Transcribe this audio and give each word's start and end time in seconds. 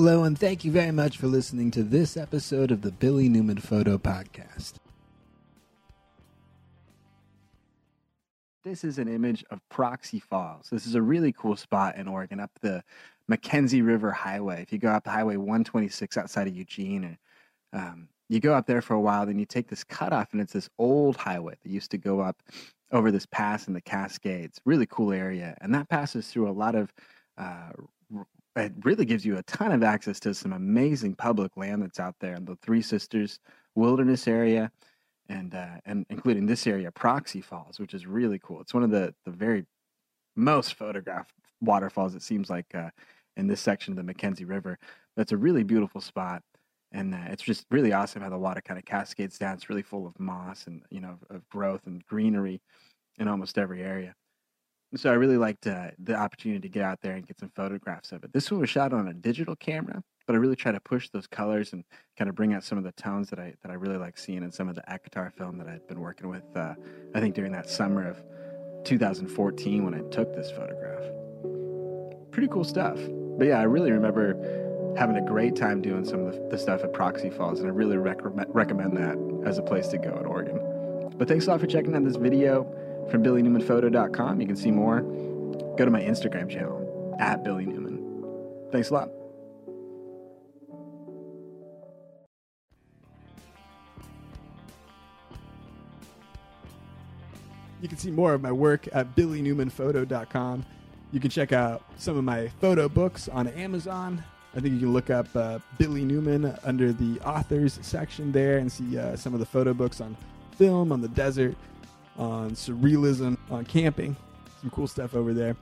Hello, 0.00 0.22
and 0.22 0.38
thank 0.38 0.64
you 0.64 0.70
very 0.70 0.92
much 0.92 1.18
for 1.18 1.26
listening 1.26 1.72
to 1.72 1.82
this 1.82 2.16
episode 2.16 2.70
of 2.70 2.82
the 2.82 2.92
Billy 2.92 3.28
Newman 3.28 3.58
Photo 3.58 3.98
Podcast. 3.98 4.74
This 8.62 8.84
is 8.84 8.98
an 8.98 9.08
image 9.08 9.44
of 9.50 9.58
Proxy 9.70 10.20
Falls. 10.20 10.68
This 10.70 10.86
is 10.86 10.94
a 10.94 11.02
really 11.02 11.32
cool 11.32 11.56
spot 11.56 11.96
in 11.96 12.06
Oregon 12.06 12.38
up 12.38 12.52
the 12.60 12.84
McKenzie 13.28 13.84
River 13.84 14.12
Highway. 14.12 14.62
If 14.62 14.72
you 14.72 14.78
go 14.78 14.90
up 14.90 15.04
Highway 15.04 15.34
126 15.36 16.16
outside 16.16 16.46
of 16.46 16.54
Eugene, 16.54 17.18
or, 17.74 17.80
um, 17.80 18.08
you 18.28 18.38
go 18.38 18.54
up 18.54 18.68
there 18.68 18.80
for 18.80 18.94
a 18.94 19.00
while, 19.00 19.26
then 19.26 19.40
you 19.40 19.46
take 19.46 19.66
this 19.66 19.82
cutoff, 19.82 20.28
and 20.30 20.40
it's 20.40 20.52
this 20.52 20.70
old 20.78 21.16
highway 21.16 21.56
that 21.60 21.68
used 21.68 21.90
to 21.90 21.98
go 21.98 22.20
up 22.20 22.40
over 22.92 23.10
this 23.10 23.26
pass 23.26 23.66
in 23.66 23.74
the 23.74 23.80
Cascades. 23.80 24.60
Really 24.64 24.86
cool 24.86 25.12
area, 25.12 25.58
and 25.60 25.74
that 25.74 25.88
passes 25.88 26.28
through 26.28 26.48
a 26.48 26.52
lot 26.52 26.76
of. 26.76 26.94
Uh, 27.36 27.70
it 28.58 28.72
really 28.82 29.04
gives 29.04 29.24
you 29.24 29.38
a 29.38 29.42
ton 29.44 29.72
of 29.72 29.82
access 29.82 30.20
to 30.20 30.34
some 30.34 30.52
amazing 30.52 31.14
public 31.14 31.56
land 31.56 31.82
that's 31.82 32.00
out 32.00 32.16
there 32.20 32.34
in 32.34 32.44
the 32.44 32.56
Three 32.56 32.82
Sisters 32.82 33.40
Wilderness 33.74 34.26
area, 34.26 34.70
and 35.28 35.54
uh, 35.54 35.76
and 35.86 36.06
including 36.10 36.46
this 36.46 36.66
area, 36.66 36.90
Proxy 36.90 37.40
Falls, 37.40 37.78
which 37.78 37.94
is 37.94 38.06
really 38.06 38.38
cool. 38.42 38.60
It's 38.60 38.74
one 38.74 38.82
of 38.82 38.90
the 38.90 39.14
the 39.24 39.30
very 39.30 39.64
most 40.36 40.74
photographed 40.74 41.32
waterfalls. 41.60 42.14
It 42.14 42.22
seems 42.22 42.50
like 42.50 42.74
uh, 42.74 42.90
in 43.36 43.46
this 43.46 43.60
section 43.60 43.96
of 43.96 44.04
the 44.04 44.12
McKenzie 44.12 44.48
River. 44.48 44.78
That's 45.16 45.32
a 45.32 45.36
really 45.36 45.64
beautiful 45.64 46.00
spot, 46.00 46.42
and 46.92 47.14
uh, 47.14 47.18
it's 47.26 47.42
just 47.42 47.66
really 47.70 47.92
awesome 47.92 48.22
how 48.22 48.30
the 48.30 48.38
water 48.38 48.60
kind 48.60 48.78
of 48.78 48.84
cascades 48.84 49.38
down. 49.38 49.54
It's 49.54 49.68
really 49.68 49.82
full 49.82 50.06
of 50.06 50.18
moss 50.18 50.66
and 50.66 50.82
you 50.90 51.00
know 51.00 51.18
of 51.30 51.48
growth 51.48 51.86
and 51.86 52.04
greenery 52.06 52.60
in 53.18 53.28
almost 53.28 53.58
every 53.58 53.82
area. 53.82 54.14
So 54.96 55.10
I 55.10 55.14
really 55.14 55.36
liked 55.36 55.66
uh, 55.66 55.90
the 55.98 56.14
opportunity 56.14 56.60
to 56.60 56.68
get 56.68 56.82
out 56.82 57.00
there 57.02 57.14
and 57.14 57.26
get 57.26 57.38
some 57.38 57.50
photographs 57.54 58.10
of 58.12 58.24
it. 58.24 58.32
This 58.32 58.50
one 58.50 58.60
was 58.60 58.70
shot 58.70 58.94
on 58.94 59.08
a 59.08 59.12
digital 59.12 59.54
camera, 59.54 60.02
but 60.26 60.34
I 60.34 60.38
really 60.38 60.56
try 60.56 60.72
to 60.72 60.80
push 60.80 61.10
those 61.10 61.26
colors 61.26 61.74
and 61.74 61.84
kind 62.16 62.30
of 62.30 62.34
bring 62.34 62.54
out 62.54 62.64
some 62.64 62.78
of 62.78 62.84
the 62.84 62.92
tones 62.92 63.28
that 63.28 63.38
I 63.38 63.54
that 63.62 63.70
I 63.70 63.74
really 63.74 63.98
like 63.98 64.16
seeing 64.16 64.42
in 64.42 64.50
some 64.50 64.66
of 64.66 64.74
the 64.74 64.82
Ektar 64.88 65.30
film 65.34 65.58
that 65.58 65.68
I'd 65.68 65.86
been 65.88 66.00
working 66.00 66.30
with. 66.30 66.44
Uh, 66.56 66.74
I 67.14 67.20
think 67.20 67.34
during 67.34 67.52
that 67.52 67.68
summer 67.68 68.08
of 68.08 68.22
2014 68.84 69.84
when 69.84 69.94
I 69.94 70.00
took 70.10 70.34
this 70.34 70.50
photograph. 70.50 71.02
Pretty 72.30 72.48
cool 72.48 72.64
stuff. 72.64 72.98
But 73.36 73.48
yeah, 73.48 73.60
I 73.60 73.64
really 73.64 73.92
remember 73.92 74.94
having 74.96 75.16
a 75.16 75.24
great 75.24 75.54
time 75.54 75.82
doing 75.82 76.04
some 76.06 76.20
of 76.20 76.32
the, 76.32 76.48
the 76.50 76.58
stuff 76.58 76.82
at 76.82 76.94
Proxy 76.94 77.28
Falls, 77.28 77.60
and 77.60 77.68
I 77.68 77.72
really 77.72 77.98
rec- 77.98 78.20
recommend 78.22 78.96
that 78.96 79.18
as 79.46 79.58
a 79.58 79.62
place 79.62 79.88
to 79.88 79.98
go 79.98 80.16
in 80.18 80.24
Oregon. 80.24 81.10
But 81.18 81.28
thanks 81.28 81.46
a 81.46 81.50
lot 81.50 81.60
for 81.60 81.66
checking 81.66 81.94
out 81.94 82.04
this 82.04 82.16
video 82.16 82.64
from 83.10 83.22
BillyNewmanPhoto.com. 83.22 84.40
You 84.40 84.46
can 84.46 84.56
see 84.56 84.70
more. 84.70 85.00
Go 85.76 85.84
to 85.84 85.90
my 85.90 86.02
Instagram 86.02 86.50
channel 86.50 87.16
at 87.18 87.44
Billy 87.44 87.66
Newman. 87.66 87.98
Thanks 88.70 88.90
a 88.90 88.94
lot. 88.94 89.10
You 97.80 97.88
can 97.88 97.98
see 97.98 98.10
more 98.10 98.34
of 98.34 98.42
my 98.42 98.50
work 98.50 98.88
at 98.92 99.14
BillyNewmanPhoto.com. 99.14 100.66
You 101.12 101.20
can 101.20 101.30
check 101.30 101.52
out 101.52 101.82
some 101.96 102.16
of 102.16 102.24
my 102.24 102.48
photo 102.60 102.88
books 102.88 103.28
on 103.28 103.48
Amazon. 103.48 104.22
I 104.54 104.60
think 104.60 104.74
you 104.74 104.80
can 104.80 104.92
look 104.92 105.10
up 105.10 105.28
uh, 105.36 105.58
Billy 105.78 106.04
Newman 106.04 106.56
under 106.64 106.92
the 106.92 107.20
authors 107.20 107.78
section 107.82 108.32
there 108.32 108.58
and 108.58 108.70
see 108.70 108.98
uh, 108.98 109.14
some 109.16 109.32
of 109.32 109.40
the 109.40 109.46
photo 109.46 109.72
books 109.72 110.00
on 110.00 110.16
film, 110.56 110.90
on 110.90 111.00
the 111.00 111.08
desert, 111.08 111.54
on 112.18 112.50
surrealism, 112.50 113.38
on 113.50 113.64
camping. 113.64 114.16
Some 114.60 114.70
cool 114.70 114.88
stuff 114.88 115.14
over 115.14 115.32
there. 115.32 115.56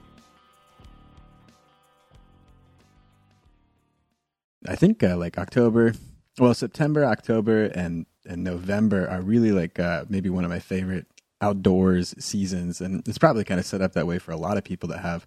I 4.66 4.75
think 4.75 5.03
uh, 5.03 5.16
like 5.16 5.39
October, 5.39 5.93
well, 6.39 6.55
September, 6.55 7.05
October, 7.05 7.66
and 7.66 8.06
and 8.25 8.43
November 8.43 9.09
are 9.09 9.21
really 9.21 9.53
like 9.53 9.78
uh, 9.78 10.05
maybe 10.09 10.28
one 10.28 10.45
of 10.45 10.50
my 10.50 10.59
favorite 10.59 11.06
outdoors 11.41 12.15
seasons, 12.19 12.81
and 12.81 13.06
it's 13.06 13.19
probably 13.19 13.45
kind 13.45 13.61
of 13.61 13.66
set 13.66 13.83
up 13.83 13.93
that 13.93 14.06
way 14.06 14.19
for 14.19 14.33
a 14.33 14.37
lot 14.37 14.56
of 14.56 14.65
people 14.65 14.89
that 14.89 14.99
have 14.99 15.27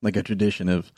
like 0.00 0.16
a 0.16 0.22
tradition 0.22 0.68
of 0.68 0.92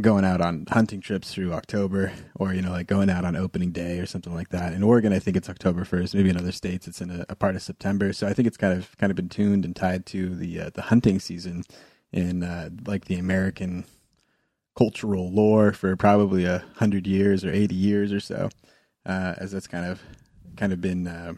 going 0.00 0.24
out 0.24 0.40
on 0.40 0.64
hunting 0.70 1.00
trips 1.00 1.32
through 1.32 1.52
October, 1.52 2.12
or 2.36 2.54
you 2.54 2.62
know, 2.62 2.70
like 2.70 2.86
going 2.86 3.10
out 3.10 3.24
on 3.24 3.36
opening 3.36 3.72
day 3.72 3.98
or 3.98 4.06
something 4.06 4.34
like 4.34 4.50
that. 4.50 4.72
In 4.72 4.82
Oregon, 4.82 5.12
I 5.12 5.18
think 5.18 5.36
it's 5.36 5.48
October 5.48 5.84
first. 5.84 6.14
Maybe 6.14 6.30
in 6.30 6.36
other 6.36 6.52
states, 6.52 6.86
it's 6.86 7.00
in 7.00 7.10
a, 7.10 7.26
a, 7.28 7.34
part 7.34 7.56
of 7.56 7.62
September. 7.62 8.12
So 8.12 8.26
I 8.26 8.32
think 8.32 8.46
it's 8.46 8.56
kind 8.56 8.78
of 8.78 8.96
kind 8.98 9.10
of 9.10 9.16
been 9.16 9.28
tuned 9.28 9.64
and 9.64 9.74
tied 9.74 10.06
to 10.06 10.34
the 10.34 10.60
uh, 10.60 10.70
the 10.74 10.82
hunting 10.82 11.18
season 11.18 11.64
in 12.12 12.42
uh, 12.42 12.70
like 12.86 13.06
the 13.06 13.18
American 13.18 13.84
cultural 14.76 15.32
lore 15.32 15.72
for 15.72 15.96
probably 15.96 16.44
a 16.44 16.64
hundred 16.76 17.06
years 17.06 17.44
or 17.44 17.50
eighty 17.50 17.74
years 17.74 18.12
or 18.12 18.20
so, 18.20 18.48
uh, 19.06 19.34
as 19.38 19.52
that's 19.52 19.66
kind 19.66 19.86
of 19.86 20.00
kind 20.56 20.72
of 20.72 20.80
been 20.80 21.06
uh, 21.06 21.34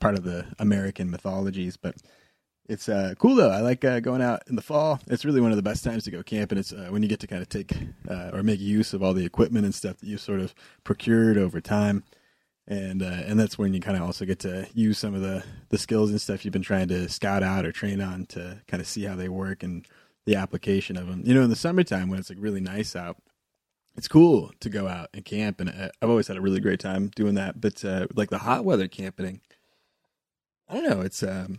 part 0.00 0.14
of 0.14 0.24
the 0.24 0.46
American 0.58 1.10
mythologies, 1.10 1.76
but 1.76 1.96
it's 2.70 2.88
uh, 2.88 3.14
cool 3.18 3.34
though. 3.34 3.50
I 3.50 3.60
like 3.60 3.84
uh, 3.84 3.98
going 3.98 4.22
out 4.22 4.44
in 4.46 4.54
the 4.54 4.62
fall. 4.62 5.00
It's 5.08 5.24
really 5.24 5.40
one 5.40 5.50
of 5.50 5.56
the 5.56 5.62
best 5.62 5.82
times 5.82 6.04
to 6.04 6.10
go 6.12 6.22
camping. 6.22 6.56
It's 6.56 6.72
uh, 6.72 6.86
when 6.90 7.02
you 7.02 7.08
get 7.08 7.18
to 7.20 7.26
kind 7.26 7.42
of 7.42 7.48
take 7.48 7.76
uh, 8.08 8.30
or 8.32 8.44
make 8.44 8.60
use 8.60 8.94
of 8.94 9.02
all 9.02 9.12
the 9.12 9.24
equipment 9.24 9.64
and 9.64 9.74
stuff 9.74 9.98
that 9.98 10.06
you've 10.06 10.20
sort 10.20 10.38
of 10.38 10.54
procured 10.84 11.36
over 11.36 11.60
time, 11.60 12.04
and 12.68 13.02
uh, 13.02 13.22
and 13.26 13.40
that's 13.40 13.58
when 13.58 13.74
you 13.74 13.80
kind 13.80 13.96
of 13.96 14.04
also 14.04 14.24
get 14.24 14.38
to 14.40 14.68
use 14.72 14.98
some 14.98 15.14
of 15.14 15.20
the 15.20 15.42
the 15.70 15.78
skills 15.78 16.10
and 16.10 16.20
stuff 16.20 16.44
you've 16.44 16.52
been 16.52 16.62
trying 16.62 16.86
to 16.88 17.08
scout 17.08 17.42
out 17.42 17.66
or 17.66 17.72
train 17.72 18.00
on 18.00 18.26
to 18.26 18.62
kind 18.68 18.80
of 18.80 18.86
see 18.86 19.02
how 19.02 19.16
they 19.16 19.28
work 19.28 19.64
and 19.64 19.86
the 20.24 20.36
application 20.36 20.96
of 20.96 21.08
them. 21.08 21.22
You 21.26 21.34
know, 21.34 21.42
in 21.42 21.50
the 21.50 21.56
summertime 21.56 22.08
when 22.08 22.20
it's 22.20 22.30
like 22.30 22.38
really 22.40 22.60
nice 22.60 22.94
out, 22.94 23.16
it's 23.96 24.06
cool 24.06 24.52
to 24.60 24.70
go 24.70 24.86
out 24.86 25.08
and 25.12 25.24
camp, 25.24 25.60
and 25.60 25.70
uh, 25.70 25.88
I've 26.00 26.10
always 26.10 26.28
had 26.28 26.36
a 26.36 26.40
really 26.40 26.60
great 26.60 26.78
time 26.80 27.08
doing 27.16 27.34
that. 27.34 27.60
But 27.60 27.82
like 28.14 28.30
the 28.30 28.38
hot 28.38 28.64
weather 28.64 28.86
camping 28.86 29.40
I 30.70 30.74
don't 30.74 30.88
know. 30.88 31.00
It's 31.00 31.24
um, 31.24 31.58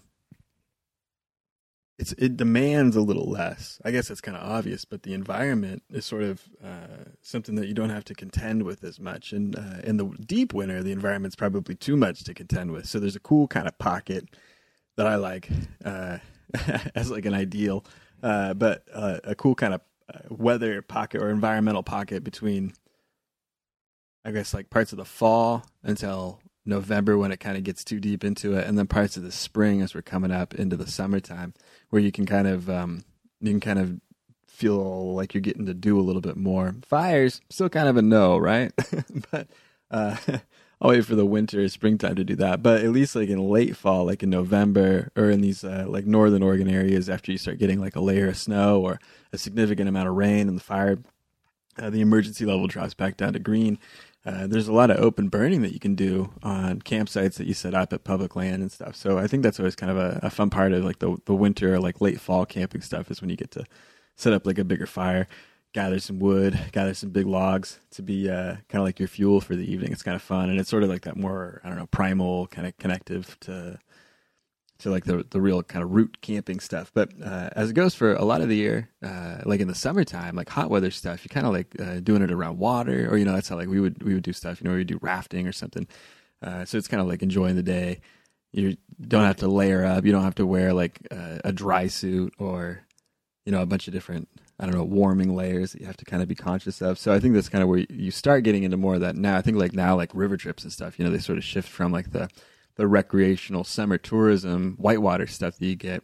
it's 2.01 2.13
it 2.13 2.35
demands 2.35 2.95
a 2.95 3.01
little 3.01 3.29
less. 3.29 3.79
I 3.85 3.91
guess 3.91 4.07
that's 4.07 4.21
kind 4.21 4.35
of 4.35 4.43
obvious, 4.43 4.85
but 4.85 5.03
the 5.03 5.13
environment 5.13 5.83
is 5.91 6.03
sort 6.03 6.23
of 6.23 6.41
uh, 6.61 7.11
something 7.21 7.53
that 7.55 7.67
you 7.67 7.75
don't 7.75 7.91
have 7.91 8.03
to 8.05 8.15
contend 8.15 8.63
with 8.63 8.83
as 8.83 8.99
much. 8.99 9.31
And 9.31 9.55
uh, 9.55 9.81
in 9.83 9.97
the 9.97 10.05
deep 10.25 10.51
winter, 10.51 10.81
the 10.81 10.91
environment's 10.91 11.35
probably 11.35 11.75
too 11.75 11.95
much 11.95 12.23
to 12.23 12.33
contend 12.33 12.71
with. 12.71 12.87
So 12.87 12.99
there's 12.99 13.15
a 13.15 13.19
cool 13.19 13.47
kind 13.47 13.67
of 13.67 13.77
pocket 13.77 14.27
that 14.97 15.05
I 15.05 15.15
like 15.15 15.47
uh, 15.85 16.17
as 16.95 17.11
like 17.11 17.25
an 17.25 17.35
ideal, 17.35 17.85
uh, 18.23 18.55
but 18.55 18.83
uh, 18.91 19.19
a 19.23 19.35
cool 19.35 19.53
kind 19.53 19.75
of 19.75 19.81
uh, 20.11 20.21
weather 20.31 20.81
pocket 20.81 21.21
or 21.21 21.29
environmental 21.29 21.83
pocket 21.83 22.23
between, 22.23 22.73
I 24.25 24.31
guess, 24.31 24.55
like 24.55 24.71
parts 24.71 24.91
of 24.91 24.97
the 24.97 25.05
fall 25.05 25.63
until 25.83 26.40
November 26.65 27.17
when 27.17 27.31
it 27.31 27.39
kind 27.39 27.57
of 27.57 27.63
gets 27.63 27.83
too 27.83 27.99
deep 27.99 28.23
into 28.23 28.55
it, 28.55 28.67
and 28.67 28.77
then 28.77 28.87
parts 28.87 29.17
of 29.17 29.23
the 29.23 29.31
spring 29.31 29.81
as 29.81 29.95
we're 29.95 30.01
coming 30.01 30.31
up 30.31 30.53
into 30.55 30.75
the 30.75 30.87
summertime, 30.87 31.53
where 31.89 32.01
you 32.01 32.11
can 32.11 32.25
kind 32.25 32.47
of 32.47 32.69
um, 32.69 33.03
you 33.39 33.51
can 33.51 33.59
kind 33.59 33.79
of 33.79 33.99
feel 34.47 35.15
like 35.15 35.33
you're 35.33 35.41
getting 35.41 35.65
to 35.65 35.73
do 35.73 35.99
a 35.99 36.03
little 36.03 36.21
bit 36.21 36.37
more. 36.37 36.75
Fires 36.85 37.41
still 37.49 37.69
kind 37.69 37.87
of 37.87 37.97
a 37.97 38.01
no, 38.01 38.37
right? 38.37 38.71
but 39.31 39.47
uh, 39.89 40.15
I'll 40.81 40.89
wait 40.89 41.05
for 41.05 41.15
the 41.15 41.25
winter, 41.25 41.67
springtime 41.67 42.15
to 42.15 42.23
do 42.23 42.35
that. 42.37 42.61
But 42.61 42.83
at 42.83 42.91
least 42.91 43.15
like 43.15 43.29
in 43.29 43.39
late 43.39 43.75
fall, 43.75 44.05
like 44.05 44.21
in 44.21 44.29
November 44.29 45.11
or 45.15 45.29
in 45.29 45.41
these 45.41 45.63
uh, 45.63 45.85
like 45.87 46.05
northern 46.05 46.43
Oregon 46.43 46.69
areas, 46.69 47.09
after 47.09 47.31
you 47.31 47.37
start 47.39 47.57
getting 47.57 47.79
like 47.79 47.95
a 47.95 48.01
layer 48.01 48.29
of 48.29 48.37
snow 48.37 48.81
or 48.81 48.99
a 49.33 49.37
significant 49.37 49.89
amount 49.89 50.09
of 50.09 50.15
rain, 50.15 50.47
and 50.47 50.57
the 50.57 50.63
fire, 50.63 50.99
uh, 51.77 51.89
the 51.89 52.01
emergency 52.01 52.45
level 52.45 52.67
drops 52.67 52.93
back 52.93 53.17
down 53.17 53.33
to 53.33 53.39
green 53.39 53.79
uh, 54.23 54.45
there's 54.45 54.67
a 54.67 54.73
lot 54.73 54.91
of 54.91 54.97
open 54.97 55.29
burning 55.29 55.63
that 55.63 55.73
you 55.73 55.79
can 55.79 55.95
do 55.95 56.31
on 56.43 56.79
campsites 56.81 57.35
that 57.35 57.47
you 57.47 57.53
set 57.55 57.73
up 57.73 57.91
at 57.91 58.03
public 58.03 58.35
land 58.35 58.61
and 58.61 58.71
stuff. 58.71 58.95
So 58.95 59.17
I 59.17 59.25
think 59.25 59.41
that's 59.41 59.59
always 59.59 59.75
kind 59.75 59.91
of 59.91 59.97
a, 59.97 60.19
a, 60.23 60.29
fun 60.29 60.51
part 60.51 60.73
of 60.73 60.85
like 60.85 60.99
the 60.99 61.17
the 61.25 61.33
winter 61.33 61.73
or 61.73 61.79
like 61.79 62.01
late 62.01 62.21
fall 62.21 62.45
camping 62.45 62.81
stuff 62.81 63.09
is 63.09 63.19
when 63.19 63.31
you 63.31 63.35
get 63.35 63.51
to 63.51 63.65
set 64.15 64.33
up 64.33 64.45
like 64.45 64.59
a 64.59 64.63
bigger 64.63 64.85
fire, 64.85 65.27
gather 65.73 65.99
some 65.99 66.19
wood, 66.19 66.59
gather 66.71 66.93
some 66.93 67.09
big 67.09 67.25
logs 67.25 67.79
to 67.91 68.03
be 68.03 68.29
uh, 68.29 68.57
kind 68.69 68.81
of 68.81 68.83
like 68.83 68.99
your 68.99 69.07
fuel 69.07 69.41
for 69.41 69.55
the 69.55 69.71
evening. 69.71 69.91
It's 69.91 70.03
kind 70.03 70.15
of 70.15 70.21
fun 70.21 70.51
and 70.51 70.59
it's 70.59 70.69
sort 70.69 70.83
of 70.83 70.89
like 70.89 71.01
that 71.03 71.17
more 71.17 71.59
I 71.63 71.69
don't 71.69 71.79
know 71.79 71.87
primal 71.87 72.45
kind 72.47 72.67
of 72.67 72.77
connective 72.77 73.37
to 73.41 73.79
to 74.81 74.89
like 74.89 75.05
the 75.05 75.25
the 75.29 75.41
real 75.41 75.63
kind 75.63 75.83
of 75.83 75.91
root 75.91 76.21
camping 76.21 76.59
stuff. 76.59 76.91
But 76.93 77.11
uh, 77.23 77.49
as 77.55 77.69
it 77.69 77.73
goes 77.73 77.95
for 77.95 78.13
a 78.13 78.23
lot 78.23 78.41
of 78.41 78.49
the 78.49 78.55
year, 78.55 78.89
uh, 79.03 79.37
like 79.45 79.59
in 79.59 79.67
the 79.67 79.75
summertime, 79.75 80.35
like 80.35 80.49
hot 80.49 80.69
weather 80.69 80.91
stuff, 80.91 81.23
you're 81.23 81.33
kind 81.33 81.47
of 81.47 81.53
like 81.53 81.75
uh, 81.79 81.99
doing 81.99 82.21
it 82.21 82.31
around 82.31 82.57
water, 82.57 83.09
or 83.09 83.17
you 83.17 83.25
know, 83.25 83.33
that's 83.33 83.49
how 83.49 83.55
like 83.55 83.69
we 83.69 83.79
would 83.79 84.03
we 84.03 84.13
would 84.13 84.23
do 84.23 84.33
stuff. 84.33 84.61
You 84.61 84.65
know, 84.65 84.71
we 84.71 84.79
would 84.79 84.87
do 84.87 84.99
rafting 85.01 85.47
or 85.47 85.51
something. 85.51 85.87
Uh, 86.41 86.65
so 86.65 86.77
it's 86.77 86.87
kind 86.87 87.01
of 87.01 87.07
like 87.07 87.21
enjoying 87.21 87.55
the 87.55 87.63
day. 87.63 88.01
You 88.51 88.75
don't 88.99 89.23
have 89.23 89.37
to 89.37 89.47
layer 89.47 89.85
up. 89.85 90.05
You 90.05 90.11
don't 90.11 90.23
have 90.23 90.35
to 90.35 90.45
wear 90.45 90.73
like 90.73 90.99
a 91.11 91.53
dry 91.53 91.87
suit 91.87 92.33
or 92.37 92.81
you 93.45 93.51
know 93.51 93.61
a 93.61 93.65
bunch 93.65 93.87
of 93.87 93.93
different 93.93 94.27
I 94.61 94.65
don't 94.65 94.75
know 94.75 94.83
warming 94.83 95.35
layers 95.35 95.71
that 95.71 95.81
you 95.81 95.87
have 95.87 95.97
to 95.97 96.05
kind 96.05 96.21
of 96.21 96.29
be 96.29 96.35
conscious 96.35 96.81
of. 96.81 96.99
So 96.99 97.11
I 97.11 97.19
think 97.19 97.33
that's 97.33 97.49
kind 97.49 97.63
of 97.63 97.67
where 97.67 97.79
you 97.89 98.11
start 98.11 98.43
getting 98.43 98.61
into 98.61 98.77
more 98.77 98.93
of 98.95 99.01
that 99.01 99.15
now. 99.15 99.35
I 99.35 99.41
think 99.41 99.57
like 99.57 99.73
now 99.73 99.95
like 99.95 100.11
river 100.13 100.37
trips 100.37 100.63
and 100.63 100.71
stuff. 100.71 100.99
You 100.99 101.05
know, 101.05 101.11
they 101.11 101.17
sort 101.17 101.39
of 101.39 101.43
shift 101.43 101.67
from 101.67 101.91
like 101.91 102.11
the 102.11 102.29
the 102.75 102.87
recreational 102.87 103.63
summer 103.63 103.97
tourism 103.97 104.75
whitewater 104.77 105.27
stuff 105.27 105.57
that 105.57 105.65
you 105.65 105.75
get 105.75 106.03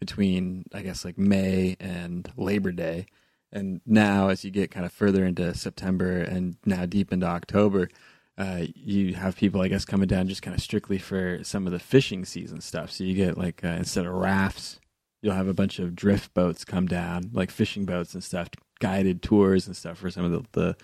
between 0.00 0.64
I 0.72 0.82
guess 0.82 1.04
like 1.04 1.18
May 1.18 1.76
and 1.80 2.30
Labor 2.36 2.72
Day, 2.72 3.06
And 3.50 3.80
now, 3.86 4.28
as 4.28 4.44
you 4.44 4.50
get 4.50 4.70
kind 4.70 4.84
of 4.84 4.92
further 4.92 5.24
into 5.24 5.54
September 5.54 6.18
and 6.20 6.56
now 6.64 6.86
deep 6.86 7.12
into 7.12 7.26
October, 7.26 7.88
uh, 8.36 8.66
you 8.74 9.14
have 9.14 9.36
people, 9.36 9.60
I 9.62 9.68
guess, 9.68 9.84
coming 9.84 10.06
down 10.06 10.28
just 10.28 10.42
kind 10.42 10.54
of 10.54 10.62
strictly 10.62 10.98
for 10.98 11.42
some 11.42 11.66
of 11.66 11.72
the 11.72 11.78
fishing 11.78 12.24
season 12.24 12.60
stuff. 12.60 12.90
So 12.90 13.04
you 13.04 13.14
get 13.14 13.38
like 13.38 13.64
uh, 13.64 13.68
instead 13.68 14.06
of 14.06 14.12
rafts, 14.14 14.80
you'll 15.22 15.34
have 15.34 15.48
a 15.48 15.54
bunch 15.54 15.78
of 15.78 15.96
drift 15.96 16.34
boats 16.34 16.64
come 16.64 16.86
down, 16.86 17.30
like 17.32 17.50
fishing 17.50 17.84
boats 17.84 18.14
and 18.14 18.22
stuff, 18.22 18.48
guided 18.80 19.22
tours 19.22 19.66
and 19.66 19.76
stuff 19.76 19.98
for 19.98 20.10
some 20.10 20.24
of 20.24 20.30
the, 20.32 20.44
the 20.52 20.76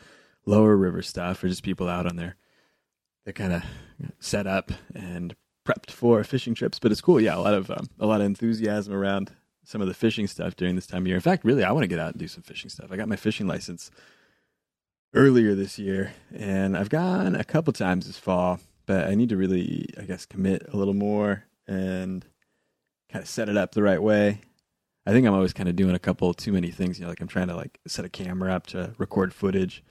lower 0.46 0.76
river 0.76 1.02
stuff, 1.02 1.44
or 1.44 1.48
just 1.48 1.62
people 1.62 1.88
out 1.88 2.06
on 2.06 2.16
there. 2.16 2.36
They're 3.24 3.32
kind 3.32 3.52
of 3.52 3.62
set 4.20 4.46
up 4.46 4.70
and 4.94 5.34
prepped 5.66 5.90
for 5.90 6.22
fishing 6.24 6.54
trips, 6.54 6.78
but 6.78 6.92
it's 6.92 7.00
cool. 7.00 7.20
Yeah, 7.20 7.36
a 7.36 7.40
lot 7.40 7.54
of 7.54 7.70
um, 7.70 7.88
a 7.98 8.06
lot 8.06 8.20
of 8.20 8.26
enthusiasm 8.26 8.92
around 8.92 9.32
some 9.64 9.80
of 9.80 9.88
the 9.88 9.94
fishing 9.94 10.26
stuff 10.26 10.56
during 10.56 10.74
this 10.74 10.86
time 10.86 11.02
of 11.02 11.06
year. 11.06 11.16
In 11.16 11.22
fact, 11.22 11.44
really, 11.44 11.64
I 11.64 11.72
want 11.72 11.84
to 11.84 11.88
get 11.88 11.98
out 11.98 12.12
and 12.12 12.18
do 12.18 12.28
some 12.28 12.42
fishing 12.42 12.68
stuff. 12.68 12.92
I 12.92 12.96
got 12.96 13.08
my 13.08 13.16
fishing 13.16 13.46
license 13.46 13.90
earlier 15.14 15.54
this 15.54 15.78
year, 15.78 16.12
and 16.34 16.76
I've 16.76 16.90
gone 16.90 17.34
a 17.34 17.44
couple 17.44 17.72
times 17.72 18.06
this 18.06 18.18
fall, 18.18 18.60
but 18.84 19.06
I 19.06 19.14
need 19.14 19.30
to 19.30 19.36
really, 19.36 19.88
I 19.98 20.02
guess, 20.02 20.26
commit 20.26 20.66
a 20.70 20.76
little 20.76 20.94
more 20.94 21.44
and 21.66 22.26
kind 23.10 23.22
of 23.22 23.28
set 23.28 23.48
it 23.48 23.56
up 23.56 23.72
the 23.72 23.82
right 23.82 24.02
way. 24.02 24.40
I 25.06 25.12
think 25.12 25.26
I'm 25.26 25.34
always 25.34 25.52
kind 25.52 25.68
of 25.68 25.76
doing 25.76 25.94
a 25.94 25.98
couple 25.98 26.34
too 26.34 26.52
many 26.52 26.70
things. 26.70 26.98
You 26.98 27.04
know, 27.04 27.10
like 27.10 27.20
I'm 27.20 27.28
trying 27.28 27.48
to 27.48 27.56
like 27.56 27.78
set 27.86 28.04
a 28.04 28.10
camera 28.10 28.52
up 28.52 28.66
to 28.68 28.94
record 28.98 29.32
footage, 29.32 29.82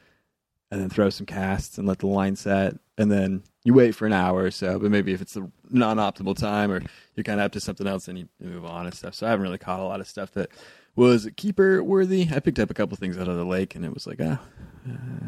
and 0.69 0.81
then 0.81 0.89
throw 0.89 1.09
some 1.09 1.25
casts 1.25 1.77
and 1.77 1.87
let 1.87 1.99
the 1.99 2.07
line 2.07 2.35
set, 2.35 2.75
and 2.97 3.11
then 3.11 3.43
you 3.63 3.73
wait 3.73 3.95
for 3.95 4.05
an 4.05 4.13
hour 4.13 4.43
or 4.43 4.51
so. 4.51 4.79
But 4.79 4.91
maybe 4.91 5.13
if 5.13 5.21
it's 5.21 5.33
the 5.33 5.49
non-optimal 5.69 6.37
time 6.37 6.71
or 6.71 6.81
you're 7.15 7.23
kind 7.23 7.39
of 7.39 7.45
up 7.45 7.51
to 7.53 7.59
something 7.59 7.87
else, 7.87 8.05
then 8.05 8.17
you 8.17 8.29
move 8.39 8.65
on 8.65 8.85
and 8.85 8.93
stuff. 8.93 9.15
So 9.15 9.25
I 9.25 9.29
haven't 9.29 9.43
really 9.43 9.57
caught 9.57 9.79
a 9.79 9.83
lot 9.83 9.99
of 9.99 10.07
stuff 10.07 10.31
that 10.33 10.49
was 10.95 11.27
keeper 11.35 11.83
worthy. 11.83 12.27
I 12.31 12.39
picked 12.39 12.59
up 12.59 12.69
a 12.69 12.73
couple 12.73 12.97
things 12.97 13.17
out 13.17 13.27
of 13.27 13.35
the 13.37 13.45
lake, 13.45 13.75
and 13.75 13.83
it 13.83 13.93
was 13.93 14.05
like, 14.05 14.19
ah, 14.21 14.39
uh, 14.87 15.27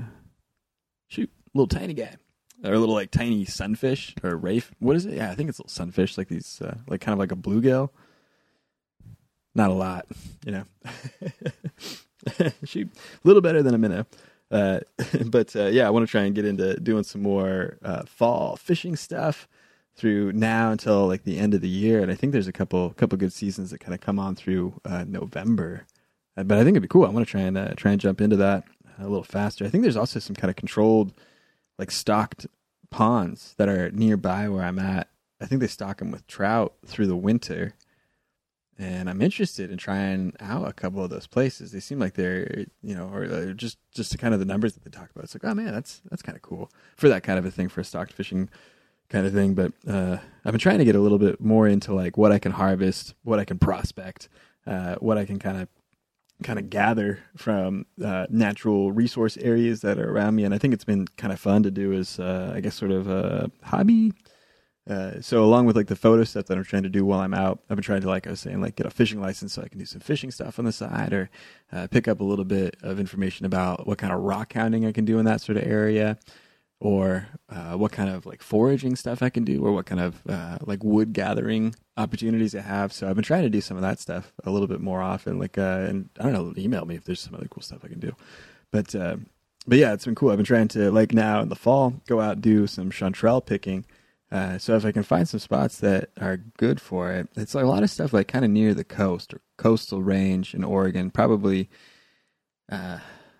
shoot, 1.07 1.29
little 1.53 1.67
tiny 1.67 1.93
guy. 1.93 2.15
Or 2.63 2.73
a 2.73 2.79
little 2.79 2.95
like 2.95 3.11
tiny 3.11 3.45
sunfish 3.45 4.15
or 4.23 4.35
rafe. 4.37 4.71
What 4.79 4.95
is 4.95 5.05
it? 5.05 5.15
Yeah, 5.15 5.29
I 5.29 5.35
think 5.35 5.49
it's 5.49 5.59
little 5.59 5.69
sunfish, 5.69 6.17
like 6.17 6.29
these, 6.29 6.61
uh, 6.61 6.77
like 6.87 7.01
kind 7.01 7.13
of 7.13 7.19
like 7.19 7.31
a 7.31 7.35
bluegill. 7.35 7.89
Not 9.53 9.69
a 9.69 9.73
lot, 9.73 10.05
you 10.45 10.51
know. 10.51 10.63
Shoot, 12.63 12.89
a 12.93 13.27
little 13.27 13.41
better 13.41 13.61
than 13.61 13.75
a 13.75 13.77
minnow. 13.77 14.05
Uh, 14.55 14.79
but 15.25 15.53
uh, 15.55 15.65
yeah, 15.65 15.85
I 15.85 15.89
want 15.89 16.07
to 16.07 16.11
try 16.11 16.23
and 16.23 16.33
get 16.33 16.45
into 16.45 16.79
doing 16.79 17.03
some 17.03 17.21
more 17.21 17.77
uh, 17.83 18.03
fall 18.05 18.55
fishing 18.55 18.95
stuff 18.95 19.47
through 19.95 20.31
now 20.33 20.71
until 20.71 21.07
like 21.07 21.23
the 21.23 21.37
end 21.37 21.53
of 21.53 21.61
the 21.61 21.69
year, 21.69 22.01
and 22.01 22.11
I 22.11 22.15
think 22.15 22.31
there's 22.31 22.47
a 22.47 22.53
couple 22.53 22.91
couple 22.91 23.17
good 23.17 23.33
seasons 23.33 23.71
that 23.71 23.79
kind 23.79 23.93
of 23.93 23.99
come 23.99 24.19
on 24.19 24.35
through 24.35 24.79
uh, 24.85 25.03
November. 25.07 25.85
Uh, 26.37 26.43
but 26.43 26.57
I 26.57 26.63
think 26.63 26.75
it'd 26.75 26.81
be 26.81 26.87
cool. 26.87 27.05
I 27.05 27.09
want 27.09 27.27
to 27.27 27.31
try 27.31 27.41
and 27.41 27.77
try 27.77 27.91
and 27.91 27.99
jump 27.99 28.21
into 28.21 28.37
that 28.37 28.63
a 28.97 29.03
little 29.03 29.23
faster. 29.23 29.65
I 29.65 29.69
think 29.69 29.83
there's 29.83 29.97
also 29.97 30.19
some 30.19 30.35
kind 30.35 30.49
of 30.49 30.55
controlled, 30.55 31.13
like 31.77 31.91
stocked 31.91 32.47
ponds 32.89 33.55
that 33.57 33.67
are 33.67 33.91
nearby 33.91 34.47
where 34.47 34.63
I'm 34.63 34.79
at. 34.79 35.09
I 35.41 35.45
think 35.45 35.59
they 35.59 35.67
stock 35.67 35.97
them 35.97 36.11
with 36.11 36.25
trout 36.27 36.73
through 36.85 37.07
the 37.07 37.15
winter 37.15 37.73
and 38.77 39.09
I'm 39.09 39.21
interested 39.21 39.71
in 39.71 39.77
trying 39.77 40.33
out 40.39 40.67
a 40.67 40.73
couple 40.73 41.03
of 41.03 41.09
those 41.09 41.27
places. 41.27 41.71
They 41.71 41.79
seem 41.79 41.99
like 41.99 42.15
they're, 42.15 42.65
you 42.83 42.95
know, 42.95 43.09
or 43.13 43.53
just 43.53 43.77
just 43.93 44.17
kind 44.19 44.33
of 44.33 44.39
the 44.39 44.45
numbers 44.45 44.73
that 44.73 44.83
they 44.83 44.89
talk 44.89 45.09
about. 45.11 45.23
It's 45.23 45.35
like, 45.35 45.45
oh 45.45 45.53
man, 45.53 45.73
that's 45.73 46.01
that's 46.09 46.21
kind 46.21 46.35
of 46.35 46.41
cool 46.41 46.69
for 46.97 47.07
that 47.07 47.23
kind 47.23 47.39
of 47.39 47.45
a 47.45 47.51
thing 47.51 47.69
for 47.69 47.81
a 47.81 47.85
stocked 47.85 48.11
fishing 48.11 48.49
kind 49.09 49.25
of 49.25 49.33
thing. 49.33 49.53
But 49.53 49.71
uh, 49.87 50.17
I've 50.43 50.51
been 50.51 50.59
trying 50.59 50.79
to 50.79 50.85
get 50.85 50.95
a 50.95 50.99
little 50.99 51.19
bit 51.19 51.39
more 51.39 51.67
into 51.67 51.93
like 51.93 52.17
what 52.17 52.31
I 52.31 52.39
can 52.39 52.51
harvest, 52.51 53.13
what 53.23 53.39
I 53.39 53.45
can 53.45 53.59
prospect, 53.59 54.27
uh, 54.67 54.95
what 54.95 55.17
I 55.17 55.25
can 55.25 55.39
kind 55.39 55.61
of 55.61 55.69
kind 56.43 56.59
of 56.59 56.69
gather 56.69 57.19
from 57.37 57.85
uh, 58.03 58.27
natural 58.29 58.91
resource 58.91 59.37
areas 59.37 59.81
that 59.81 59.97
are 59.97 60.11
around 60.11 60.35
me. 60.35 60.43
And 60.43 60.53
I 60.53 60.57
think 60.57 60.73
it's 60.73 60.83
been 60.83 61.07
kind 61.15 61.31
of 61.31 61.39
fun 61.39 61.63
to 61.63 61.71
do 61.71 61.93
as, 61.93 62.19
uh, 62.19 62.51
I 62.53 62.59
guess, 62.59 62.75
sort 62.75 62.91
of 62.91 63.07
a 63.07 63.49
hobby 63.63 64.11
uh, 64.87 65.19
so 65.19 65.43
along 65.43 65.65
with 65.65 65.75
like 65.75 65.87
the 65.87 65.95
photo 65.95 66.23
stuff 66.23 66.45
that 66.45 66.57
I'm 66.57 66.63
trying 66.63 66.83
to 66.83 66.89
do 66.89 67.05
while 67.05 67.19
I'm 67.19 67.33
out, 67.33 67.59
I've 67.69 67.75
been 67.75 67.83
trying 67.83 68.01
to 68.01 68.07
like 68.07 68.27
I 68.27 68.31
was 68.31 68.39
saying 68.39 68.61
like 68.61 68.75
get 68.75 68.85
a 68.85 68.91
fishing 68.91 69.19
license 69.19 69.53
so 69.53 69.63
I 69.63 69.67
can 69.67 69.79
do 69.79 69.85
some 69.85 70.01
fishing 70.01 70.29
stuff 70.29 70.59
on 70.59 70.65
the 70.65 70.71
side 70.71 71.11
or 71.11 71.29
uh, 71.71 71.87
pick 71.87 72.07
up 72.07 72.19
a 72.19 72.23
little 72.23 72.45
bit 72.45 72.77
of 72.83 72.99
information 72.99 73.47
about 73.47 73.87
what 73.87 73.97
kind 73.97 74.13
of 74.13 74.19
rock 74.21 74.53
hounding 74.53 74.85
I 74.85 74.91
can 74.91 75.03
do 75.03 75.17
in 75.17 75.25
that 75.25 75.41
sort 75.41 75.57
of 75.57 75.65
area, 75.65 76.19
or 76.79 77.27
uh, 77.49 77.73
what 77.73 77.93
kind 77.93 78.09
of 78.11 78.27
like 78.27 78.43
foraging 78.43 78.95
stuff 78.95 79.23
I 79.23 79.29
can 79.29 79.43
do, 79.43 79.65
or 79.65 79.71
what 79.71 79.87
kind 79.87 80.01
of 80.01 80.21
uh, 80.29 80.59
like 80.61 80.83
wood 80.83 81.13
gathering 81.13 81.73
opportunities 81.97 82.53
I 82.53 82.61
have. 82.61 82.93
So 82.93 83.09
I've 83.09 83.15
been 83.15 83.23
trying 83.23 83.43
to 83.43 83.49
do 83.49 83.61
some 83.61 83.77
of 83.77 83.81
that 83.81 83.99
stuff 83.99 84.33
a 84.43 84.51
little 84.51 84.67
bit 84.67 84.81
more 84.81 85.01
often. 85.01 85.39
Like 85.39 85.57
uh, 85.57 85.87
and 85.89 86.09
I 86.19 86.23
don't 86.23 86.33
know, 86.33 86.53
email 86.61 86.85
me 86.85 86.93
if 86.93 87.05
there's 87.05 87.21
some 87.21 87.33
other 87.33 87.47
cool 87.47 87.63
stuff 87.63 87.79
I 87.83 87.87
can 87.87 87.99
do, 87.99 88.15
but. 88.71 88.93
but 89.67 89.79
yeah, 89.79 89.93
it's 89.93 90.05
been 90.05 90.13
cool. 90.13 90.29
I've 90.29 90.37
been 90.37 90.45
trying 90.45 90.67
to 90.69 90.91
like 90.91 91.11
now 91.11 91.41
in 91.41 91.49
the 91.49 91.55
fall 91.55 91.95
go 92.05 92.21
out 92.21 92.39
do 92.39 92.67
some 92.67 92.91
chanterelle 92.91 93.43
picking, 93.43 93.83
uh, 94.35 94.57
so 94.57 94.75
if 94.75 94.83
I 94.83 94.91
can 94.91 95.03
find 95.03 95.25
some 95.29 95.39
spots 95.39 95.77
that 95.77 96.09
are 96.19 96.35
good 96.57 96.81
for 96.81 97.09
it, 97.13 97.29
it's 97.37 97.55
like 97.55 97.63
a 97.63 97.69
lot 97.69 97.83
of 97.83 97.89
stuff 97.89 98.11
like 98.11 98.27
kind 98.27 98.43
of 98.43 98.51
near 98.51 98.73
the 98.73 98.83
coast 98.83 99.33
or 99.33 99.39
coastal 99.55 100.03
range 100.03 100.53
in 100.53 100.61
Oregon, 100.61 101.09
probably. 101.09 101.69
Uh, 102.69 102.99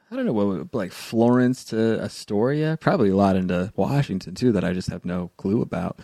I 0.09 0.15
don't 0.15 0.25
know 0.25 0.31
what 0.31 0.73
like 0.73 0.93
Florence 0.93 1.65
to 1.65 2.01
Astoria, 2.01 2.77
probably 2.79 3.09
a 3.09 3.15
lot 3.15 3.35
into 3.35 3.73
Washington 3.75 4.35
too 4.35 4.53
that 4.53 4.63
I 4.63 4.71
just 4.71 4.89
have 4.89 5.03
no 5.03 5.31
clue 5.35 5.61
about. 5.61 5.99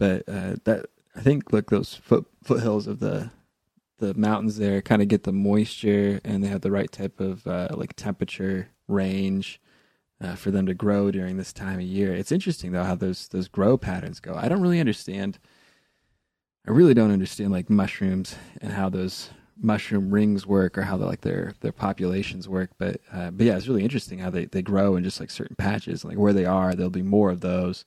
But 0.00 0.28
uh, 0.28 0.56
that 0.64 0.86
I 1.14 1.20
think 1.20 1.52
look 1.52 1.70
those 1.70 1.94
foot 1.94 2.26
foothills 2.42 2.88
of 2.88 2.98
the 2.98 3.30
the 3.98 4.12
mountains 4.14 4.56
there 4.58 4.82
kind 4.82 5.02
of 5.02 5.06
get 5.06 5.22
the 5.22 5.32
moisture 5.32 6.20
and 6.24 6.42
they 6.42 6.48
have 6.48 6.62
the 6.62 6.72
right 6.72 6.90
type 6.90 7.20
of 7.20 7.46
uh, 7.46 7.68
like 7.76 7.94
temperature 7.94 8.70
range 8.88 9.60
uh, 10.22 10.34
for 10.34 10.50
them 10.50 10.66
to 10.66 10.74
grow 10.74 11.10
during 11.10 11.36
this 11.36 11.52
time 11.52 11.78
of 11.78 11.84
year. 11.84 12.14
It's 12.14 12.32
interesting 12.32 12.72
though 12.72 12.84
how 12.84 12.94
those 12.94 13.28
those 13.28 13.48
grow 13.48 13.76
patterns 13.76 14.20
go. 14.20 14.34
I 14.34 14.48
don't 14.48 14.62
really 14.62 14.80
understand. 14.80 15.38
I 16.66 16.70
really 16.70 16.94
don't 16.94 17.10
understand 17.10 17.50
like 17.50 17.68
mushrooms 17.68 18.36
and 18.60 18.72
how 18.72 18.88
those 18.88 19.30
mushroom 19.60 20.10
rings 20.10 20.46
work 20.46 20.76
or 20.78 20.82
how 20.82 20.96
like 20.96 21.22
their 21.22 21.54
their 21.60 21.72
populations 21.72 22.48
work. 22.48 22.70
But 22.78 23.00
uh, 23.12 23.30
but 23.30 23.46
yeah, 23.46 23.56
it's 23.56 23.66
really 23.66 23.84
interesting 23.84 24.20
how 24.20 24.30
they 24.30 24.46
they 24.46 24.62
grow 24.62 24.96
in 24.96 25.04
just 25.04 25.18
like 25.18 25.30
certain 25.30 25.56
patches. 25.56 26.04
Like 26.04 26.18
where 26.18 26.32
they 26.32 26.44
are, 26.44 26.74
there'll 26.74 26.90
be 26.90 27.02
more 27.02 27.30
of 27.30 27.40
those, 27.40 27.84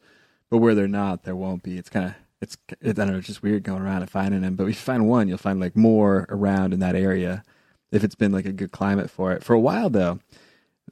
but 0.49 0.57
where 0.57 0.75
they're 0.75 0.87
not, 0.87 1.23
there 1.23 1.35
won't 1.35 1.63
be. 1.63 1.77
It's 1.77 1.89
kind 1.89 2.07
of 2.07 2.15
it's 2.41 2.57
I 2.69 2.91
don't 2.91 3.11
know, 3.11 3.17
it's 3.17 3.27
just 3.27 3.43
weird 3.43 3.63
going 3.63 3.81
around 3.81 4.01
and 4.01 4.11
finding 4.11 4.41
them. 4.41 4.55
But 4.55 4.63
if 4.63 4.69
you 4.69 4.73
find 4.75 5.07
one, 5.07 5.29
you'll 5.29 5.37
find 5.37 5.59
like 5.59 5.77
more 5.77 6.25
around 6.29 6.73
in 6.73 6.79
that 6.79 6.95
area 6.95 7.43
if 7.91 8.03
it's 8.03 8.15
been 8.15 8.33
like 8.33 8.45
a 8.45 8.51
good 8.51 8.73
climate 8.73 9.09
for 9.09 9.31
it. 9.31 9.43
For 9.43 9.53
a 9.53 9.59
while 9.59 9.89
though, 9.89 10.19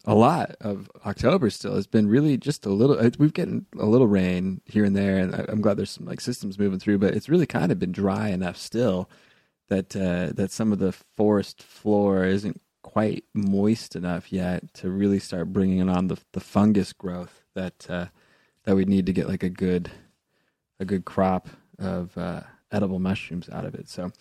a 0.06 0.16
lot 0.16 0.56
of 0.60 0.92
October 1.06 1.50
still 1.50 1.76
has 1.76 1.88
been 1.88 2.08
really 2.08 2.38
just 2.38 2.66
a 2.66 2.70
little. 2.70 2.98
We've 3.18 3.34
gotten 3.34 3.66
a 3.78 3.86
little 3.86 4.08
rain 4.08 4.62
here 4.66 4.84
and 4.84 4.96
there, 4.96 5.18
and 5.18 5.34
I'm 5.50 5.62
glad 5.62 5.78
there's 5.78 5.92
some 5.92 6.06
like 6.06 6.22
systems 6.22 6.60
moving 6.60 6.80
through. 6.80 6.98
But 6.98 7.14
it's 7.14 7.30
really 7.30 7.46
kind 7.46 7.72
of 7.72 7.80
been 7.80 7.92
dry 7.92 8.30
enough 8.30 8.58
still 8.58 9.10
that 9.70 9.96
uh, 9.96 10.34
that 10.34 10.52
some 10.52 10.72
of 10.72 10.80
the 10.80 10.92
forest 10.92 11.64
floor 11.64 12.26
isn't 12.26 12.62
quite 12.82 13.24
moist 13.34 13.96
enough 13.96 14.32
yet 14.32 14.74
to 14.76 14.90
really 14.90 15.20
start 15.20 15.54
bringing 15.54 15.90
on 15.90 16.08
the 16.08 16.18
the 16.34 16.42
fungus 16.42 16.92
growth 16.92 17.44
that 17.56 17.90
uh, 17.90 18.08
that 18.66 18.76
we 18.76 18.86
need 18.86 19.06
to 19.06 19.14
get 19.14 19.30
like 19.30 19.44
a 19.44 19.50
good 19.50 19.90
a 20.80 20.86
good 20.86 21.06
crop 21.06 21.48
of 21.80 22.18
uh, 22.18 22.42
edible 22.72 23.00
mushrooms 23.00 23.50
out 23.50 23.66
of 23.66 23.76
it. 23.76 23.88
So 23.90 24.12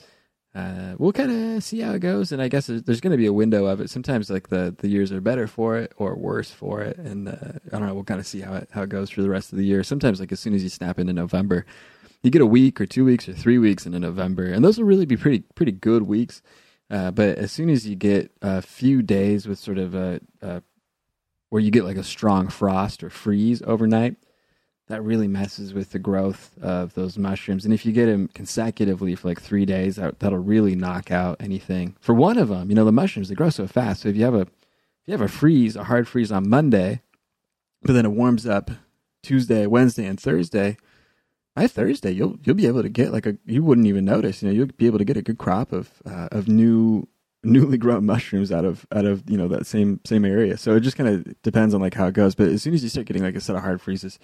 uh, 0.54 0.94
we'll 0.98 1.12
kind 1.12 1.56
of 1.56 1.64
see 1.64 1.80
how 1.80 1.92
it 1.92 2.00
goes, 2.00 2.30
and 2.30 2.42
I 2.42 2.48
guess 2.48 2.66
there's 2.66 3.00
going 3.00 3.12
to 3.12 3.16
be 3.16 3.26
a 3.26 3.32
window 3.32 3.64
of 3.64 3.80
it. 3.80 3.88
Sometimes 3.88 4.28
like 4.28 4.48
the 4.48 4.74
the 4.76 4.88
years 4.88 5.10
are 5.10 5.20
better 5.20 5.46
for 5.46 5.78
it 5.78 5.92
or 5.96 6.14
worse 6.14 6.50
for 6.50 6.82
it, 6.82 6.98
and 6.98 7.28
uh, 7.28 7.58
I 7.72 7.78
don't 7.78 7.86
know. 7.86 7.94
We'll 7.94 8.04
kind 8.04 8.20
of 8.20 8.26
see 8.26 8.40
how 8.40 8.54
it 8.54 8.68
how 8.70 8.82
it 8.82 8.90
goes 8.90 9.08
for 9.08 9.22
the 9.22 9.30
rest 9.30 9.52
of 9.52 9.58
the 9.58 9.64
year. 9.64 9.82
Sometimes 9.82 10.20
like 10.20 10.30
as 10.30 10.40
soon 10.40 10.52
as 10.52 10.62
you 10.62 10.68
snap 10.68 10.98
into 10.98 11.14
November, 11.14 11.64
you 12.22 12.30
get 12.30 12.42
a 12.42 12.46
week 12.46 12.80
or 12.82 12.86
two 12.86 13.04
weeks 13.04 13.28
or 13.28 13.32
three 13.32 13.56
weeks 13.56 13.86
into 13.86 13.98
November, 13.98 14.44
and 14.44 14.62
those 14.62 14.76
will 14.76 14.84
really 14.84 15.06
be 15.06 15.16
pretty 15.16 15.40
pretty 15.54 15.72
good 15.72 16.02
weeks. 16.02 16.42
Uh, 16.90 17.10
but 17.10 17.38
as 17.38 17.50
soon 17.50 17.70
as 17.70 17.86
you 17.86 17.96
get 17.96 18.30
a 18.42 18.60
few 18.60 19.00
days 19.00 19.48
with 19.48 19.58
sort 19.58 19.78
of 19.78 19.94
a, 19.94 20.20
a 20.42 20.62
where 21.48 21.62
you 21.62 21.70
get 21.70 21.84
like 21.84 21.96
a 21.96 22.04
strong 22.04 22.48
frost 22.48 23.02
or 23.02 23.08
freeze 23.08 23.62
overnight, 23.62 24.16
that 24.88 25.02
really 25.02 25.28
messes 25.28 25.72
with 25.72 25.90
the 25.90 25.98
growth 25.98 26.50
of 26.60 26.94
those 26.94 27.16
mushrooms. 27.16 27.64
And 27.64 27.72
if 27.72 27.86
you 27.86 27.92
get 27.92 28.06
them 28.06 28.28
consecutively 28.28 29.14
for 29.14 29.28
like 29.28 29.40
three 29.40 29.64
days, 29.64 29.96
that, 29.96 30.18
that'll 30.18 30.38
really 30.38 30.74
knock 30.74 31.10
out 31.10 31.36
anything. 31.40 31.96
For 32.00 32.14
one 32.14 32.36
of 32.36 32.48
them, 32.48 32.68
you 32.68 32.74
know, 32.74 32.84
the 32.84 32.92
mushrooms 32.92 33.28
they 33.28 33.34
grow 33.34 33.50
so 33.50 33.66
fast. 33.66 34.02
So 34.02 34.08
if 34.08 34.16
you 34.16 34.24
have 34.24 34.34
a 34.34 34.42
if 34.42 35.08
you 35.08 35.12
have 35.12 35.20
a 35.20 35.28
freeze, 35.28 35.74
a 35.74 35.84
hard 35.84 36.06
freeze 36.06 36.30
on 36.30 36.48
Monday, 36.48 37.00
but 37.82 37.94
then 37.94 38.04
it 38.04 38.10
warms 38.10 38.46
up 38.46 38.70
Tuesday, 39.22 39.66
Wednesday, 39.66 40.06
and 40.06 40.18
Thursday. 40.18 40.76
By 41.54 41.66
Thursday, 41.66 42.12
you'll 42.12 42.38
you'll 42.44 42.56
be 42.56 42.66
able 42.66 42.82
to 42.82 42.88
get 42.88 43.12
like 43.12 43.26
a 43.26 43.36
you 43.44 43.62
wouldn't 43.62 43.86
even 43.86 44.04
notice. 44.04 44.42
You 44.42 44.48
know, 44.48 44.54
you'll 44.54 44.66
be 44.66 44.86
able 44.86 44.98
to 44.98 45.04
get 45.04 45.16
a 45.16 45.22
good 45.22 45.38
crop 45.38 45.72
of 45.72 45.90
uh, 46.06 46.28
of 46.32 46.48
new 46.48 47.06
newly 47.44 47.76
grown 47.76 48.06
mushrooms 48.06 48.52
out 48.52 48.64
of 48.64 48.86
out 48.92 49.04
of 49.04 49.28
you 49.28 49.36
know 49.36 49.48
that 49.48 49.66
same 49.66 50.00
same 50.04 50.24
area. 50.24 50.56
So 50.56 50.76
it 50.76 50.80
just 50.80 50.96
kind 50.96 51.08
of 51.08 51.42
depends 51.42 51.74
on 51.74 51.80
like 51.80 51.94
how 51.94 52.06
it 52.06 52.14
goes. 52.14 52.34
But 52.34 52.48
as 52.48 52.62
soon 52.62 52.74
as 52.74 52.82
you 52.82 52.88
start 52.88 53.06
getting 53.06 53.22
like 53.22 53.36
a 53.36 53.40
set 53.40 53.56
of 53.56 53.62
hard 53.62 53.80
freezes, 53.80 54.18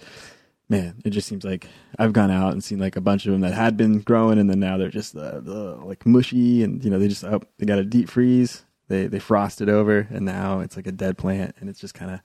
man, 0.69 1.01
it 1.03 1.09
just 1.09 1.27
seems 1.27 1.43
like 1.43 1.67
I've 1.97 2.13
gone 2.13 2.31
out 2.31 2.53
and 2.53 2.63
seen 2.63 2.79
like 2.79 2.95
a 2.95 3.01
bunch 3.01 3.25
of 3.25 3.31
them 3.31 3.41
that 3.41 3.53
had 3.53 3.75
been 3.75 4.01
growing, 4.01 4.37
and 4.37 4.49
then 4.49 4.59
now 4.59 4.77
they're 4.77 4.89
just 4.89 5.15
uh, 5.15 5.41
like 5.83 6.05
mushy, 6.05 6.63
and 6.63 6.83
you 6.83 6.89
know 6.89 6.99
they 6.99 7.07
just 7.07 7.23
oh 7.23 7.41
they 7.57 7.65
got 7.65 7.79
a 7.79 7.83
deep 7.83 8.09
freeze, 8.09 8.63
they 8.87 9.07
they 9.07 9.19
frost 9.19 9.61
it 9.61 9.69
over, 9.69 10.07
and 10.11 10.25
now 10.25 10.59
it's 10.59 10.75
like 10.75 10.87
a 10.87 10.91
dead 10.91 11.17
plant, 11.17 11.55
and 11.59 11.69
it's 11.69 11.79
just 11.79 11.93
kind 11.95 12.11
of 12.11 12.19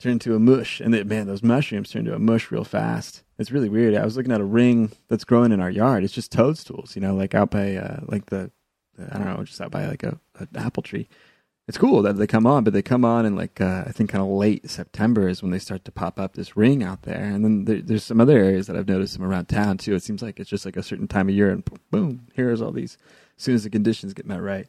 turned 0.00 0.14
into 0.14 0.34
a 0.34 0.38
mush. 0.40 0.80
And 0.80 0.92
they, 0.92 1.04
man, 1.04 1.26
those 1.26 1.42
mushrooms 1.42 1.90
turn 1.90 2.00
into 2.00 2.14
a 2.14 2.18
mush 2.18 2.50
real 2.50 2.64
fast. 2.64 3.22
It's 3.38 3.52
really 3.52 3.68
weird. 3.68 3.94
I 3.94 4.04
was 4.04 4.16
looking 4.16 4.32
at 4.32 4.40
a 4.40 4.44
ring 4.44 4.92
that's 5.08 5.24
growing 5.24 5.52
in 5.52 5.60
our 5.60 5.70
yard. 5.70 6.04
It's 6.04 6.12
just 6.12 6.32
toadstools, 6.32 6.94
you 6.94 7.02
know, 7.02 7.14
like 7.14 7.34
out 7.34 7.50
by 7.50 7.76
uh, 7.76 8.00
like 8.06 8.26
the 8.26 8.50
I 8.98 9.18
don't 9.18 9.26
know, 9.26 9.44
just 9.44 9.60
out 9.60 9.70
by 9.70 9.86
like 9.86 10.02
a 10.02 10.18
an 10.38 10.48
apple 10.56 10.82
tree. 10.82 11.08
It's 11.66 11.78
cool 11.78 12.02
that 12.02 12.18
they 12.18 12.26
come 12.26 12.46
on, 12.46 12.62
but 12.62 12.74
they 12.74 12.82
come 12.82 13.06
on 13.06 13.24
in 13.24 13.36
like 13.36 13.58
uh, 13.58 13.84
I 13.86 13.92
think 13.92 14.10
kind 14.10 14.22
of 14.22 14.28
late 14.28 14.68
September 14.68 15.28
is 15.28 15.42
when 15.42 15.50
they 15.50 15.58
start 15.58 15.84
to 15.86 15.92
pop 15.92 16.20
up 16.20 16.34
this 16.34 16.58
ring 16.58 16.82
out 16.82 17.02
there. 17.02 17.22
And 17.22 17.42
then 17.42 17.64
there, 17.64 17.80
there's 17.80 18.04
some 18.04 18.20
other 18.20 18.38
areas 18.38 18.66
that 18.66 18.76
I've 18.76 18.88
noticed 18.88 19.14
them 19.14 19.24
around 19.24 19.46
town 19.46 19.78
too. 19.78 19.94
It 19.94 20.02
seems 20.02 20.20
like 20.20 20.38
it's 20.38 20.50
just 20.50 20.66
like 20.66 20.76
a 20.76 20.82
certain 20.82 21.08
time 21.08 21.28
of 21.28 21.34
year, 21.34 21.50
and 21.50 21.64
boom, 21.90 22.26
here's 22.34 22.60
all 22.60 22.70
these. 22.70 22.98
As 23.38 23.44
soon 23.44 23.54
as 23.54 23.64
the 23.64 23.70
conditions 23.70 24.12
get 24.12 24.26
met 24.26 24.42
right. 24.42 24.68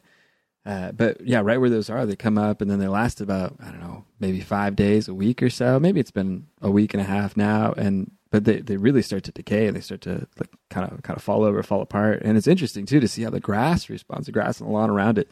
Uh, 0.64 0.90
but 0.90 1.20
yeah, 1.20 1.40
right 1.40 1.60
where 1.60 1.70
those 1.70 1.90
are, 1.90 2.04
they 2.06 2.16
come 2.16 2.36
up 2.36 2.60
and 2.60 2.68
then 2.68 2.80
they 2.80 2.88
last 2.88 3.20
about 3.20 3.54
I 3.60 3.70
don't 3.70 3.80
know, 3.80 4.04
maybe 4.18 4.40
five 4.40 4.74
days, 4.74 5.06
a 5.06 5.14
week 5.14 5.42
or 5.42 5.50
so. 5.50 5.78
Maybe 5.78 6.00
it's 6.00 6.10
been 6.10 6.46
a 6.62 6.70
week 6.70 6.94
and 6.94 7.00
a 7.00 7.04
half 7.04 7.36
now, 7.36 7.72
and 7.76 8.10
but 8.30 8.44
they, 8.44 8.60
they 8.60 8.78
really 8.78 9.02
start 9.02 9.22
to 9.24 9.32
decay 9.32 9.66
and 9.66 9.76
they 9.76 9.80
start 9.80 10.00
to 10.02 10.26
like 10.38 10.50
kind 10.70 10.90
of 10.90 11.02
kind 11.02 11.16
of 11.16 11.22
fall 11.22 11.44
over, 11.44 11.62
fall 11.62 11.82
apart. 11.82 12.22
And 12.22 12.38
it's 12.38 12.46
interesting 12.46 12.86
too 12.86 13.00
to 13.00 13.06
see 13.06 13.22
how 13.22 13.30
the 13.30 13.38
grass 13.38 13.90
responds. 13.90 14.26
The 14.26 14.32
grass 14.32 14.60
and 14.60 14.68
the 14.68 14.72
lawn 14.72 14.88
around 14.88 15.18
it 15.18 15.30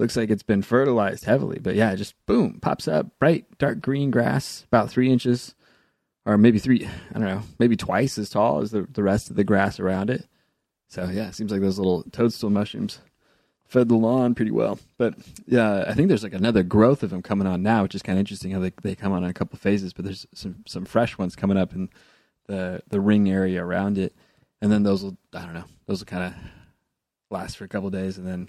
looks 0.00 0.16
like 0.16 0.30
it's 0.30 0.42
been 0.42 0.62
fertilized 0.62 1.24
heavily, 1.24 1.58
but 1.60 1.74
yeah, 1.74 1.94
just 1.94 2.14
boom 2.26 2.58
pops 2.60 2.88
up, 2.88 3.18
bright 3.18 3.46
dark 3.58 3.80
green 3.80 4.10
grass, 4.10 4.64
about 4.66 4.90
three 4.90 5.10
inches, 5.10 5.54
or 6.26 6.36
maybe 6.36 6.58
three, 6.58 6.86
I 6.86 7.18
don't 7.18 7.28
know, 7.28 7.42
maybe 7.58 7.76
twice 7.76 8.18
as 8.18 8.30
tall 8.30 8.60
as 8.60 8.70
the 8.70 8.88
the 8.90 9.02
rest 9.02 9.30
of 9.30 9.36
the 9.36 9.44
grass 9.44 9.78
around 9.78 10.10
it. 10.10 10.26
So 10.88 11.04
yeah, 11.04 11.28
it 11.28 11.34
seems 11.34 11.52
like 11.52 11.60
those 11.60 11.78
little 11.78 12.02
toadstool 12.10 12.50
mushrooms 12.50 12.98
fed 13.68 13.88
the 13.88 13.94
lawn 13.94 14.34
pretty 14.34 14.50
well. 14.50 14.80
But 14.98 15.14
yeah, 15.46 15.84
I 15.86 15.94
think 15.94 16.08
there's 16.08 16.24
like 16.24 16.34
another 16.34 16.64
growth 16.64 17.04
of 17.04 17.10
them 17.10 17.22
coming 17.22 17.46
on 17.46 17.62
now, 17.62 17.82
which 17.82 17.94
is 17.94 18.02
kind 18.02 18.18
of 18.18 18.20
interesting 18.20 18.50
how 18.50 18.58
they 18.58 18.72
they 18.82 18.96
come 18.96 19.12
on 19.12 19.22
in 19.22 19.30
a 19.30 19.34
couple 19.34 19.58
phases. 19.58 19.92
But 19.92 20.06
there's 20.06 20.26
some 20.34 20.64
some 20.66 20.84
fresh 20.84 21.18
ones 21.18 21.36
coming 21.36 21.56
up 21.56 21.72
in 21.74 21.88
the 22.46 22.82
the 22.88 23.00
ring 23.00 23.30
area 23.30 23.64
around 23.64 23.98
it, 23.98 24.14
and 24.60 24.72
then 24.72 24.82
those 24.82 25.04
will 25.04 25.16
I 25.34 25.44
don't 25.44 25.54
know 25.54 25.64
those 25.86 26.00
will 26.00 26.06
kind 26.06 26.24
of 26.24 26.34
last 27.30 27.56
for 27.56 27.64
a 27.64 27.68
couple 27.68 27.90
days 27.90 28.18
and 28.18 28.26
then 28.26 28.48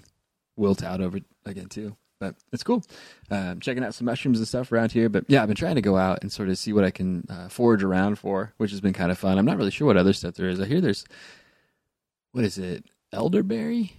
wilt 0.56 0.82
out 0.82 1.00
over 1.00 1.20
again 1.44 1.68
too. 1.68 1.96
But 2.20 2.36
it's 2.52 2.62
cool. 2.62 2.84
Um, 3.32 3.58
checking 3.58 3.82
out 3.82 3.94
some 3.94 4.04
mushrooms 4.04 4.38
and 4.38 4.46
stuff 4.46 4.70
around 4.70 4.92
here. 4.92 5.08
But 5.08 5.24
yeah, 5.26 5.42
I've 5.42 5.48
been 5.48 5.56
trying 5.56 5.74
to 5.74 5.82
go 5.82 5.96
out 5.96 6.20
and 6.22 6.30
sort 6.30 6.48
of 6.48 6.56
see 6.56 6.72
what 6.72 6.84
I 6.84 6.92
can 6.92 7.26
uh, 7.28 7.48
forage 7.48 7.82
around 7.82 8.16
for, 8.16 8.52
which 8.58 8.70
has 8.70 8.80
been 8.80 8.92
kind 8.92 9.10
of 9.10 9.18
fun. 9.18 9.38
I'm 9.38 9.44
not 9.44 9.56
really 9.56 9.72
sure 9.72 9.88
what 9.88 9.96
other 9.96 10.12
stuff 10.12 10.34
there 10.34 10.48
is. 10.48 10.60
I 10.60 10.66
hear 10.66 10.80
there's 10.80 11.04
what 12.30 12.44
is 12.44 12.58
it, 12.58 12.84
elderberry? 13.12 13.96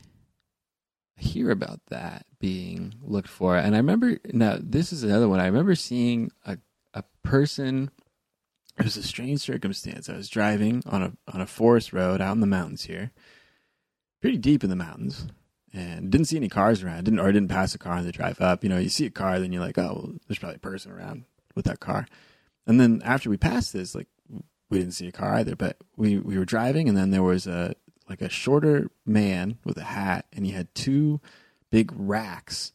I 1.20 1.22
hear 1.22 1.52
about 1.52 1.82
that 1.90 2.26
being 2.40 2.96
looked 3.02 3.28
for. 3.28 3.58
And 3.58 3.76
I 3.76 3.80
remember 3.80 4.18
now 4.32 4.58
this 4.60 4.94
is 4.94 5.04
another 5.04 5.28
one. 5.28 5.42
I 5.42 5.46
remember 5.46 5.76
seeing 5.76 6.32
a 6.46 6.58
a 6.94 7.04
person 7.24 7.92
it 8.78 8.86
was 8.86 8.98
a 8.98 9.04
strange 9.04 9.42
circumstance. 9.42 10.10
I 10.10 10.16
was 10.16 10.30
driving 10.30 10.82
on 10.86 11.04
a 11.04 11.14
on 11.34 11.42
a 11.42 11.46
forest 11.46 11.94
road 11.94 12.22
out 12.22 12.34
in 12.34 12.40
the 12.40 12.48
mountains 12.48 12.84
here. 12.86 13.12
Pretty 14.22 14.38
deep 14.38 14.64
in 14.64 14.70
the 14.70 14.76
mountains. 14.76 15.28
And 15.74 16.12
didn't 16.12 16.28
see 16.28 16.38
any 16.38 16.50
cars 16.50 16.84
around. 16.84 17.06
Didn't 17.06 17.20
or 17.20 17.32
didn't 17.32 17.50
pass 17.50 17.74
a 17.74 17.80
car 17.80 17.94
on 17.94 18.06
the 18.06 18.12
drive 18.12 18.40
up. 18.40 18.64
You 18.64 18.70
know, 18.70 18.78
you 18.78 18.90
see 18.90 19.08
a 19.08 19.10
car, 19.10 19.40
then 19.40 19.52
you're 19.52 19.64
like, 19.64 19.78
oh, 19.80 19.94
well, 19.96 20.14
there's 20.28 20.38
probably 20.38 20.58
a 20.58 20.60
person 20.60 20.92
around 20.92 21.26
with 21.56 21.66
that 21.66 21.80
car. 21.80 22.06
And 22.68 22.80
then 22.80 23.02
after 23.04 23.30
we 23.30 23.38
passed 23.38 23.74
this, 23.74 23.96
like 23.96 24.08
we 24.70 24.78
didn't 24.78 24.94
see 24.94 25.08
a 25.08 25.12
car 25.12 25.34
either, 25.36 25.56
but 25.56 25.78
we, 25.98 26.18
we 26.20 26.38
were 26.38 26.46
driving 26.46 26.88
and 26.88 26.98
then 26.98 27.10
there 27.10 27.24
was 27.24 27.48
a 27.48 27.76
like 28.10 28.22
a 28.22 28.30
shorter 28.30 28.90
man 29.06 29.58
with 29.64 29.78
a 29.78 29.84
hat, 29.84 30.26
and 30.34 30.46
he 30.46 30.52
had 30.52 30.74
two 30.76 31.22
big 31.70 31.92
racks 31.96 32.72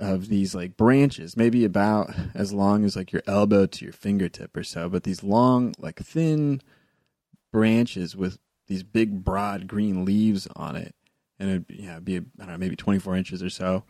of 0.00 0.28
these 0.28 0.54
like 0.54 0.76
branches, 0.76 1.36
maybe 1.36 1.64
about 1.64 2.12
as 2.34 2.52
long 2.52 2.84
as 2.84 2.96
like 2.96 3.12
your 3.12 3.22
elbow 3.26 3.66
to 3.66 3.84
your 3.84 3.92
fingertip 3.92 4.56
or 4.56 4.64
so, 4.64 4.88
but 4.88 5.04
these 5.04 5.22
long, 5.22 5.74
like 5.78 6.00
thin 6.00 6.60
branches 7.52 8.16
with 8.16 8.38
these 8.66 8.82
big, 8.82 9.22
broad 9.24 9.68
green 9.68 10.04
leaves 10.04 10.48
on 10.56 10.74
it, 10.74 10.94
and 11.42 11.50
it'd 11.50 11.66
be, 11.66 11.74
yeah, 11.80 11.92
it'd 11.92 12.04
be 12.04 12.18
I 12.18 12.22
don't 12.38 12.48
know, 12.48 12.58
maybe 12.58 12.76
twenty 12.76 13.00
four 13.00 13.16
inches 13.16 13.42
or 13.42 13.50
so, 13.50 13.82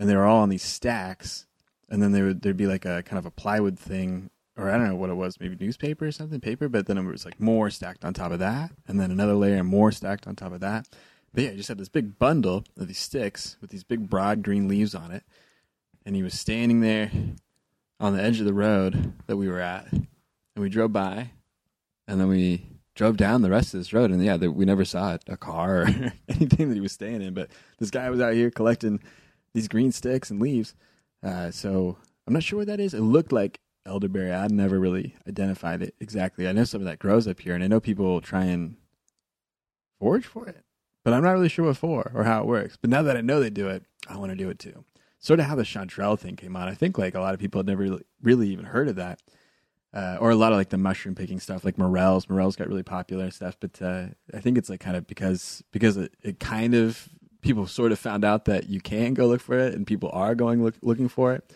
and 0.00 0.08
they 0.08 0.16
were 0.16 0.24
all 0.24 0.40
on 0.40 0.48
these 0.48 0.62
stacks, 0.62 1.46
and 1.90 2.02
then 2.02 2.12
there 2.12 2.24
would 2.24 2.40
there'd 2.40 2.56
be 2.56 2.66
like 2.66 2.86
a 2.86 3.02
kind 3.02 3.18
of 3.18 3.26
a 3.26 3.30
plywood 3.30 3.78
thing 3.78 4.30
or 4.56 4.68
I 4.68 4.76
don't 4.76 4.88
know 4.88 4.96
what 4.96 5.10
it 5.10 5.14
was, 5.14 5.40
maybe 5.40 5.56
newspaper 5.58 6.06
or 6.06 6.12
something, 6.12 6.40
paper, 6.40 6.68
but 6.68 6.86
then 6.86 6.98
it 6.98 7.04
was 7.04 7.24
like 7.24 7.40
more 7.40 7.70
stacked 7.70 8.04
on 8.04 8.14
top 8.14 8.32
of 8.32 8.38
that, 8.38 8.72
and 8.86 9.00
then 9.00 9.10
another 9.10 9.34
layer 9.34 9.56
and 9.56 9.68
more 9.68 9.92
stacked 9.92 10.26
on 10.26 10.36
top 10.36 10.52
of 10.52 10.60
that. 10.60 10.88
But 11.32 11.44
yeah, 11.44 11.50
he 11.50 11.56
just 11.56 11.68
had 11.68 11.78
this 11.78 11.88
big 11.88 12.18
bundle 12.18 12.64
of 12.76 12.88
these 12.88 12.98
sticks 12.98 13.56
with 13.60 13.70
these 13.70 13.84
big 13.84 14.10
broad 14.10 14.42
green 14.42 14.68
leaves 14.68 14.94
on 14.94 15.10
it, 15.10 15.24
and 16.04 16.14
he 16.14 16.22
was 16.22 16.38
standing 16.38 16.80
there 16.80 17.10
on 17.98 18.14
the 18.14 18.22
edge 18.22 18.40
of 18.40 18.46
the 18.46 18.54
road 18.54 19.14
that 19.26 19.36
we 19.36 19.48
were 19.48 19.60
at, 19.60 19.90
and 19.90 20.08
we 20.56 20.68
drove 20.68 20.92
by, 20.92 21.30
and 22.06 22.20
then 22.20 22.28
we 22.28 22.66
drove 22.94 23.16
down 23.16 23.42
the 23.42 23.50
rest 23.50 23.74
of 23.74 23.80
this 23.80 23.92
road, 23.92 24.10
and 24.10 24.22
yeah, 24.22 24.36
we 24.36 24.64
never 24.64 24.84
saw 24.84 25.16
a 25.26 25.36
car 25.36 25.82
or 25.82 25.86
anything 26.28 26.68
that 26.68 26.74
he 26.74 26.80
was 26.80 26.92
staying 26.92 27.22
in. 27.22 27.34
But 27.34 27.50
this 27.78 27.90
guy 27.90 28.10
was 28.10 28.20
out 28.20 28.34
here 28.34 28.50
collecting 28.50 29.00
these 29.54 29.68
green 29.68 29.92
sticks 29.92 30.30
and 30.30 30.40
leaves. 30.40 30.74
Uh, 31.22 31.50
so 31.50 31.96
I'm 32.26 32.34
not 32.34 32.42
sure 32.42 32.58
what 32.58 32.68
that 32.68 32.80
is. 32.80 32.94
It 32.94 33.00
looked 33.00 33.32
like 33.32 33.60
elderberry. 33.86 34.32
I'd 34.32 34.52
never 34.52 34.78
really 34.78 35.16
identified 35.28 35.82
it 35.82 35.94
exactly. 36.00 36.48
I 36.48 36.52
know 36.52 36.64
some 36.64 36.80
of 36.80 36.86
that 36.86 36.98
grows 36.98 37.26
up 37.26 37.40
here, 37.40 37.54
and 37.54 37.64
I 37.64 37.68
know 37.68 37.80
people 37.80 38.20
try 38.20 38.44
and 38.44 38.76
forage 39.98 40.26
for 40.26 40.48
it, 40.48 40.64
but 41.04 41.14
I'm 41.14 41.22
not 41.22 41.32
really 41.32 41.48
sure 41.48 41.66
what 41.66 41.76
for 41.76 42.10
or 42.14 42.24
how 42.24 42.40
it 42.40 42.46
works. 42.46 42.76
But 42.80 42.90
now 42.90 43.02
that 43.02 43.16
I 43.16 43.20
know 43.20 43.40
they 43.40 43.50
do 43.50 43.68
it, 43.68 43.84
I 44.08 44.16
want 44.16 44.30
to 44.30 44.36
do 44.36 44.50
it 44.50 44.58
too. 44.58 44.84
Sort 45.18 45.38
of 45.38 45.46
how 45.46 45.54
the 45.54 45.62
chanterelle 45.62 46.18
thing 46.18 46.34
came 46.34 46.56
on. 46.56 46.68
I 46.68 46.74
think 46.74 46.98
like 46.98 47.14
a 47.14 47.20
lot 47.20 47.34
of 47.34 47.40
people 47.40 47.60
had 47.60 47.66
never 47.66 47.82
really, 47.82 48.02
really 48.20 48.48
even 48.48 48.64
heard 48.64 48.88
of 48.88 48.96
that, 48.96 49.20
uh, 49.94 50.18
or 50.20 50.30
a 50.30 50.36
lot 50.36 50.52
of 50.52 50.58
like 50.58 50.70
the 50.70 50.78
mushroom 50.78 51.14
picking 51.14 51.40
stuff, 51.40 51.64
like 51.64 51.78
morels. 51.78 52.28
Morels 52.28 52.56
got 52.56 52.68
really 52.68 52.82
popular 52.82 53.24
and 53.24 53.34
stuff. 53.34 53.56
But 53.60 53.80
uh, 53.82 54.06
I 54.32 54.40
think 54.40 54.58
it's 54.58 54.70
like 54.70 54.80
kind 54.80 54.96
of 54.96 55.06
because 55.06 55.62
because 55.72 55.96
it, 55.96 56.14
it 56.22 56.40
kind 56.40 56.74
of 56.74 57.08
people 57.40 57.66
sort 57.66 57.92
of 57.92 57.98
found 57.98 58.24
out 58.24 58.44
that 58.46 58.68
you 58.68 58.80
can 58.80 59.14
go 59.14 59.26
look 59.26 59.40
for 59.40 59.58
it, 59.58 59.74
and 59.74 59.86
people 59.86 60.10
are 60.12 60.34
going 60.34 60.62
look, 60.62 60.76
looking 60.82 61.08
for 61.08 61.34
it 61.34 61.52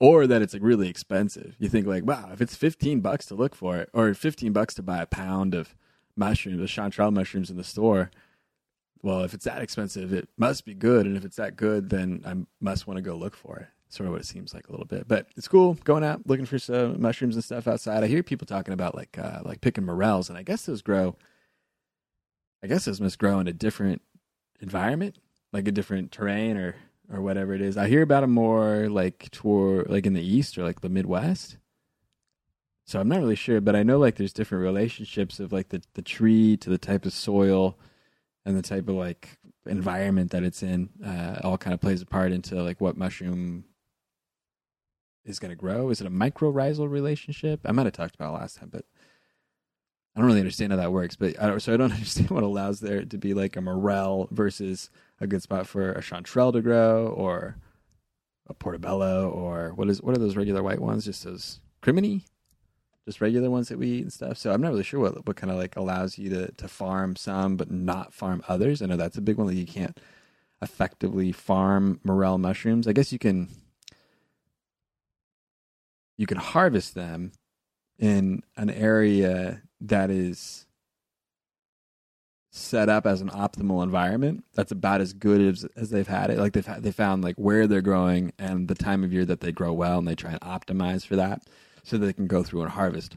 or 0.00 0.26
that 0.26 0.42
it's 0.42 0.52
like 0.52 0.62
really 0.62 0.88
expensive. 0.88 1.56
You 1.58 1.68
think 1.68 1.86
like, 1.86 2.04
wow, 2.04 2.30
if 2.32 2.40
it's 2.40 2.54
15 2.54 3.00
bucks 3.00 3.26
to 3.26 3.34
look 3.34 3.54
for 3.54 3.78
it 3.78 3.90
or 3.92 4.12
15 4.14 4.52
bucks 4.52 4.74
to 4.74 4.82
buy 4.82 5.02
a 5.02 5.06
pound 5.06 5.54
of 5.54 5.74
mushrooms, 6.16 6.58
the 6.58 6.64
chanterelle 6.66 7.12
mushrooms 7.12 7.50
in 7.50 7.56
the 7.56 7.64
store, 7.64 8.10
well, 9.02 9.22
if 9.22 9.34
it's 9.34 9.44
that 9.44 9.62
expensive, 9.62 10.12
it 10.12 10.28
must 10.36 10.64
be 10.64 10.74
good. 10.74 11.06
And 11.06 11.16
if 11.16 11.24
it's 11.24 11.36
that 11.36 11.56
good, 11.56 11.90
then 11.90 12.22
I 12.24 12.34
must 12.60 12.86
want 12.86 12.98
to 12.98 13.02
go 13.02 13.14
look 13.16 13.36
for 13.36 13.58
it. 13.58 13.68
Sort 13.90 14.06
of 14.06 14.12
what 14.12 14.20
it 14.20 14.26
seems 14.26 14.52
like 14.52 14.68
a 14.68 14.70
little 14.70 14.86
bit, 14.86 15.08
but 15.08 15.28
it's 15.36 15.48
cool 15.48 15.74
going 15.84 16.04
out 16.04 16.26
looking 16.26 16.44
for 16.44 16.58
some 16.58 17.00
mushrooms 17.00 17.36
and 17.36 17.44
stuff 17.44 17.66
outside. 17.66 18.04
I 18.04 18.06
hear 18.06 18.22
people 18.22 18.46
talking 18.46 18.74
about 18.74 18.94
like 18.94 19.18
uh, 19.18 19.40
like 19.44 19.62
picking 19.62 19.86
morels, 19.86 20.28
and 20.28 20.36
I 20.36 20.42
guess 20.42 20.66
those 20.66 20.82
grow. 20.82 21.16
I 22.62 22.66
guess 22.66 22.84
those 22.84 23.00
must 23.00 23.18
grow 23.18 23.40
in 23.40 23.46
a 23.46 23.52
different 23.52 24.02
environment, 24.60 25.16
like 25.52 25.66
a 25.66 25.72
different 25.72 26.12
terrain 26.12 26.58
or 26.58 26.76
or 27.10 27.22
whatever 27.22 27.54
it 27.54 27.62
is. 27.62 27.78
I 27.78 27.88
hear 27.88 28.02
about 28.02 28.20
them 28.20 28.32
more 28.32 28.88
like 28.90 29.30
toward 29.30 29.88
like 29.88 30.04
in 30.04 30.12
the 30.12 30.22
east 30.22 30.58
or 30.58 30.64
like 30.64 30.82
the 30.82 30.90
Midwest. 30.90 31.56
So 32.84 33.00
I'm 33.00 33.08
not 33.08 33.20
really 33.20 33.36
sure, 33.36 33.60
but 33.60 33.76
I 33.76 33.82
know 33.82 33.98
like 33.98 34.16
there's 34.16 34.32
different 34.32 34.64
relationships 34.64 35.40
of 35.40 35.52
like 35.52 35.70
the 35.70 35.82
the 35.94 36.02
tree 36.02 36.56
to 36.58 36.68
the 36.68 36.78
type 36.78 37.06
of 37.06 37.14
soil 37.14 37.78
and 38.44 38.56
the 38.56 38.62
type 38.62 38.88
of 38.88 38.96
like 38.96 39.38
environment 39.66 40.30
that 40.32 40.42
it's 40.42 40.62
in. 40.62 40.90
Uh, 41.04 41.38
all 41.44 41.58
kind 41.58 41.74
of 41.74 41.80
plays 41.80 42.02
a 42.02 42.06
part 42.06 42.32
into 42.32 42.62
like 42.62 42.80
what 42.80 42.96
mushroom 42.96 43.64
is 45.28 45.38
going 45.38 45.50
to 45.50 45.56
grow. 45.56 45.90
Is 45.90 46.00
it 46.00 46.06
a 46.06 46.10
mycorrhizal 46.10 46.90
relationship? 46.90 47.60
I 47.64 47.72
might 47.72 47.86
have 47.86 47.92
talked 47.92 48.14
about 48.14 48.34
last 48.34 48.56
time, 48.56 48.70
but 48.70 48.84
I 50.16 50.20
don't 50.20 50.26
really 50.26 50.40
understand 50.40 50.72
how 50.72 50.78
that 50.78 50.92
works. 50.92 51.16
But 51.16 51.40
I 51.40 51.56
so 51.58 51.74
I 51.74 51.76
don't 51.76 51.92
understand 51.92 52.30
what 52.30 52.42
allows 52.42 52.80
there 52.80 53.04
to 53.04 53.18
be 53.18 53.34
like 53.34 53.56
a 53.56 53.60
morel 53.60 54.28
versus 54.30 54.90
a 55.20 55.26
good 55.26 55.42
spot 55.42 55.66
for 55.66 55.92
a 55.92 56.00
chanterelle 56.00 56.52
to 56.52 56.62
grow 56.62 57.06
or 57.08 57.56
a 58.46 58.54
portobello 58.54 59.28
or 59.28 59.72
what 59.74 59.88
is 59.88 60.02
what 60.02 60.16
are 60.16 60.20
those 60.20 60.36
regular 60.36 60.62
white 60.62 60.80
ones? 60.80 61.04
Just 61.04 61.24
those 61.24 61.60
crimini, 61.82 62.24
just 63.04 63.20
regular 63.20 63.50
ones 63.50 63.68
that 63.68 63.78
we 63.78 63.88
eat 63.88 64.02
and 64.02 64.12
stuff. 64.12 64.38
So 64.38 64.52
I'm 64.52 64.60
not 64.60 64.70
really 64.70 64.82
sure 64.82 65.00
what 65.00 65.26
what 65.26 65.36
kind 65.36 65.50
of 65.50 65.58
like 65.58 65.76
allows 65.76 66.18
you 66.18 66.30
to 66.30 66.50
to 66.52 66.68
farm 66.68 67.14
some 67.14 67.56
but 67.56 67.70
not 67.70 68.14
farm 68.14 68.42
others. 68.48 68.80
I 68.82 68.86
know 68.86 68.96
that's 68.96 69.18
a 69.18 69.22
big 69.22 69.36
one 69.36 69.46
that 69.48 69.54
you 69.54 69.66
can't 69.66 69.98
effectively 70.60 71.30
farm 71.32 72.00
morel 72.02 72.38
mushrooms. 72.38 72.88
I 72.88 72.92
guess 72.92 73.12
you 73.12 73.18
can 73.18 73.48
you 76.18 76.26
can 76.26 76.36
harvest 76.36 76.94
them 76.94 77.32
in 77.98 78.42
an 78.56 78.68
area 78.68 79.62
that 79.80 80.10
is 80.10 80.66
set 82.50 82.88
up 82.88 83.06
as 83.06 83.20
an 83.20 83.28
optimal 83.30 83.82
environment 83.82 84.44
that's 84.54 84.72
about 84.72 85.00
as 85.00 85.12
good 85.12 85.40
as, 85.40 85.64
as 85.76 85.90
they've 85.90 86.08
had 86.08 86.30
it. 86.30 86.38
Like 86.38 86.52
they've 86.52 86.66
had, 86.66 86.82
they 86.82 86.90
found 86.92 87.22
like 87.22 87.36
where 87.36 87.66
they're 87.66 87.80
growing 87.80 88.32
and 88.38 88.68
the 88.68 88.74
time 88.74 89.04
of 89.04 89.12
year 89.12 89.24
that 89.24 89.40
they 89.40 89.52
grow 89.52 89.72
well 89.72 89.98
and 89.98 90.08
they 90.08 90.14
try 90.14 90.32
and 90.32 90.40
optimize 90.40 91.06
for 91.06 91.16
that 91.16 91.42
so 91.84 91.96
that 91.96 92.04
they 92.04 92.12
can 92.12 92.26
go 92.26 92.42
through 92.42 92.62
and 92.62 92.72
harvest 92.72 93.16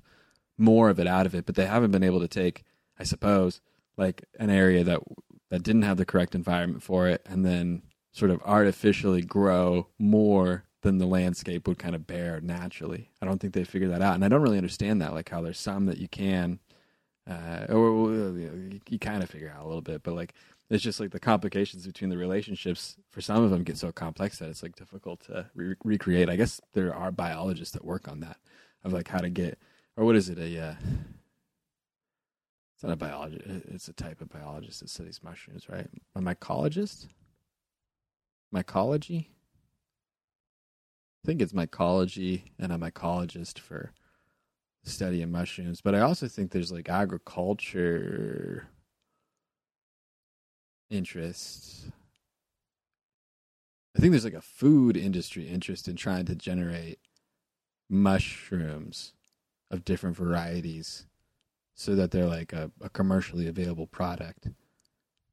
more 0.57 0.89
of 0.89 0.99
it 0.99 1.07
out 1.07 1.25
of 1.25 1.33
it. 1.33 1.45
But 1.45 1.55
they 1.55 1.65
haven't 1.65 1.91
been 1.91 2.03
able 2.03 2.19
to 2.19 2.27
take 2.27 2.63
i 3.01 3.03
suppose 3.03 3.61
like 3.97 4.23
an 4.39 4.49
area 4.49 4.83
that 4.83 4.99
that 5.49 5.63
didn't 5.63 5.81
have 5.81 5.97
the 5.97 6.05
correct 6.05 6.35
environment 6.35 6.83
for 6.83 7.07
it 7.07 7.25
and 7.25 7.45
then 7.45 7.81
sort 8.13 8.31
of 8.31 8.41
artificially 8.43 9.21
grow 9.21 9.87
more 9.97 10.63
than 10.81 10.97
the 10.97 11.05
landscape 11.05 11.67
would 11.67 11.77
kind 11.77 11.95
of 11.95 12.07
bear 12.07 12.41
naturally. 12.41 13.09
I 13.21 13.25
don't 13.25 13.39
think 13.39 13.53
they 13.53 13.63
figured 13.63 13.91
that 13.91 14.01
out, 14.01 14.15
and 14.15 14.25
I 14.25 14.27
don't 14.27 14.41
really 14.41 14.57
understand 14.57 15.01
that. 15.01 15.13
Like 15.13 15.29
how 15.29 15.41
there's 15.41 15.59
some 15.59 15.85
that 15.85 15.97
you 15.97 16.07
can, 16.07 16.59
uh, 17.29 17.65
or 17.69 18.11
you, 18.11 18.79
you 18.89 18.99
kind 18.99 19.23
of 19.23 19.29
figure 19.29 19.53
out 19.55 19.63
a 19.63 19.67
little 19.67 19.81
bit, 19.81 20.03
but 20.03 20.15
like 20.15 20.33
it's 20.69 20.83
just 20.83 20.99
like 20.99 21.11
the 21.11 21.19
complications 21.19 21.85
between 21.85 22.09
the 22.09 22.17
relationships 22.17 22.95
for 23.09 23.21
some 23.21 23.43
of 23.43 23.51
them 23.51 23.63
get 23.63 23.77
so 23.77 23.91
complex 23.91 24.39
that 24.39 24.49
it's 24.49 24.63
like 24.63 24.75
difficult 24.75 25.19
to 25.25 25.45
re- 25.53 25.75
recreate. 25.83 26.29
I 26.29 26.35
guess 26.35 26.61
there 26.73 26.95
are 26.95 27.11
biologists 27.11 27.73
that 27.73 27.85
work 27.85 28.07
on 28.07 28.21
that 28.21 28.37
of 28.83 28.93
like 28.93 29.07
how 29.07 29.19
to 29.19 29.29
get, 29.29 29.59
or 29.97 30.05
what 30.05 30.15
is 30.15 30.29
it? 30.29 30.39
A 30.39 30.59
uh, 30.59 30.75
it's 32.73 32.83
not 32.83 32.93
a 32.93 32.95
biologist. 32.95 33.43
It's 33.69 33.87
a 33.89 33.93
type 33.93 34.21
of 34.21 34.29
biologist 34.29 34.79
that 34.79 34.89
studies 34.89 35.19
mushrooms, 35.23 35.69
right? 35.69 35.87
A 36.15 36.19
mycologist. 36.19 37.09
Mycology. 38.51 39.27
I 41.23 41.27
think 41.27 41.41
it's 41.41 41.53
mycology 41.53 42.43
and 42.57 42.71
a 42.71 42.77
mycologist 42.77 43.59
for 43.59 43.91
studying 44.83 45.31
mushrooms. 45.31 45.81
But 45.81 45.93
I 45.93 45.99
also 45.99 46.27
think 46.27 46.51
there's 46.51 46.71
like 46.71 46.89
agriculture 46.89 48.67
interests. 50.89 51.91
I 53.95 53.99
think 53.99 54.11
there's 54.11 54.25
like 54.25 54.33
a 54.33 54.41
food 54.41 54.97
industry 54.97 55.47
interest 55.47 55.87
in 55.87 55.95
trying 55.95 56.25
to 56.25 56.35
generate 56.35 56.99
mushrooms 57.89 59.13
of 59.69 59.85
different 59.85 60.15
varieties 60.15 61.05
so 61.75 61.95
that 61.95 62.11
they're 62.11 62.25
like 62.25 62.53
a, 62.53 62.71
a, 62.81 62.89
commercially 62.89 63.47
available 63.47 63.87
product. 63.87 64.47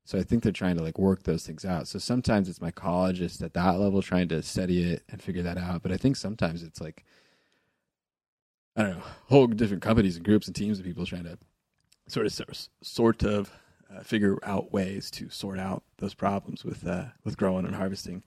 So 0.09 0.19
I 0.19 0.23
think 0.23 0.43
they're 0.43 0.53
trying 0.53 0.79
to 0.79 0.83
like 0.83 0.99
work 0.99 1.25
those 1.25 1.45
things 1.47 1.67
out. 1.67 1.87
So 1.87 1.99
sometimes 1.99 2.49
it's 2.49 2.61
mycologists 2.61 3.43
at 3.43 3.53
that 3.53 3.79
level 3.79 4.00
trying 4.00 4.29
to 4.29 4.43
study 4.43 4.91
it 4.91 5.03
and 5.11 5.21
figure 5.21 5.43
that 5.43 5.59
out. 5.59 5.83
But 5.83 5.93
I 5.93 5.99
think 5.99 6.17
sometimes 6.17 6.62
it's 6.62 6.81
like 6.81 7.05
I 8.75 8.85
don't 8.85 8.97
know, 8.97 9.05
whole 9.27 9.47
different 9.49 9.83
companies 9.83 10.17
and 10.17 10.25
groups 10.25 10.47
and 10.47 10.57
teams 10.57 10.79
of 10.79 10.87
people 10.87 11.05
trying 11.05 11.25
to 11.25 11.37
sort 12.07 12.25
of 12.25 12.69
sort 12.81 13.23
of 13.23 13.53
uh, 13.95 14.00
figure 14.00 14.38
out 14.45 14.73
ways 14.73 15.11
to 15.11 15.29
sort 15.29 15.59
out 15.59 15.83
those 15.99 16.15
problems 16.15 16.65
with 16.65 16.87
uh, 16.87 17.09
with 17.23 17.37
growing 17.37 17.67
and 17.67 17.75
harvesting 17.75 18.23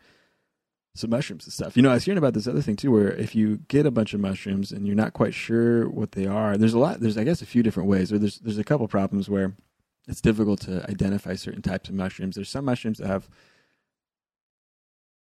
some 0.93 1.09
mushrooms 1.09 1.47
and 1.47 1.53
stuff. 1.53 1.75
You 1.75 1.81
know, 1.81 1.89
I 1.89 1.95
was 1.95 2.05
hearing 2.05 2.19
about 2.19 2.35
this 2.35 2.47
other 2.47 2.61
thing 2.61 2.75
too, 2.75 2.91
where 2.91 3.11
if 3.11 3.33
you 3.33 3.61
get 3.69 3.87
a 3.87 3.91
bunch 3.91 4.13
of 4.13 4.19
mushrooms 4.19 4.71
and 4.71 4.85
you're 4.85 4.95
not 4.95 5.13
quite 5.13 5.33
sure 5.33 5.89
what 5.89 6.11
they 6.11 6.27
are, 6.27 6.57
there's 6.57 6.75
a 6.75 6.79
lot. 6.79 6.99
There's 6.99 7.17
I 7.17 7.23
guess 7.23 7.41
a 7.41 7.47
few 7.47 7.63
different 7.63 7.89
ways. 7.89 8.13
Or 8.13 8.19
there's 8.19 8.37
there's 8.37 8.59
a 8.59 8.63
couple 8.63 8.87
problems 8.87 9.27
where 9.27 9.55
it's 10.07 10.21
difficult 10.21 10.61
to 10.61 10.83
identify 10.89 11.35
certain 11.35 11.61
types 11.61 11.89
of 11.89 11.95
mushrooms. 11.95 12.35
There's 12.35 12.49
some 12.49 12.65
mushrooms 12.65 12.97
that 12.97 13.07
have. 13.07 13.29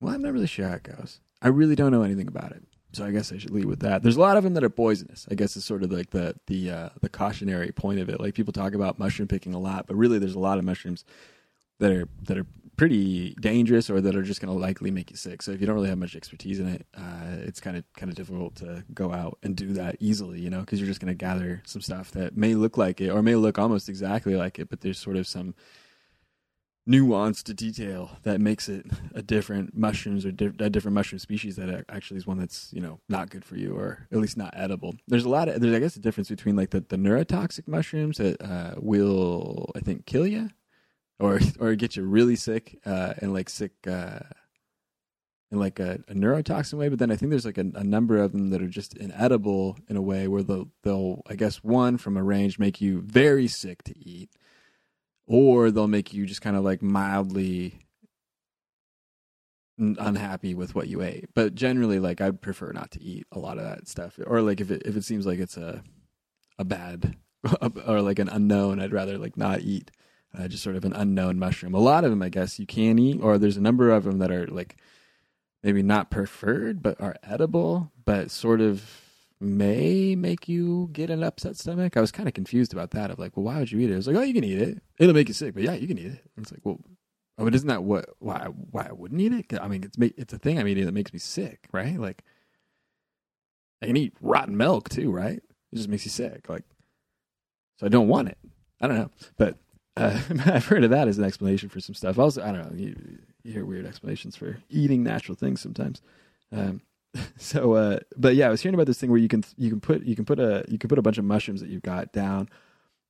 Well, 0.01 0.15
I'm 0.15 0.23
not 0.23 0.33
really 0.33 0.47
sure 0.47 0.69
how 0.69 0.75
it 0.75 0.83
goes. 0.83 1.21
I 1.41 1.49
really 1.49 1.75
don't 1.75 1.93
know 1.93 2.03
anything 2.03 2.29
about 2.29 2.53
it. 2.53 2.63
So 2.93 3.05
I 3.05 3.11
guess 3.11 3.33
I 3.33 3.39
should 3.39 3.51
lead 3.51 3.67
with 3.67 3.81
that. 3.81 4.03
There's 4.03 4.17
a 4.17 4.21
lot 4.21 4.37
of 4.37 4.45
them 4.45 4.55
that 4.55 4.65
are 4.65 4.71
poisonous. 4.71 5.27
I 5.31 5.35
guess 5.35 5.57
is 5.57 5.65
sort 5.65 5.83
of 5.83 5.93
like 5.93 6.11
the 6.11 6.35
the 6.47 6.71
uh, 6.71 6.89
the 7.01 7.09
cautionary 7.09 7.73
point 7.73 8.01
of 8.01 8.09
it. 8.09 8.21
Like 8.21 8.35
people 8.35 8.53
talk 8.53 8.75
about 8.75 8.99
mushroom 8.99 9.29
picking 9.29 9.55
a 9.55 9.59
lot, 9.59 9.87
but 9.87 9.97
really 9.97 10.19
there's 10.19 10.35
a 10.35 10.41
lot 10.41 10.59
of 10.59 10.65
mushrooms 10.65 11.05
that 11.79 11.93
are 11.93 12.09
that 12.23 12.39
are 12.39 12.47
pretty 12.77 13.35
dangerous 13.41 13.89
or 13.89 14.01
that 14.01 14.15
are 14.15 14.23
just 14.23 14.41
going 14.41 14.53
to 14.53 14.59
likely 14.59 14.91
make 14.91 15.11
you 15.11 15.17
sick. 15.17 15.43
So 15.43 15.53
if 15.53 15.61
you 15.61 15.67
don't 15.67 15.77
really 15.77 15.89
have 15.89 15.99
much 15.99 16.15
expertise 16.15 16.61
in 16.61 16.69
it, 16.69 16.87
uh, 16.97 17.39
it's 17.43 17.61
kind 17.61 17.77
of 17.77 17.85
kind 17.97 18.11
of 18.11 18.17
difficult 18.17 18.57
to 18.57 18.85
go 18.93 19.13
out 19.13 19.39
and 19.43 19.57
do 19.57 19.73
that 19.75 19.97
easily, 20.01 20.41
you 20.41 20.51
know, 20.51 20.61
because 20.61 20.81
you're 20.81 20.89
just 20.89 21.01
going 21.01 21.13
to 21.13 21.15
gather 21.15 21.63
some 21.67 21.83
stuff 21.83 22.11
that 22.13 22.37
may 22.37 22.55
look 22.55 22.77
like 22.77 23.01
it 23.01 23.11
or 23.11 23.23
may 23.23 23.35
look 23.35 23.59
almost 23.59 23.89
exactly 23.89 24.37
like 24.37 24.59
it, 24.59 24.69
but 24.69 24.81
there's 24.81 24.99
sort 24.99 25.17
of 25.17 25.27
some 25.27 25.55
nuanced 26.89 27.55
detail 27.57 28.17
that 28.23 28.41
makes 28.41 28.69
it 28.69 28.87
a 29.15 29.21
different 29.21 29.77
mushrooms 29.77 30.25
or 30.25 30.31
di- 30.31 30.53
a 30.61 30.71
different 30.71 30.95
mushroom 30.95 31.19
species 31.19 31.57
that 31.57 31.85
actually 31.89 32.17
is 32.17 32.29
one 32.29 32.39
that's 32.39 32.73
you 32.73 32.81
know 32.81 33.01
not 33.09 33.29
good 33.29 33.45
for 33.45 33.57
you 33.57 33.77
or 33.77 34.07
at 34.13 34.19
least 34.19 34.37
not 34.37 34.55
edible. 34.57 34.95
There's 35.09 35.25
a 35.25 35.29
lot 35.29 35.49
of 35.49 35.61
there's 35.61 35.75
I 35.75 35.81
guess 35.81 35.97
a 35.97 36.01
difference 36.01 36.29
between 36.29 36.55
like 36.55 36.71
the, 36.71 36.81
the 36.81 36.97
neurotoxic 36.97 37.67
mushrooms 37.67 38.19
that 38.19 38.41
uh, 38.41 38.75
will 38.77 39.73
I 39.75 39.81
think 39.81 40.07
kill 40.07 40.27
you 40.27 40.51
or 41.19 41.41
or 41.61 41.75
get 41.75 41.97
you 41.97 42.05
really 42.05 42.37
sick 42.37 42.79
uh, 42.87 43.15
and 43.19 43.33
like 43.33 43.49
sick 43.49 43.73
uh, 43.87 44.21
in 45.51 45.59
like 45.59 45.79
a, 45.79 46.01
a, 46.09 46.15
neurotoxin 46.15 46.75
way. 46.75 46.89
But 46.89 46.99
then 46.99 47.11
I 47.11 47.17
think 47.17 47.31
there's 47.31 47.47
like 47.47 47.59
a, 47.59 47.67
a, 47.75 47.85
number 47.85 48.19
of 48.19 48.33
them 48.33 48.51
that 48.51 48.63
are 48.63 48.69
just 48.69 48.97
inedible 48.97 49.79
in 49.89 49.97
a 49.97 50.03
way 50.03 50.29
where 50.29 50.43
they'll 50.43 50.69
they'll 50.83 51.23
I 51.29 51.35
guess 51.35 51.63
one 51.63 51.99
from 51.99 52.17
a 52.17 52.23
range 52.23 52.59
make 52.59 52.81
you 52.81 53.01
very 53.01 53.49
sick 53.49 53.83
to 53.85 53.99
eat 53.99 54.31
or 55.27 55.71
they'll 55.71 55.89
make 55.89 56.15
you 56.15 56.27
just 56.27 56.43
kind 56.43 56.57
of 56.57 56.65
like 56.65 56.83
mildly 56.83 57.81
unhappy 59.79 60.55
with 60.55 60.75
what 60.75 60.89
you 60.89 61.03
ate. 61.03 61.27
But 61.35 61.55
generally, 61.55 61.99
like 61.99 62.21
I'd 62.21 62.41
prefer 62.41 62.73
not 62.73 62.91
to 62.93 63.03
eat 63.03 63.27
a 63.33 63.39
lot 63.39 63.59
of 63.59 63.65
that 63.65 63.89
stuff, 63.89 64.19
or 64.25 64.41
like 64.43 64.61
if 64.61 64.71
it 64.71 64.83
if 64.85 64.97
it 64.97 65.05
seems 65.05 65.27
like 65.27 65.39
it's 65.39 65.57
a 65.57 65.83
a 66.59 66.65
bad 66.65 67.17
or 67.87 68.01
like 68.03 68.19
an 68.19 68.29
unknown, 68.29 68.81
I'd 68.81 68.93
rather 68.93 69.19
like 69.19 69.37
not 69.37 69.61
eat. 69.61 69.91
Uh, 70.37 70.49
just 70.49 70.63
sort 70.63 70.77
of 70.77 70.85
an 70.85 70.93
unknown 70.93 71.39
mushroom. 71.39 71.75
A 71.75 71.81
lot 71.81 72.05
of 72.05 72.11
them, 72.11 72.21
I 72.21 72.29
guess, 72.29 72.59
you 72.59 72.67
can 72.67 72.99
eat, 72.99 73.21
or 73.23 73.39
there's 73.39 73.57
a 73.57 73.63
number 73.63 73.91
of 73.91 74.05
them 74.05 74.19
that 74.19 74.31
are 74.31 74.47
like 74.49 74.77
maybe 75.63 75.83
not 75.83 76.11
preferred, 76.11 76.83
but 76.83 77.01
are 77.01 77.17
edible, 77.23 77.91
but 78.05 78.31
sort 78.31 78.61
of 78.61 78.85
may 79.41 80.15
make 80.15 80.49
you 80.49 80.91
get 80.93 81.11
an 81.11 81.23
upset 81.23 81.57
stomach. 81.57 81.97
I 81.97 82.01
was 82.01 82.13
kind 82.13 82.29
of 82.29 82.35
confused 82.35 82.73
about 82.73 82.91
that. 82.91 83.11
Of 83.11 83.19
like, 83.19 83.37
well, 83.37 83.45
why 83.45 83.59
would 83.59 83.73
you 83.73 83.81
eat 83.81 83.91
it? 83.91 83.95
I 83.95 83.97
was 83.97 84.07
like, 84.07 84.17
oh, 84.17 84.23
you 84.23 84.35
can 84.35 84.45
eat 84.45 84.61
it. 84.61 84.83
It'll 84.99 85.15
make 85.15 85.29
you 85.29 85.35
sick, 85.35 85.55
but 85.55 85.63
yeah, 85.63 85.75
you 85.75 85.87
can 85.87 85.99
eat 85.99 86.07
it. 86.07 86.31
And 86.37 86.45
it's 86.45 86.53
like, 86.53 86.61
well, 86.65 86.79
oh, 87.39 87.45
but 87.45 87.55
isn't 87.55 87.69
that 87.69 87.83
what 87.83 88.11
why 88.19 88.47
why 88.71 88.87
I 88.89 88.93
wouldn't 88.93 89.21
eat 89.21 89.33
it? 89.33 89.61
I 89.61 89.69
mean, 89.69 89.85
it's 89.85 89.97
it's 90.19 90.33
a 90.35 90.39
thing 90.39 90.59
I'm 90.59 90.69
eating 90.69 90.85
that 90.85 90.93
makes 90.93 91.13
me 91.13 91.19
sick, 91.19 91.69
right? 91.73 91.99
Like, 91.99 92.25
I 93.83 93.87
can 93.87 93.97
eat 93.97 94.15
rotten 94.21 94.57
milk 94.57 94.91
too, 94.91 95.11
right? 95.11 95.39
It 95.73 95.77
just 95.77 95.89
makes 95.89 96.05
you 96.05 96.11
sick. 96.11 96.49
Like, 96.49 96.65
so 97.79 97.87
I 97.87 97.89
don't 97.89 98.09
want 98.09 98.29
it. 98.29 98.39
I 98.81 98.87
don't 98.87 98.99
know, 98.99 99.11
but 99.39 99.57
uh, 99.97 100.21
I've 100.47 100.67
heard 100.67 100.85
of 100.85 100.91
that 100.91 101.09
as 101.09 101.19
an 101.19 101.25
explanation 101.25 101.69
for 101.69 101.81
some 101.81 101.95
stuff. 101.95 102.19
Also, 102.19 102.43
I 102.43 102.53
don't 102.53 102.71
know. 102.71 102.77
You, 102.77 103.19
you 103.43 103.53
hear 103.53 103.65
weird 103.65 103.87
explanations 103.87 104.37
for 104.37 104.59
eating 104.69 105.03
natural 105.03 105.37
things 105.37 105.61
sometimes. 105.61 106.03
Um, 106.53 106.83
so 107.37 107.75
uh, 107.75 107.99
but 108.17 108.35
yeah, 108.35 108.49
I 108.49 108.51
was 108.51 108.61
hearing 108.61 108.75
about 108.75 108.87
this 108.87 108.99
thing 108.99 109.11
where 109.11 109.21
you 109.21 109.29
can 109.29 109.45
you 109.57 109.71
can 109.71 109.81
put 109.81 110.05
you 110.05 110.17
can 110.17 110.25
put 110.25 110.39
a 110.39 110.65
you 110.69 110.79
can 110.79 110.89
put 110.89 110.99
a 110.99 111.03
bunch 111.03 111.19
of 111.19 111.25
mushrooms 111.25 111.61
that 111.61 111.71
you've 111.71 111.83
got 111.83 112.13
down 112.13 112.49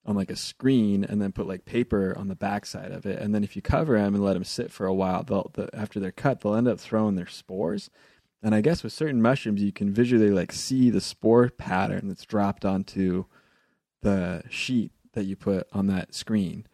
on 0.07 0.15
like 0.15 0.31
a 0.31 0.37
screen 0.37 1.05
and 1.05 1.21
then 1.21 1.33
put 1.33 1.49
like 1.49 1.65
paper 1.65 2.15
on 2.17 2.29
the 2.29 2.37
backside 2.37 2.93
of 2.93 3.05
it 3.05 3.21
and 3.21 3.35
then 3.35 3.43
if 3.43 3.57
you 3.57 3.63
cover 3.63 3.99
them 3.99 4.15
and 4.15 4.25
let 4.25 4.35
them 4.35 4.45
sit 4.45 4.71
for 4.71 4.87
a 4.87 4.95
while 4.95 5.23
they'll 5.25 5.51
the, 5.55 5.69
after 5.75 5.99
they're 5.99 6.13
cut 6.13 6.41
they'll 6.41 6.55
end 6.55 6.69
up 6.69 6.79
throwing 6.79 7.17
their 7.17 7.27
spores 7.27 7.91
and 8.43 8.55
i 8.55 8.61
guess 8.61 8.85
with 8.85 8.93
certain 8.93 9.21
mushrooms 9.21 9.63
you 9.63 9.73
can 9.73 9.93
visually 9.93 10.31
like 10.31 10.53
see 10.53 10.91
the 10.91 11.01
spore 11.01 11.51
pattern 11.51 12.07
that's 12.07 12.25
dropped 12.25 12.65
onto 12.65 13.25
the 14.03 14.45
sheet 14.49 14.93
that 15.15 15.25
you 15.25 15.35
put 15.35 15.67
on 15.73 15.89
that 15.89 16.15
screen 16.15 16.65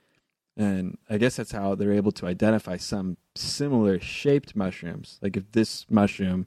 and 0.57 0.99
i 1.09 1.17
guess 1.17 1.37
that's 1.37 1.53
how 1.53 1.75
they're 1.75 1.93
able 1.93 2.13
to 2.13 2.27
identify 2.27 2.77
some 2.77 3.17
similar 3.35 3.99
shaped 3.99 4.55
mushrooms 4.55 5.19
like 5.23 5.37
if 5.37 5.51
this 5.53 5.87
mushroom 5.89 6.47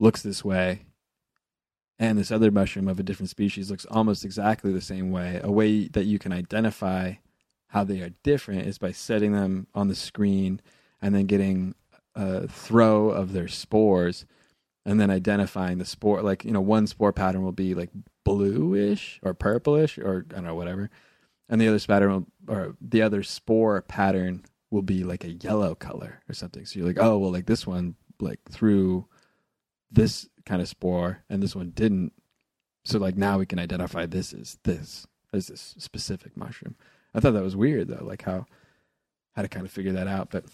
looks 0.00 0.22
this 0.22 0.44
way 0.44 0.80
and 2.00 2.16
this 2.18 2.32
other 2.32 2.50
mushroom 2.50 2.88
of 2.88 2.98
a 2.98 3.02
different 3.02 3.28
species 3.28 3.70
looks 3.70 3.84
almost 3.84 4.24
exactly 4.24 4.72
the 4.72 4.80
same 4.80 5.12
way. 5.12 5.38
A 5.44 5.52
way 5.52 5.86
that 5.88 6.06
you 6.06 6.18
can 6.18 6.32
identify 6.32 7.14
how 7.68 7.84
they 7.84 8.00
are 8.00 8.14
different 8.24 8.66
is 8.66 8.78
by 8.78 8.90
setting 8.90 9.32
them 9.32 9.66
on 9.74 9.88
the 9.88 9.94
screen 9.94 10.62
and 11.02 11.14
then 11.14 11.26
getting 11.26 11.74
a 12.14 12.48
throw 12.48 13.10
of 13.10 13.34
their 13.34 13.48
spores 13.48 14.24
and 14.86 14.98
then 14.98 15.10
identifying 15.10 15.78
the 15.78 15.84
spore 15.84 16.22
like 16.22 16.44
you 16.44 16.50
know 16.50 16.60
one 16.60 16.86
spore 16.86 17.12
pattern 17.12 17.44
will 17.44 17.52
be 17.52 17.74
like 17.74 17.90
bluish 18.24 19.20
or 19.22 19.32
purplish 19.32 19.98
or 19.98 20.26
I 20.30 20.34
don't 20.36 20.44
know 20.44 20.54
whatever 20.56 20.90
and 21.50 21.60
the 21.60 21.68
other 21.68 22.08
will, 22.08 22.26
or 22.48 22.74
the 22.80 23.02
other 23.02 23.22
spore 23.22 23.82
pattern 23.82 24.42
will 24.70 24.82
be 24.82 25.04
like 25.04 25.24
a 25.24 25.32
yellow 25.32 25.74
color 25.74 26.22
or 26.28 26.32
something 26.32 26.64
so 26.64 26.78
you're 26.78 26.88
like 26.88 26.98
oh 26.98 27.18
well 27.18 27.30
like 27.30 27.46
this 27.46 27.66
one 27.66 27.94
like 28.22 28.40
through 28.50 29.06
this 29.90 30.28
kind 30.46 30.62
of 30.62 30.68
spore 30.68 31.22
and 31.28 31.42
this 31.42 31.56
one 31.56 31.70
didn't. 31.70 32.12
So 32.84 32.98
like 32.98 33.16
now 33.16 33.38
we 33.38 33.46
can 33.46 33.58
identify 33.58 34.06
this 34.06 34.32
as 34.32 34.58
this 34.64 35.06
as 35.32 35.48
this 35.48 35.74
specific 35.78 36.36
mushroom. 36.36 36.76
I 37.14 37.20
thought 37.20 37.34
that 37.34 37.42
was 37.42 37.56
weird 37.56 37.88
though, 37.88 38.04
like 38.04 38.22
how 38.22 38.46
how 39.34 39.42
to 39.42 39.48
kind 39.48 39.66
of 39.66 39.72
figure 39.72 39.92
that 39.92 40.08
out. 40.08 40.30
But 40.30 40.44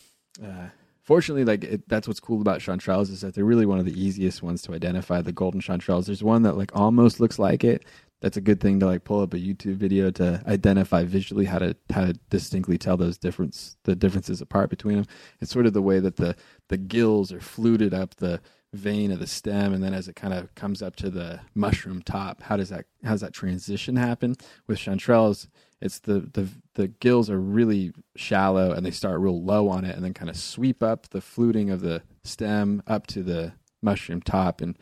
uh, 0.44 0.68
fortunately, 1.02 1.44
like 1.44 1.64
it, 1.64 1.88
that's 1.88 2.08
what's 2.08 2.20
cool 2.20 2.40
about 2.40 2.60
chanterelles 2.60 3.10
is 3.10 3.20
that 3.20 3.34
they're 3.34 3.44
really 3.44 3.66
one 3.66 3.78
of 3.78 3.84
the 3.84 4.00
easiest 4.00 4.42
ones 4.42 4.62
to 4.62 4.74
identify. 4.74 5.22
The 5.22 5.32
golden 5.32 5.60
chanterelles. 5.60 6.06
There's 6.06 6.24
one 6.24 6.42
that 6.42 6.56
like 6.56 6.74
almost 6.74 7.20
looks 7.20 7.38
like 7.38 7.62
it. 7.62 7.84
That's 8.20 8.36
a 8.36 8.40
good 8.40 8.60
thing 8.60 8.80
to 8.80 8.86
like 8.86 9.04
pull 9.04 9.20
up 9.20 9.34
a 9.34 9.38
YouTube 9.38 9.76
video 9.76 10.10
to 10.12 10.42
identify 10.46 11.04
visually 11.04 11.44
how 11.44 11.58
to 11.58 11.76
how 11.90 12.06
to 12.06 12.14
distinctly 12.30 12.78
tell 12.78 12.96
those 12.96 13.18
difference 13.18 13.76
the 13.84 13.94
differences 13.94 14.40
apart 14.40 14.70
between 14.70 14.96
them. 14.96 15.06
It's 15.40 15.52
sort 15.52 15.66
of 15.66 15.74
the 15.74 15.82
way 15.82 16.00
that 16.00 16.16
the 16.16 16.34
the 16.68 16.78
gills 16.78 17.30
are 17.30 17.40
fluted 17.40 17.92
up 17.92 18.16
the 18.16 18.40
vein 18.72 19.10
of 19.10 19.18
the 19.18 19.26
stem, 19.26 19.72
and 19.72 19.82
then 19.82 19.94
as 19.94 20.08
it 20.08 20.16
kind 20.16 20.34
of 20.34 20.54
comes 20.54 20.82
up 20.82 20.96
to 20.96 21.10
the 21.10 21.40
mushroom 21.54 22.02
top, 22.02 22.42
how 22.42 22.56
does 22.56 22.70
that 22.70 22.86
how 23.04 23.12
does 23.12 23.20
that 23.20 23.34
transition 23.34 23.96
happen? 23.96 24.34
With 24.66 24.78
chanterelles, 24.78 25.48
it's 25.82 25.98
the 25.98 26.20
the 26.32 26.48
the 26.74 26.88
gills 26.88 27.28
are 27.28 27.40
really 27.40 27.92
shallow 28.16 28.72
and 28.72 28.84
they 28.84 28.90
start 28.90 29.20
real 29.20 29.42
low 29.42 29.68
on 29.68 29.84
it, 29.84 29.94
and 29.94 30.02
then 30.02 30.14
kind 30.14 30.30
of 30.30 30.36
sweep 30.36 30.82
up 30.82 31.10
the 31.10 31.20
fluting 31.20 31.68
of 31.70 31.80
the 31.80 32.02
stem 32.24 32.82
up 32.86 33.06
to 33.08 33.22
the 33.22 33.52
mushroom 33.82 34.22
top, 34.22 34.62
and 34.62 34.78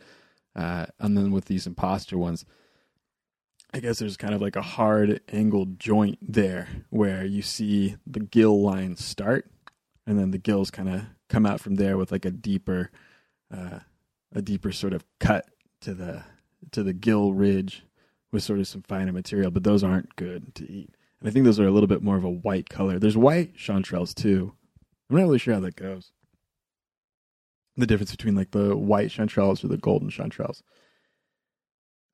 uh, 0.55 0.85
and 0.99 1.17
then 1.17 1.31
with 1.31 1.45
these 1.45 1.67
imposter 1.67 2.17
ones. 2.17 2.45
I 3.75 3.79
guess 3.79 3.99
there's 3.99 4.15
kind 4.15 4.33
of 4.33 4.41
like 4.41 4.55
a 4.55 4.61
hard 4.61 5.19
angled 5.33 5.81
joint 5.81 6.17
there 6.21 6.69
where 6.91 7.25
you 7.25 7.41
see 7.41 7.97
the 8.07 8.21
gill 8.21 8.61
lines 8.61 9.03
start 9.03 9.51
and 10.07 10.17
then 10.17 10.31
the 10.31 10.37
gills 10.37 10.71
kind 10.71 10.87
of 10.87 11.01
come 11.27 11.45
out 11.45 11.59
from 11.59 11.75
there 11.75 11.97
with 11.97 12.09
like 12.09 12.23
a 12.23 12.31
deeper 12.31 12.89
uh, 13.53 13.79
a 14.33 14.41
deeper 14.41 14.71
sort 14.71 14.93
of 14.93 15.03
cut 15.19 15.49
to 15.81 15.93
the 15.93 16.23
to 16.71 16.83
the 16.83 16.93
gill 16.93 17.33
ridge 17.33 17.83
with 18.31 18.43
sort 18.43 18.59
of 18.59 18.67
some 18.69 18.81
finer 18.81 19.11
material 19.11 19.51
but 19.51 19.65
those 19.65 19.83
aren't 19.83 20.15
good 20.15 20.55
to 20.55 20.63
eat. 20.71 20.95
And 21.19 21.27
i 21.27 21.31
think 21.33 21.43
those 21.43 21.59
are 21.59 21.67
a 21.67 21.71
little 21.71 21.87
bit 21.87 22.01
more 22.01 22.15
of 22.15 22.23
a 22.23 22.29
white 22.29 22.69
color. 22.69 22.97
There's 22.97 23.17
white 23.17 23.57
chanterelles 23.57 24.15
too. 24.15 24.53
I'm 25.09 25.17
not 25.17 25.23
really 25.23 25.37
sure 25.37 25.53
how 25.53 25.59
that 25.59 25.75
goes. 25.75 26.13
The 27.75 27.85
difference 27.85 28.11
between 28.11 28.35
like 28.35 28.51
the 28.51 28.77
white 28.77 29.09
chanterelles 29.09 29.65
or 29.65 29.67
the 29.67 29.75
golden 29.75 30.11
chanterelles 30.11 30.61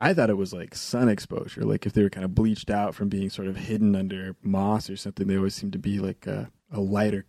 I 0.04 0.16
thought 0.16 0.32
it 0.32 0.38
was 0.38 0.52
like 0.52 0.74
sun 0.74 1.10
exposure, 1.10 1.62
like 1.62 1.86
if 1.86 1.94
they 1.94 2.02
were 2.02 2.10
kind 2.10 2.26
of 2.26 2.34
bleached 2.34 2.72
out 2.72 2.96
from 2.96 3.08
being 3.08 3.30
sort 3.30 3.48
of 3.48 3.56
hidden 3.56 3.96
under 3.96 4.36
moss 4.42 4.90
or 4.90 4.98
something. 4.98 5.28
They 5.28 5.38
always 5.38 5.54
seem 5.54 5.70
to 5.72 5.78
be 5.78 6.00
like 6.00 6.26
a, 6.26 6.52
a 6.72 6.82
lighter 6.82 7.28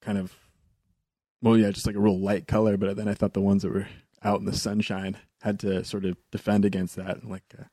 kind 0.00 0.16
of, 0.16 0.32
well, 1.42 1.58
yeah, 1.58 1.72
just 1.72 1.84
like 1.84 1.96
a 1.96 2.00
real 2.00 2.20
light 2.20 2.46
color. 2.46 2.76
But 2.76 2.96
then 2.96 3.08
I 3.08 3.14
thought 3.14 3.34
the 3.34 3.40
ones 3.40 3.62
that 3.62 3.72
were 3.72 3.88
out 4.22 4.38
in 4.38 4.46
the 4.46 4.56
sunshine 4.56 5.16
had 5.40 5.58
to 5.60 5.82
sort 5.84 6.04
of 6.04 6.16
defend 6.30 6.64
against 6.64 6.94
that 6.94 7.20
and 7.20 7.28
like 7.28 7.42
uh, 7.58 7.64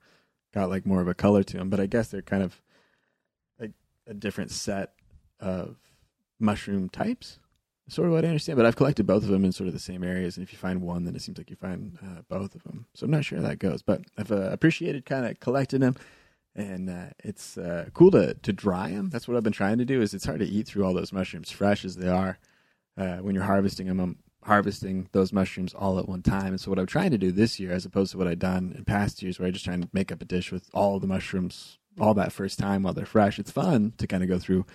got 0.51 0.71
like 0.71 0.83
more 0.83 0.99
of 0.99 1.07
a 1.07 1.13
color 1.13 1.43
to 1.43 1.57
them. 1.57 1.69
But 1.69 1.79
I 1.79 1.85
guess 1.85 2.07
they're 2.07 2.23
kind 2.23 2.41
of 2.41 2.59
like 3.59 3.73
a 4.07 4.15
different 4.15 4.49
set 4.49 4.93
of 5.39 5.77
mushroom 6.39 6.89
types 6.89 7.37
sort 7.89 8.07
of 8.07 8.13
what 8.13 8.23
I 8.23 8.27
understand. 8.27 8.57
But 8.57 8.65
I've 8.65 8.75
collected 8.75 9.05
both 9.05 9.23
of 9.23 9.29
them 9.29 9.43
in 9.43 9.51
sort 9.51 9.67
of 9.67 9.73
the 9.73 9.79
same 9.79 10.03
areas, 10.03 10.37
and 10.37 10.43
if 10.43 10.53
you 10.53 10.57
find 10.57 10.81
one, 10.81 11.03
then 11.05 11.15
it 11.15 11.21
seems 11.21 11.37
like 11.37 11.49
you 11.49 11.55
find 11.55 11.97
uh, 12.03 12.21
both 12.29 12.55
of 12.55 12.63
them. 12.63 12.85
So 12.93 13.05
I'm 13.05 13.11
not 13.11 13.25
sure 13.25 13.39
how 13.39 13.47
that 13.47 13.59
goes, 13.59 13.81
but 13.81 14.01
I've 14.17 14.31
uh, 14.31 14.49
appreciated 14.51 15.05
kind 15.05 15.25
of 15.25 15.39
collecting 15.39 15.81
them, 15.81 15.95
and 16.55 16.89
uh, 16.89 17.07
it's 17.23 17.57
uh, 17.57 17.89
cool 17.93 18.11
to 18.11 18.35
to 18.35 18.53
dry 18.53 18.91
them. 18.91 19.09
That's 19.09 19.27
what 19.27 19.35
I've 19.35 19.43
been 19.43 19.53
trying 19.53 19.79
to 19.79 19.85
do. 19.85 20.01
Is 20.01 20.13
it's 20.13 20.25
hard 20.25 20.39
to 20.39 20.45
eat 20.45 20.67
through 20.67 20.85
all 20.85 20.93
those 20.93 21.13
mushrooms 21.13 21.51
fresh 21.51 21.83
as 21.83 21.95
they 21.95 22.07
are 22.07 22.37
uh, 22.97 23.17
when 23.17 23.35
you're 23.35 23.43
harvesting 23.43 23.87
them. 23.87 23.99
I'm 23.99 24.17
harvesting 24.43 25.09
those 25.11 25.33
mushrooms 25.33 25.73
all 25.73 25.99
at 25.99 26.07
one 26.07 26.21
time, 26.21 26.47
and 26.47 26.61
so 26.61 26.69
what 26.69 26.79
I'm 26.79 26.85
trying 26.85 27.11
to 27.11 27.17
do 27.17 27.31
this 27.31 27.59
year, 27.59 27.71
as 27.71 27.85
opposed 27.85 28.11
to 28.11 28.17
what 28.17 28.27
I've 28.27 28.39
done 28.39 28.73
in 28.77 28.85
past 28.85 29.21
years, 29.21 29.39
where 29.39 29.47
I 29.47 29.51
just 29.51 29.65
try 29.65 29.73
and 29.73 29.89
make 29.93 30.11
up 30.11 30.21
a 30.21 30.25
dish 30.25 30.51
with 30.51 30.69
all 30.73 30.99
the 30.99 31.07
mushrooms 31.07 31.77
all 31.99 32.13
that 32.13 32.31
first 32.31 32.59
time 32.59 32.83
while 32.83 32.93
they're 32.93 33.05
fresh. 33.05 33.39
It's 33.39 33.51
fun 33.51 33.93
to 33.97 34.07
kind 34.07 34.23
of 34.23 34.29
go 34.29 34.39
through. 34.39 34.65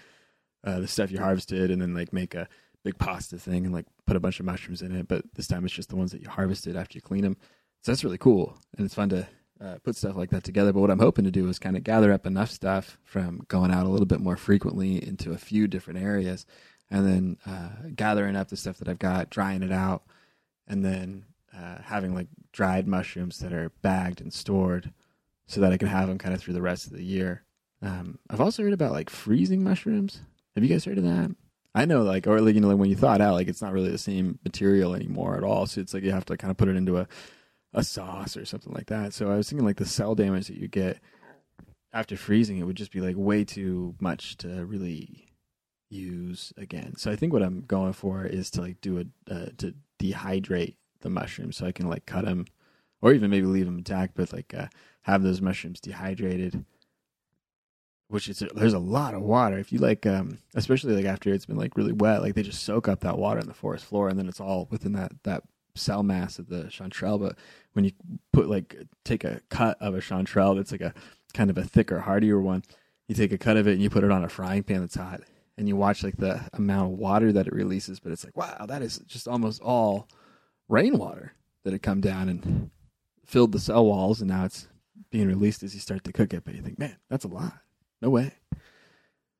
Uh, 0.66 0.80
the 0.80 0.88
stuff 0.88 1.10
you 1.10 1.18
harvested, 1.18 1.70
and 1.70 1.82
then 1.82 1.92
like 1.92 2.10
make 2.10 2.34
a 2.34 2.48
big 2.84 2.98
pasta 2.98 3.38
thing 3.38 3.64
and 3.64 3.74
like 3.74 3.86
put 4.06 4.16
a 4.16 4.20
bunch 4.20 4.38
of 4.38 4.46
mushrooms 4.46 4.82
in 4.82 4.94
it. 4.94 5.08
But 5.08 5.24
this 5.34 5.48
time 5.48 5.64
it's 5.64 5.74
just 5.74 5.88
the 5.88 5.96
ones 5.96 6.12
that 6.12 6.22
you 6.22 6.28
harvested 6.28 6.76
after 6.76 6.96
you 6.96 7.02
clean 7.02 7.22
them. 7.22 7.36
So 7.82 7.92
that's 7.92 8.04
really 8.04 8.18
cool. 8.18 8.56
And 8.76 8.84
it's 8.84 8.94
fun 8.94 9.08
to 9.08 9.26
uh, 9.60 9.76
put 9.82 9.96
stuff 9.96 10.16
like 10.16 10.30
that 10.30 10.44
together. 10.44 10.72
But 10.72 10.80
what 10.80 10.90
I'm 10.90 10.98
hoping 10.98 11.24
to 11.24 11.30
do 11.30 11.48
is 11.48 11.58
kind 11.58 11.76
of 11.76 11.84
gather 11.84 12.12
up 12.12 12.26
enough 12.26 12.50
stuff 12.50 12.98
from 13.04 13.44
going 13.48 13.70
out 13.70 13.86
a 13.86 13.88
little 13.88 14.06
bit 14.06 14.20
more 14.20 14.36
frequently 14.36 15.04
into 15.04 15.32
a 15.32 15.38
few 15.38 15.66
different 15.66 16.00
areas 16.00 16.46
and 16.90 17.06
then 17.06 17.36
uh, 17.46 17.88
gathering 17.94 18.36
up 18.36 18.48
the 18.48 18.56
stuff 18.56 18.78
that 18.78 18.88
I've 18.88 18.98
got, 18.98 19.30
drying 19.30 19.62
it 19.62 19.72
out, 19.72 20.04
and 20.68 20.84
then 20.84 21.24
uh, 21.56 21.78
having 21.82 22.14
like 22.14 22.28
dried 22.52 22.86
mushrooms 22.86 23.38
that 23.38 23.52
are 23.52 23.70
bagged 23.82 24.20
and 24.20 24.32
stored 24.32 24.92
so 25.46 25.60
that 25.60 25.72
I 25.72 25.76
can 25.76 25.88
have 25.88 26.08
them 26.08 26.18
kind 26.18 26.34
of 26.34 26.40
through 26.40 26.54
the 26.54 26.62
rest 26.62 26.86
of 26.86 26.92
the 26.92 27.02
year. 27.02 27.44
Um, 27.82 28.18
I've 28.30 28.40
also 28.40 28.62
heard 28.62 28.72
about 28.72 28.92
like 28.92 29.10
freezing 29.10 29.62
mushrooms. 29.62 30.20
Have 30.54 30.64
you 30.64 30.70
guys 30.70 30.84
heard 30.84 30.98
of 30.98 31.04
that? 31.04 31.34
I 31.74 31.86
know, 31.86 32.02
like, 32.02 32.26
or 32.26 32.40
like, 32.40 32.54
you 32.54 32.60
know, 32.60 32.68
like 32.68 32.78
when 32.78 32.90
you 32.90 32.96
thaw 32.96 33.14
it 33.14 33.20
out, 33.20 33.34
like 33.34 33.48
it's 33.48 33.62
not 33.62 33.72
really 33.72 33.90
the 33.90 33.98
same 33.98 34.38
material 34.44 34.94
anymore 34.94 35.36
at 35.36 35.42
all. 35.42 35.66
So 35.66 35.80
it's 35.80 35.92
like 35.92 36.04
you 36.04 36.12
have 36.12 36.24
to 36.26 36.36
kind 36.36 36.50
of 36.50 36.56
put 36.56 36.68
it 36.68 36.76
into 36.76 36.98
a, 36.98 37.08
a 37.72 37.82
sauce 37.82 38.36
or 38.36 38.44
something 38.44 38.72
like 38.72 38.86
that. 38.86 39.12
So 39.12 39.30
I 39.30 39.36
was 39.36 39.48
thinking 39.48 39.66
like 39.66 39.78
the 39.78 39.86
cell 39.86 40.14
damage 40.14 40.46
that 40.46 40.56
you 40.56 40.68
get 40.68 40.98
after 41.92 42.16
freezing, 42.16 42.58
it 42.58 42.64
would 42.64 42.76
just 42.76 42.92
be 42.92 43.00
like 43.00 43.16
way 43.16 43.44
too 43.44 43.94
much 44.00 44.36
to 44.38 44.64
really 44.66 45.28
use 45.90 46.52
again. 46.56 46.96
So 46.96 47.10
I 47.10 47.16
think 47.16 47.32
what 47.32 47.42
I'm 47.42 47.62
going 47.62 47.92
for 47.92 48.24
is 48.24 48.50
to 48.52 48.60
like 48.60 48.80
do 48.80 48.98
a 48.98 49.32
uh, 49.32 49.46
to 49.58 49.74
dehydrate 50.00 50.74
the 51.00 51.10
mushrooms 51.10 51.56
so 51.56 51.66
I 51.66 51.72
can 51.72 51.88
like 51.88 52.06
cut 52.06 52.24
them 52.24 52.46
or 53.00 53.12
even 53.12 53.30
maybe 53.30 53.46
leave 53.46 53.66
them 53.66 53.78
intact, 53.78 54.14
but 54.14 54.32
like 54.32 54.54
uh, 54.54 54.66
have 55.02 55.22
those 55.22 55.40
mushrooms 55.40 55.80
dehydrated 55.80 56.64
which 58.08 58.28
is 58.28 58.42
there's 58.54 58.74
a 58.74 58.78
lot 58.78 59.14
of 59.14 59.22
water. 59.22 59.58
If 59.58 59.72
you 59.72 59.78
like, 59.78 60.06
um, 60.06 60.38
especially 60.54 60.94
like 60.94 61.06
after 61.06 61.32
it's 61.32 61.46
been 61.46 61.56
like 61.56 61.76
really 61.76 61.92
wet, 61.92 62.22
like 62.22 62.34
they 62.34 62.42
just 62.42 62.62
soak 62.62 62.88
up 62.88 63.00
that 63.00 63.18
water 63.18 63.40
in 63.40 63.46
the 63.46 63.54
forest 63.54 63.84
floor, 63.84 64.08
and 64.08 64.18
then 64.18 64.28
it's 64.28 64.40
all 64.40 64.68
within 64.70 64.92
that 64.92 65.12
that 65.24 65.42
cell 65.74 66.02
mass 66.02 66.38
of 66.38 66.48
the 66.48 66.64
chanterelle. 66.64 67.20
But 67.20 67.36
when 67.72 67.84
you 67.84 67.92
put 68.32 68.48
like 68.48 68.76
take 69.04 69.24
a 69.24 69.40
cut 69.48 69.76
of 69.80 69.94
a 69.94 70.00
chanterelle 70.00 70.56
that's 70.56 70.72
like 70.72 70.80
a 70.80 70.94
kind 71.32 71.50
of 71.50 71.58
a 71.58 71.64
thicker, 71.64 72.00
hardier 72.00 72.40
one, 72.40 72.62
you 73.08 73.14
take 73.14 73.32
a 73.32 73.38
cut 73.38 73.56
of 73.56 73.66
it 73.66 73.72
and 73.72 73.82
you 73.82 73.90
put 73.90 74.04
it 74.04 74.10
on 74.10 74.24
a 74.24 74.28
frying 74.28 74.62
pan 74.62 74.80
that's 74.80 74.96
hot, 74.96 75.22
and 75.56 75.66
you 75.66 75.76
watch 75.76 76.04
like 76.04 76.16
the 76.18 76.48
amount 76.52 76.92
of 76.92 76.98
water 76.98 77.32
that 77.32 77.46
it 77.46 77.54
releases. 77.54 78.00
But 78.00 78.12
it's 78.12 78.24
like 78.24 78.36
wow, 78.36 78.66
that 78.66 78.82
is 78.82 78.98
just 79.06 79.26
almost 79.26 79.62
all 79.62 80.08
rainwater 80.68 81.32
that 81.64 81.72
had 81.72 81.82
come 81.82 82.02
down 82.02 82.28
and 82.28 82.70
filled 83.24 83.52
the 83.52 83.58
cell 83.58 83.86
walls, 83.86 84.20
and 84.20 84.28
now 84.28 84.44
it's 84.44 84.68
being 85.10 85.26
released 85.26 85.62
as 85.62 85.74
you 85.74 85.80
start 85.80 86.04
to 86.04 86.12
cook 86.12 86.34
it. 86.34 86.44
But 86.44 86.54
you 86.54 86.62
think, 86.62 86.78
man, 86.78 86.98
that's 87.08 87.24
a 87.24 87.28
lot 87.28 87.63
no 88.04 88.10
way. 88.10 88.32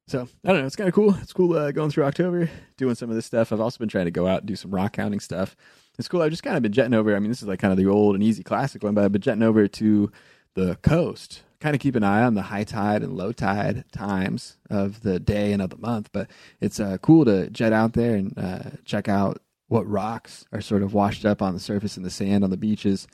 So 0.07 0.27
I 0.45 0.49
don't 0.49 0.61
know. 0.61 0.67
It's 0.67 0.77
kind 0.77 0.89
of 0.89 0.95
cool. 0.95 1.15
It's 1.23 1.33
cool 1.33 1.57
uh, 1.57 1.71
going 1.71 1.91
through 1.91 2.05
October, 2.05 2.51
doing 2.77 2.95
some 2.95 3.11
of 3.11 3.17
this 3.17 3.27
stuff. 3.27 3.53
I've 3.53 3.61
also 3.61 3.79
been 3.79 3.89
trying 3.89 4.07
to 4.07 4.11
go 4.11 4.27
out 4.27 4.41
and 4.41 4.49
do 4.49 4.57
some 4.57 4.75
rock 4.75 4.97
hounding 4.97 5.21
stuff. 5.21 5.57
It's 5.99 6.09
cool. 6.09 6.23
I've 6.23 6.31
just 6.31 6.43
kind 6.43 6.57
of 6.57 6.63
been 6.63 6.73
jetting 6.73 6.95
over. 6.95 7.15
I 7.15 7.19
mean, 7.21 7.31
this 7.31 7.43
is 7.43 7.49
like 7.49 7.61
kind 7.61 7.73
of 7.73 7.79
the 7.79 7.87
old 7.87 8.15
and 8.15 8.25
easy 8.25 8.43
classic 8.43 8.83
one, 8.83 8.95
but 8.95 9.05
I've 9.05 9.13
been 9.13 9.23
jetting 9.23 9.43
over 9.43 9.69
to 9.69 10.11
the 10.55 10.77
coast. 10.77 11.43
Kind 11.61 11.75
of 11.75 11.81
keep 11.81 11.95
an 11.95 12.05
eye 12.05 12.23
on 12.23 12.35
the 12.35 12.43
high 12.43 12.65
tide 12.65 13.03
and 13.03 13.17
low 13.17 13.33
tide 13.33 13.85
times 13.93 14.57
of 14.69 15.03
the 15.03 15.21
day 15.21 15.53
and 15.53 15.63
of 15.63 15.71
the 15.71 15.79
month. 15.79 16.11
But 16.13 16.29
it's 16.61 16.81
uh, 16.81 16.99
cool 16.99 17.25
to 17.27 17.49
jet 17.51 17.73
out 17.73 17.93
there 17.93 18.17
and 18.17 18.37
uh, 18.39 18.71
check 18.85 19.09
out 19.09 19.41
what 19.69 19.89
rocks 19.89 20.45
are 20.53 20.61
sort 20.61 20.83
of 20.83 20.93
washed 20.93 21.25
up 21.25 21.41
on 21.41 21.55
the 21.55 21.61
surface 21.61 21.97
in 21.97 22.03
the 22.03 22.11
sand 22.11 22.45
on 22.45 22.51
the 22.51 22.57
beaches 22.57 23.07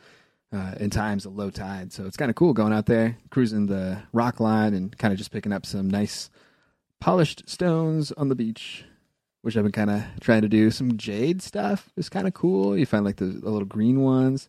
uh, 0.52 0.74
in 0.80 0.90
times 0.90 1.26
of 1.26 1.36
low 1.36 1.50
tide. 1.50 1.92
So 1.92 2.06
it's 2.06 2.16
kind 2.16 2.30
of 2.30 2.34
cool 2.34 2.52
going 2.52 2.72
out 2.72 2.86
there, 2.86 3.16
cruising 3.30 3.66
the 3.66 4.02
rock 4.12 4.40
line, 4.40 4.74
and 4.74 4.96
kind 4.96 5.12
of 5.12 5.18
just 5.18 5.30
picking 5.30 5.52
up 5.52 5.64
some 5.64 5.88
nice 5.88 6.30
polished 7.00 7.48
stones 7.48 8.12
on 8.12 8.28
the 8.28 8.34
beach, 8.34 8.84
which 9.42 9.56
I've 9.56 9.62
been 9.62 9.72
kind 9.72 9.90
of 9.90 10.02
trying 10.20 10.42
to 10.42 10.48
do. 10.48 10.70
Some 10.70 10.96
jade 10.96 11.42
stuff 11.42 11.90
is 11.96 12.08
kind 12.08 12.26
of 12.26 12.34
cool. 12.34 12.76
You 12.76 12.86
find 12.86 13.04
like 13.04 13.16
the, 13.16 13.26
the, 13.26 13.50
little 13.50 13.66
green 13.66 14.00
ones, 14.00 14.48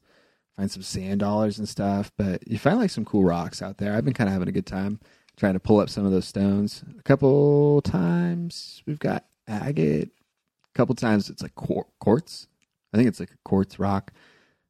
find 0.55 0.69
some 0.69 0.83
sand 0.83 1.19
dollars 1.19 1.59
and 1.59 1.69
stuff, 1.69 2.11
but 2.17 2.47
you 2.47 2.57
find 2.57 2.79
like 2.79 2.89
some 2.89 3.05
cool 3.05 3.23
rocks 3.23 3.61
out 3.61 3.77
there. 3.77 3.93
I've 3.95 4.05
been 4.05 4.13
kind 4.13 4.27
of 4.27 4.33
having 4.33 4.49
a 4.49 4.53
good 4.53 4.65
time 4.65 4.99
trying 5.37 5.53
to 5.53 5.59
pull 5.59 5.79
up 5.79 5.89
some 5.89 6.05
of 6.05 6.11
those 6.11 6.27
stones. 6.27 6.83
A 6.99 7.03
couple 7.03 7.81
times 7.81 8.83
we've 8.85 8.99
got 8.99 9.25
agate. 9.47 10.09
A 10.09 10.77
couple 10.77 10.95
times 10.95 11.29
it's 11.29 11.41
like 11.41 11.55
quartz. 11.55 12.47
I 12.93 12.97
think 12.97 13.07
it's 13.07 13.19
like 13.19 13.31
a 13.31 13.37
quartz 13.45 13.79
rock 13.79 14.11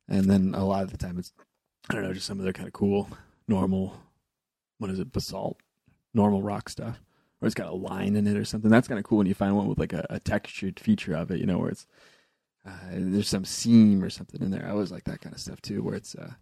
and 0.08 0.26
then 0.26 0.54
a 0.56 0.66
lot 0.66 0.84
of 0.84 0.92
the 0.92 0.98
time 0.98 1.18
it's 1.18 1.32
I 1.90 1.94
don't 1.94 2.04
know, 2.04 2.14
just 2.14 2.28
some 2.28 2.38
of 2.38 2.44
their 2.44 2.54
kind 2.54 2.68
of 2.68 2.74
cool 2.74 3.10
normal 3.48 3.98
what 4.82 4.90
is 4.90 5.00
it, 5.00 5.12
basalt, 5.12 5.58
normal 6.14 6.42
rock 6.42 6.68
stuff. 6.68 7.02
Or 7.40 7.46
it's 7.46 7.56
got 7.56 7.72
a 7.72 7.76
line 7.76 8.16
in 8.16 8.28
it 8.28 8.38
or 8.38 8.46
something. 8.46 8.70
That's 8.70 8.88
kind 8.88 9.00
of 9.00 9.06
cool 9.06 9.20
when 9.20 9.28
you 9.28 9.34
find 9.34 9.56
one 9.56 9.68
with 9.68 9.80
like 9.80 9.94
a, 9.94 10.06
a 10.10 10.20
textured 10.20 10.80
feature 10.80 11.16
of 11.16 11.32
it, 11.32 11.40
you 11.40 11.46
know, 11.46 11.58
where 11.58 11.70
it's 11.70 11.88
uh, 12.68 12.72
there's 12.94 13.28
some 13.28 13.46
seam 13.46 14.04
or 14.04 14.10
something 14.10 14.42
in 14.42 14.52
there. 14.52 14.66
I 14.66 14.72
always 14.72 14.92
like 14.92 15.06
that 15.06 15.22
kind 15.22 15.34
of 15.34 15.42
stuff 15.42 15.62
too, 15.62 15.82
where 15.82 15.96
it's 15.96 16.14
uh, 16.14 16.34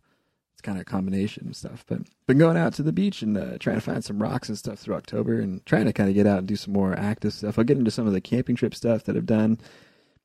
it's 0.54 0.62
kind 0.62 0.78
of 0.78 0.82
a 0.82 0.86
combination 0.86 1.46
and 1.46 1.56
stuff. 1.56 1.86
But 1.88 2.02
been 2.28 2.38
going 2.38 2.58
out 2.58 2.74
to 2.74 2.84
the 2.84 2.92
beach 2.92 3.22
and 3.22 3.38
uh, 3.38 3.58
trying 3.60 3.78
to 3.78 3.82
find 3.82 4.04
some 4.04 4.22
rocks 4.22 4.50
and 4.50 4.58
stuff 4.58 4.80
through 4.80 4.96
October, 4.96 5.40
and 5.40 5.66
trying 5.66 5.86
to 5.86 5.94
kind 5.94 6.10
of 6.10 6.16
get 6.16 6.28
out 6.28 6.40
and 6.40 6.48
do 6.48 6.58
some 6.58 6.74
more 6.74 6.94
active 6.98 7.34
stuff. 7.34 7.58
I'll 7.58 7.66
get 7.66 7.78
into 7.78 7.92
some 7.92 8.08
of 8.08 8.12
the 8.12 8.22
camping 8.22 8.58
trip 8.58 8.76
stuff 8.76 9.04
that 9.06 9.16
I've 9.16 9.26
done 9.26 9.58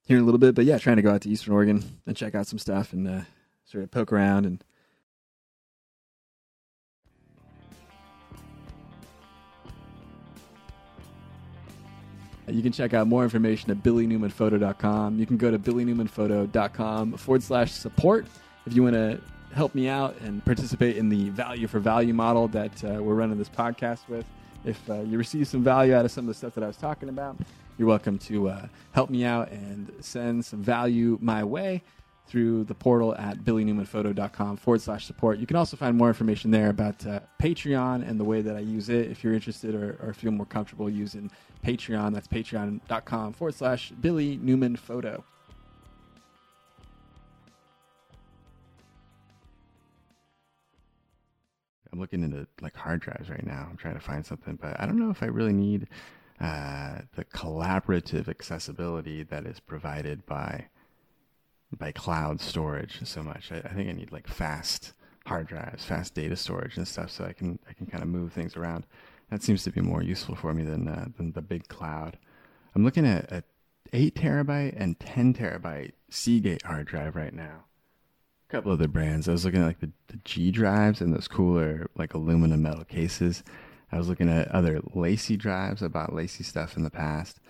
here 0.05 0.17
in 0.17 0.23
a 0.23 0.27
little 0.27 0.39
bit. 0.39 0.55
But 0.55 0.65
yeah, 0.65 0.79
trying 0.79 0.97
to 0.97 1.03
go 1.03 1.13
out 1.13 1.23
to 1.23 1.29
Eastern 1.29 1.55
Oregon 1.55 1.83
and 2.07 2.17
check 2.17 2.35
out 2.35 2.47
some 2.47 2.59
stuff 2.59 2.93
and 2.93 3.09
uh, 3.09 3.21
sort 3.65 3.85
of 3.85 3.91
poke 3.91 4.13
around 4.13 4.47
and. 4.47 4.63
You 12.47 12.63
can 12.63 12.73
check 12.73 12.93
out 12.93 13.07
more 13.07 13.25
information 13.25 13.71
at 13.71 13.79
billynewmanphoto.com. 13.79 15.19
You 15.19 15.25
can 15.25 15.39
go 15.39 15.51
to 15.51 15.59
billynewmanphoto.com 15.59 17.15
forward 17.17 17.43
slash 17.43 17.73
support 17.73 18.27
if 18.67 18.77
you 18.77 18.83
want 18.83 18.95
to 18.95 19.19
help 19.55 19.75
me 19.75 19.89
out 19.89 20.15
and 20.21 20.45
participate 20.45 20.99
in 20.99 21.09
the 21.09 21.31
value 21.31 21.67
for 21.67 21.79
value 21.79 22.13
model 22.13 22.49
that 22.49 22.85
uh, 22.85 23.03
we're 23.03 23.15
running 23.15 23.39
this 23.39 23.49
podcast 23.49 24.09
with. 24.09 24.27
If 24.65 24.79
uh, 24.91 25.01
you 25.03 25.17
receive 25.17 25.49
some 25.49 25.63
value 25.63 25.95
out 25.95 26.05
of 26.05 26.11
some 26.11 26.25
of 26.25 26.29
the 26.29 26.35
stuff 26.35 26.55
that 26.55 26.65
I 26.65 26.67
was 26.67 26.77
talking 26.77 27.09
about, 27.09 27.37
you're 27.79 27.89
welcome 27.89 28.19
to 28.19 28.49
uh, 28.49 28.67
help 28.93 29.11
me 29.11 29.25
out 29.25 29.51
and 29.51 29.93
send 30.01 30.45
some 30.45 30.63
value 30.63 31.19
my 31.21 31.43
way. 31.45 31.83
through 32.27 32.65
the 32.65 32.75
portal 32.75 33.15
at 33.17 33.39
billynewmanphoto.com 33.41 34.57
forward 34.57 34.81
slash 34.81 35.05
support. 35.05 35.39
You 35.39 35.47
can 35.47 35.57
also 35.57 35.77
find 35.77 35.97
more 35.97 36.09
information 36.09 36.51
there 36.51 36.71
about 36.71 37.07
uh, 37.07 37.21
Patreon 37.41 38.09
and 38.09 38.19
the 38.19 38.25
way 38.25 38.41
that 38.41 38.57
I 38.57 38.61
use 38.61 38.89
it 38.89 39.11
if 39.11 39.23
you're 39.23 39.35
interested 39.35 39.75
or, 39.75 39.99
or 40.03 40.15
feel 40.15 40.31
more 40.31 40.47
comfortable 40.47 40.89
using 40.89 41.31
Patreon. 41.65 42.15
That's 42.15 42.29
patreon.com 42.29 43.35
forward 43.35 43.55
slash 43.55 43.93
Billy 44.01 44.39
Newman 44.39 44.77
Photo. 44.77 45.23
I'm 51.93 52.01
looking 52.01 52.25
into 52.25 52.47
like 52.61 52.75
hard 52.75 53.01
drives 53.01 53.31
right 53.31 53.47
now. 53.47 53.69
I'm 53.71 53.77
trying 53.77 53.95
to 53.95 54.01
find 54.01 54.27
something, 54.27 54.59
but 54.61 54.81
I 54.81 54.87
don't 54.87 54.99
know 54.99 55.11
if 55.11 55.23
I 55.23 55.27
really 55.27 55.53
need 55.53 55.89
uh, 56.45 57.01
the 57.17 57.25
collaborative 57.25 58.29
accessibility 58.29 59.23
that 59.23 59.47
is 59.47 59.61
provided 59.61 60.27
by 60.27 60.67
by 61.77 61.91
cloud 61.91 62.41
storage 62.41 63.01
so 63.05 63.23
much. 63.23 63.51
I, 63.51 63.57
I, 63.57 63.73
think 63.73 63.89
I 63.89 63.93
need 63.93 64.13
like 64.13 64.29
fast 64.29 64.93
hard 65.27 65.49
drives, 65.49 65.85
fast 65.85 66.15
data 66.15 66.37
storage 66.37 66.77
and 66.77 66.87
stuff, 66.87 67.11
so 67.11 67.25
I 67.25 67.33
can 67.33 67.59
I 67.69 67.73
can 67.73 67.87
kind 67.87 68.03
of 68.03 68.11
move 68.11 68.33
things 68.33 68.57
around. 68.57 68.85
That 69.31 69.43
seems 69.43 69.65
to 69.65 69.71
be 69.71 69.81
more 69.81 70.03
useful 70.03 70.35
for 70.35 70.53
me 70.53 70.65
than 70.65 70.87
uh, 70.87 71.07
than 71.17 71.33
the 71.33 71.41
big 71.41 71.69
cloud. 71.69 72.19
I'm 72.75 72.85
looking 72.85 73.07
at 73.07 73.33
a 73.33 73.43
eight 73.95 74.15
terabyte 74.15 74.75
and 74.77 75.01
ten 75.01 75.33
terabyte 75.33 75.93
Seagate 76.11 76.63
hard 76.63 76.87
drive 76.87 77.17
right 77.17 77.35
now 77.35 77.65
A 78.49 78.53
couple 78.53 78.71
other 78.71 78.87
brands. 78.87 79.29
I 79.29 79.33
was 79.33 79.45
looking 79.45 79.63
at 79.63 79.67
like 79.67 79.81
the, 79.81 79.91
the 80.09 80.19
G 80.25 80.51
drives 80.51 81.01
and 81.01 81.15
those 81.15 81.27
cooler 81.27 81.89
like 81.97 82.13
aluminum 82.13 82.63
metal 82.63 82.85
cases. 82.85 83.43
I 83.93 83.99
was 83.99 84.09
looking 84.09 84.29
at 84.29 84.49
other 84.49 84.81
LaCie 84.81 85.39
drives. 85.39 85.83
I 85.83 85.89
bought 85.89 86.11
LaCie 86.11 86.45
stuff 86.45 86.77
in 86.77 86.83
the 86.83 86.91
past, 86.91 87.41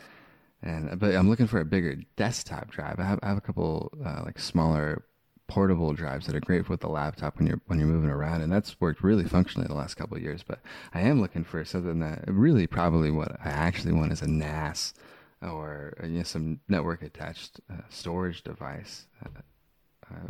and 0.62 0.99
but 0.99 1.14
I'm 1.14 1.29
looking 1.29 1.47
for 1.47 1.61
a 1.61 1.64
bigger 1.64 1.97
desktop 2.16 2.70
drive. 2.70 2.99
I 2.99 3.05
have, 3.05 3.20
I 3.23 3.29
have 3.29 3.38
a 3.38 3.42
couple 3.42 3.92
uh, 4.05 4.23
like 4.25 4.38
smaller 4.38 5.05
portable 5.47 5.92
drives 5.92 6.27
that 6.27 6.35
are 6.35 6.40
great 6.40 6.68
with 6.68 6.81
the 6.81 6.88
laptop 6.88 7.37
when 7.38 7.47
you're 7.47 7.61
when 7.66 7.79
you're 7.79 7.88
moving 7.88 8.11
around, 8.11 8.42
and 8.42 8.53
that's 8.53 8.81
worked 8.81 9.03
really 9.03 9.25
functionally 9.25 9.68
the 9.68 9.75
last 9.75 9.94
couple 9.94 10.18
years. 10.18 10.42
But 10.42 10.61
I 10.92 11.01
am 11.01 11.20
looking 11.20 11.44
for 11.44 11.64
something 11.64 12.01
that 12.01 12.25
really 12.27 12.66
probably 12.66 13.11
what 13.11 13.33
I 13.44 13.51
actually 13.51 13.92
want 13.92 14.12
is 14.12 14.23
a 14.23 14.29
NAS 14.29 14.94
or 15.42 15.94
uh, 16.03 16.07
you 16.07 16.18
know, 16.18 16.23
some 16.23 16.61
network 16.68 17.03
attached 17.03 17.61
uh, 17.70 17.83
storage 17.88 18.42
device. 18.42 19.07
Uh, 19.25 19.29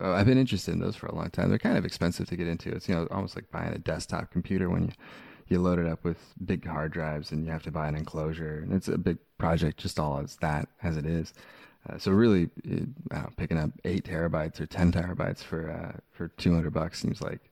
uh, 0.02 0.12
I've 0.12 0.26
been 0.26 0.38
interested 0.38 0.72
in 0.72 0.80
those 0.80 0.96
for 0.96 1.06
a 1.06 1.14
long 1.14 1.30
time. 1.30 1.48
They're 1.48 1.58
kind 1.58 1.78
of 1.78 1.84
expensive 1.84 2.28
to 2.28 2.36
get 2.36 2.46
into. 2.46 2.70
It's 2.70 2.88
you 2.88 2.94
know 2.94 3.06
almost 3.10 3.36
like 3.36 3.50
buying 3.50 3.72
a 3.72 3.78
desktop 3.78 4.30
computer 4.30 4.68
when 4.70 4.84
you 4.84 4.92
you 5.54 5.60
load 5.60 5.78
it 5.78 5.86
up 5.86 6.04
with 6.04 6.18
big 6.44 6.66
hard 6.66 6.92
drives 6.92 7.32
and 7.32 7.44
you 7.44 7.52
have 7.52 7.62
to 7.62 7.70
buy 7.70 7.88
an 7.88 7.94
enclosure, 7.94 8.58
and 8.58 8.72
it's 8.72 8.88
a 8.88 8.98
big 8.98 9.18
project 9.38 9.78
just 9.78 9.98
all 9.98 10.18
as 10.18 10.36
that 10.36 10.68
as 10.82 10.96
it 10.96 11.06
is. 11.06 11.32
Uh, 11.88 11.98
so 11.98 12.10
really, 12.12 12.50
know, 12.64 13.28
picking 13.36 13.58
up 13.58 13.70
eight 13.84 14.04
terabytes 14.04 14.60
or 14.60 14.66
ten 14.66 14.90
terabytes 14.90 15.42
for 15.42 15.70
uh, 15.70 15.98
for 16.12 16.28
two 16.28 16.52
hundred 16.54 16.72
bucks 16.72 17.00
seems 17.00 17.20
like 17.20 17.50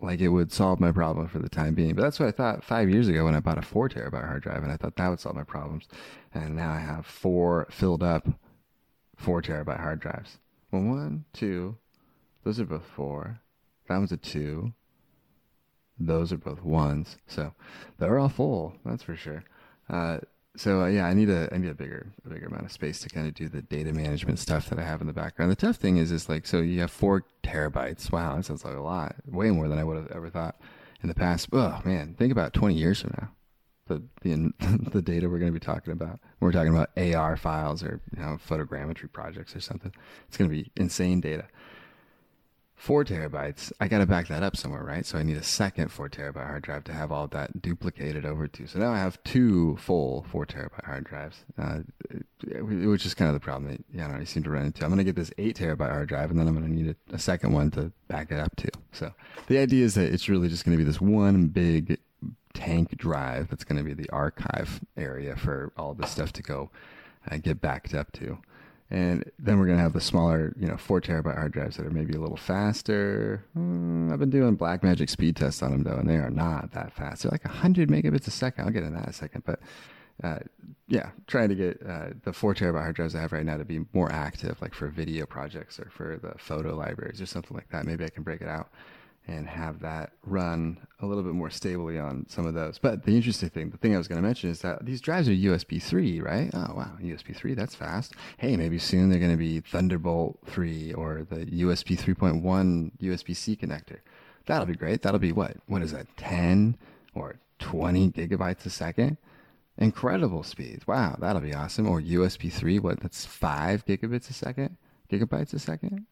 like 0.00 0.20
it 0.20 0.28
would 0.28 0.52
solve 0.52 0.80
my 0.80 0.92
problem 0.92 1.28
for 1.28 1.40
the 1.40 1.48
time 1.48 1.74
being. 1.74 1.94
But 1.94 2.02
that's 2.02 2.18
what 2.18 2.28
I 2.28 2.32
thought 2.32 2.64
five 2.64 2.88
years 2.88 3.08
ago 3.08 3.24
when 3.24 3.34
I 3.34 3.40
bought 3.40 3.58
a 3.58 3.62
four 3.62 3.88
terabyte 3.88 4.26
hard 4.26 4.42
drive, 4.42 4.62
and 4.62 4.72
I 4.72 4.76
thought 4.76 4.96
that 4.96 5.08
would 5.08 5.20
solve 5.20 5.36
my 5.36 5.44
problems. 5.44 5.88
And 6.32 6.56
now 6.56 6.72
I 6.72 6.78
have 6.78 7.06
four 7.06 7.66
filled 7.70 8.02
up 8.02 8.26
four 9.16 9.42
terabyte 9.42 9.80
hard 9.80 10.00
drives. 10.00 10.38
Well, 10.70 10.82
one, 10.82 11.24
two, 11.32 11.76
those 12.44 12.60
are 12.60 12.64
both 12.64 12.86
four. 12.86 13.40
That 13.88 13.98
one's 13.98 14.12
a 14.12 14.16
two. 14.16 14.72
Those 16.00 16.32
are 16.32 16.38
both 16.38 16.62
ones. 16.62 17.16
So 17.26 17.52
they're 17.98 18.18
all 18.18 18.28
full. 18.28 18.74
That's 18.84 19.02
for 19.02 19.14
sure. 19.14 19.44
Uh, 19.88 20.18
so 20.56 20.82
uh, 20.82 20.86
yeah, 20.86 21.06
I 21.06 21.14
need 21.14 21.30
a 21.30 21.48
I 21.52 21.58
need 21.58 21.70
a 21.70 21.74
bigger 21.74 22.08
a 22.24 22.28
bigger 22.28 22.46
amount 22.46 22.64
of 22.64 22.72
space 22.72 22.98
to 23.00 23.08
kind 23.08 23.28
of 23.28 23.34
do 23.34 23.48
the 23.48 23.62
data 23.62 23.92
management 23.92 24.38
stuff 24.38 24.68
that 24.70 24.78
I 24.78 24.84
have 24.84 25.00
in 25.00 25.06
the 25.06 25.12
background. 25.12 25.50
The 25.50 25.56
tough 25.56 25.76
thing 25.76 25.98
is 25.98 26.10
is 26.10 26.28
like 26.28 26.46
so 26.46 26.58
you 26.58 26.80
have 26.80 26.90
four 26.90 27.24
terabytes. 27.42 28.10
Wow, 28.10 28.36
that 28.36 28.44
sounds 28.44 28.64
like 28.64 28.76
a 28.76 28.80
lot. 28.80 29.14
Way 29.26 29.50
more 29.50 29.68
than 29.68 29.78
I 29.78 29.84
would 29.84 29.96
have 29.96 30.10
ever 30.10 30.30
thought 30.30 30.56
in 31.02 31.08
the 31.08 31.14
past. 31.14 31.48
Oh 31.52 31.80
man, 31.84 32.14
think 32.14 32.32
about 32.32 32.52
twenty 32.52 32.74
years 32.74 33.00
from 33.00 33.14
now 33.20 33.30
the 33.90 34.02
the, 34.22 34.52
the 34.92 35.02
data 35.02 35.28
we're 35.28 35.38
going 35.38 35.52
to 35.52 35.58
be 35.58 35.64
talking 35.64 35.92
about. 35.92 36.20
We're 36.38 36.52
talking 36.52 36.74
about 36.74 36.90
AR 36.96 37.36
files 37.36 37.82
or 37.82 38.00
you 38.16 38.22
know, 38.22 38.38
photogrammetry 38.48 39.12
projects 39.12 39.54
or 39.54 39.60
something. 39.60 39.92
It's 40.28 40.38
going 40.38 40.48
to 40.48 40.56
be 40.56 40.70
insane 40.76 41.20
data. 41.20 41.46
Four 42.80 43.04
terabytes. 43.04 43.72
I 43.78 43.88
got 43.88 43.98
to 43.98 44.06
back 44.06 44.28
that 44.28 44.42
up 44.42 44.56
somewhere, 44.56 44.82
right? 44.82 45.04
So 45.04 45.18
I 45.18 45.22
need 45.22 45.36
a 45.36 45.42
second 45.42 45.92
four 45.92 46.08
terabyte 46.08 46.46
hard 46.46 46.62
drive 46.62 46.82
to 46.84 46.94
have 46.94 47.12
all 47.12 47.26
that 47.26 47.60
duplicated 47.60 48.24
over 48.24 48.48
to. 48.48 48.66
So 48.66 48.78
now 48.78 48.90
I 48.90 48.96
have 48.96 49.22
two 49.22 49.76
full 49.76 50.24
four 50.30 50.46
terabyte 50.46 50.86
hard 50.86 51.04
drives, 51.04 51.44
uh, 51.58 51.80
which 52.42 53.04
is 53.04 53.12
kind 53.12 53.28
of 53.28 53.34
the 53.34 53.40
problem 53.40 53.70
that 53.70 53.84
you 53.92 53.98
know 54.00 54.18
I 54.18 54.24
seem 54.24 54.44
to 54.44 54.50
run 54.50 54.64
into. 54.64 54.82
I'm 54.82 54.88
going 54.88 54.96
to 54.96 55.04
get 55.04 55.14
this 55.14 55.30
eight 55.36 55.58
terabyte 55.58 55.90
hard 55.90 56.08
drive, 56.08 56.30
and 56.30 56.40
then 56.40 56.48
I'm 56.48 56.54
going 56.54 56.66
to 56.66 56.72
need 56.72 56.96
a, 57.10 57.14
a 57.14 57.18
second 57.18 57.52
one 57.52 57.70
to 57.72 57.92
back 58.08 58.32
it 58.32 58.40
up 58.40 58.56
to. 58.56 58.70
So 58.92 59.12
the 59.48 59.58
idea 59.58 59.84
is 59.84 59.92
that 59.96 60.10
it's 60.10 60.30
really 60.30 60.48
just 60.48 60.64
going 60.64 60.74
to 60.74 60.82
be 60.82 60.88
this 60.88 61.02
one 61.02 61.48
big 61.48 61.98
tank 62.54 62.96
drive 62.96 63.50
that's 63.50 63.62
going 63.62 63.76
to 63.76 63.84
be 63.84 63.92
the 63.92 64.08
archive 64.08 64.80
area 64.96 65.36
for 65.36 65.70
all 65.76 65.92
this 65.92 66.10
stuff 66.10 66.32
to 66.32 66.42
go 66.42 66.70
uh, 67.30 67.36
get 67.36 67.60
backed 67.60 67.92
up 67.92 68.10
to. 68.12 68.38
And 68.90 69.30
then 69.38 69.58
we're 69.58 69.66
going 69.66 69.78
to 69.78 69.82
have 69.82 69.92
the 69.92 70.00
smaller, 70.00 70.52
you 70.58 70.66
know, 70.66 70.76
four 70.76 71.00
terabyte 71.00 71.36
hard 71.36 71.52
drives 71.52 71.76
that 71.76 71.86
are 71.86 71.90
maybe 71.90 72.14
a 72.14 72.20
little 72.20 72.36
faster. 72.36 73.44
Mm, 73.56 74.12
I've 74.12 74.18
been 74.18 74.30
doing 74.30 74.58
Blackmagic 74.58 75.08
speed 75.08 75.36
tests 75.36 75.62
on 75.62 75.70
them 75.70 75.84
though, 75.84 75.96
and 75.96 76.10
they 76.10 76.16
are 76.16 76.30
not 76.30 76.72
that 76.72 76.92
fast. 76.92 77.22
They're 77.22 77.30
like 77.30 77.44
100 77.44 77.88
megabits 77.88 78.26
a 78.26 78.32
second. 78.32 78.64
I'll 78.64 78.72
get 78.72 78.82
into 78.82 78.96
that 78.96 79.04
in 79.04 79.10
a 79.10 79.12
second. 79.12 79.44
But 79.46 79.60
uh, 80.24 80.40
yeah, 80.88 81.10
trying 81.28 81.50
to 81.50 81.54
get 81.54 81.80
uh, 81.88 82.08
the 82.24 82.32
four 82.32 82.52
terabyte 82.52 82.80
hard 82.80 82.96
drives 82.96 83.14
I 83.14 83.20
have 83.20 83.32
right 83.32 83.46
now 83.46 83.58
to 83.58 83.64
be 83.64 83.84
more 83.92 84.10
active, 84.10 84.60
like 84.60 84.74
for 84.74 84.88
video 84.88 85.24
projects 85.24 85.78
or 85.78 85.88
for 85.90 86.18
the 86.20 86.36
photo 86.38 86.74
libraries 86.74 87.20
or 87.20 87.26
something 87.26 87.56
like 87.56 87.70
that. 87.70 87.86
Maybe 87.86 88.04
I 88.04 88.08
can 88.08 88.24
break 88.24 88.40
it 88.40 88.48
out 88.48 88.70
and 89.30 89.46
have 89.48 89.80
that 89.80 90.12
run 90.24 90.76
a 91.00 91.06
little 91.06 91.22
bit 91.22 91.34
more 91.34 91.50
stably 91.50 91.98
on 91.98 92.26
some 92.28 92.46
of 92.46 92.54
those. 92.54 92.78
But 92.78 93.04
the 93.04 93.14
interesting 93.14 93.48
thing, 93.48 93.70
the 93.70 93.78
thing 93.78 93.94
I 93.94 93.98
was 93.98 94.08
going 94.08 94.20
to 94.20 94.26
mention 94.26 94.50
is 94.50 94.60
that 94.62 94.84
these 94.84 95.00
drives 95.00 95.28
are 95.28 95.32
USB 95.32 95.80
3, 95.80 96.20
right? 96.20 96.50
Oh, 96.52 96.74
wow, 96.74 96.90
USB 97.00 97.34
3, 97.34 97.54
that's 97.54 97.74
fast. 97.74 98.14
Hey, 98.38 98.56
maybe 98.56 98.78
soon 98.78 99.08
they're 99.08 99.20
going 99.20 99.30
to 99.30 99.36
be 99.36 99.60
Thunderbolt 99.60 100.38
3 100.46 100.94
or 100.94 101.26
the 101.30 101.46
USB 101.46 101.98
3.1 101.98 102.90
USB 103.00 103.36
C 103.36 103.56
connector. 103.56 103.98
That'll 104.46 104.66
be 104.66 104.74
great. 104.74 105.02
That'll 105.02 105.20
be 105.20 105.32
what? 105.32 105.56
What 105.66 105.82
is 105.82 105.92
that, 105.92 106.08
10 106.16 106.76
or 107.14 107.36
20 107.60 108.10
gigabytes 108.10 108.66
a 108.66 108.70
second? 108.70 109.16
Incredible 109.78 110.42
speeds. 110.42 110.86
Wow, 110.86 111.16
that'll 111.20 111.40
be 111.40 111.54
awesome. 111.54 111.88
Or 111.88 112.00
USB 112.00 112.52
3, 112.52 112.80
what? 112.80 113.00
That's 113.00 113.24
5 113.24 113.86
gigabits 113.86 114.28
a 114.28 114.32
second? 114.32 114.76
Gigabytes 115.08 115.54
a 115.54 115.60
second? 115.60 116.06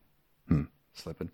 Hmm, 0.47 0.65
slipping. 0.95 1.31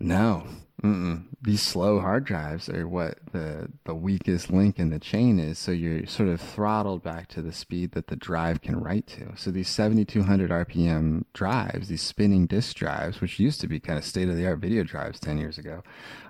No, 0.00 0.46
Mm-mm. 0.82 1.24
these 1.42 1.60
slow 1.60 2.00
hard 2.00 2.24
drives 2.24 2.70
are 2.70 2.88
what 2.88 3.18
the 3.32 3.68
the 3.84 3.94
weakest 3.94 4.50
link 4.50 4.78
in 4.78 4.88
the 4.88 4.98
chain 4.98 5.38
is. 5.38 5.58
So 5.58 5.72
you're 5.72 6.06
sort 6.06 6.30
of 6.30 6.40
throttled 6.40 7.02
back 7.02 7.28
to 7.28 7.42
the 7.42 7.52
speed 7.52 7.92
that 7.92 8.06
the 8.06 8.16
drive 8.16 8.62
can 8.62 8.80
write 8.80 9.06
to. 9.08 9.32
So 9.36 9.50
these 9.50 9.68
7,200 9.68 10.50
RPM 10.50 11.24
drives, 11.34 11.88
these 11.88 12.00
spinning 12.00 12.46
disk 12.46 12.76
drives, 12.76 13.20
which 13.20 13.38
used 13.38 13.60
to 13.60 13.68
be 13.68 13.78
kind 13.78 13.98
of 13.98 14.04
state 14.06 14.30
of 14.30 14.36
the 14.36 14.46
art 14.46 14.60
video 14.60 14.82
drives 14.82 15.20
10 15.20 15.36
years 15.36 15.58
ago, 15.58 15.82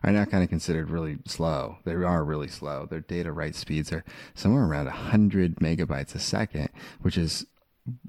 are 0.03 0.11
now 0.11 0.25
kind 0.25 0.43
of 0.43 0.51
considered 0.51 0.91
really 0.91 1.19
slow. 1.27 1.77
They 1.85 1.93
are 1.93 2.25
really 2.25 2.49
slow. 2.49 2.87
Their 2.91 3.01
data 3.01 3.31
write 3.31 3.55
speeds 3.55 3.93
are 3.93 4.05
somewhere 4.35 4.65
around 4.65 4.87
100 4.87 5.57
megabytes 5.57 6.17
a 6.17 6.19
second, 6.19 6.71
which 7.03 7.17
is 7.17 7.47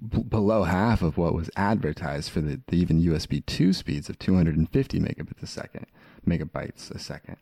b- 0.09 0.23
below 0.23 0.63
half 0.63 1.01
of 1.01 1.17
what 1.17 1.33
was 1.33 1.49
advertised 1.55 2.29
for 2.31 2.41
the, 2.41 2.61
the 2.67 2.77
even 2.77 3.01
USB 3.01 3.45
2 3.45 3.73
speeds 3.73 4.09
of 4.09 4.19
250 4.19 4.99
megabits 4.99 5.43
a 5.43 5.47
second, 5.47 5.85
megabytes 6.27 6.91
a 6.91 6.99
second. 6.99 7.37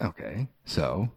Okay, 0.00 0.48
so 0.64 1.10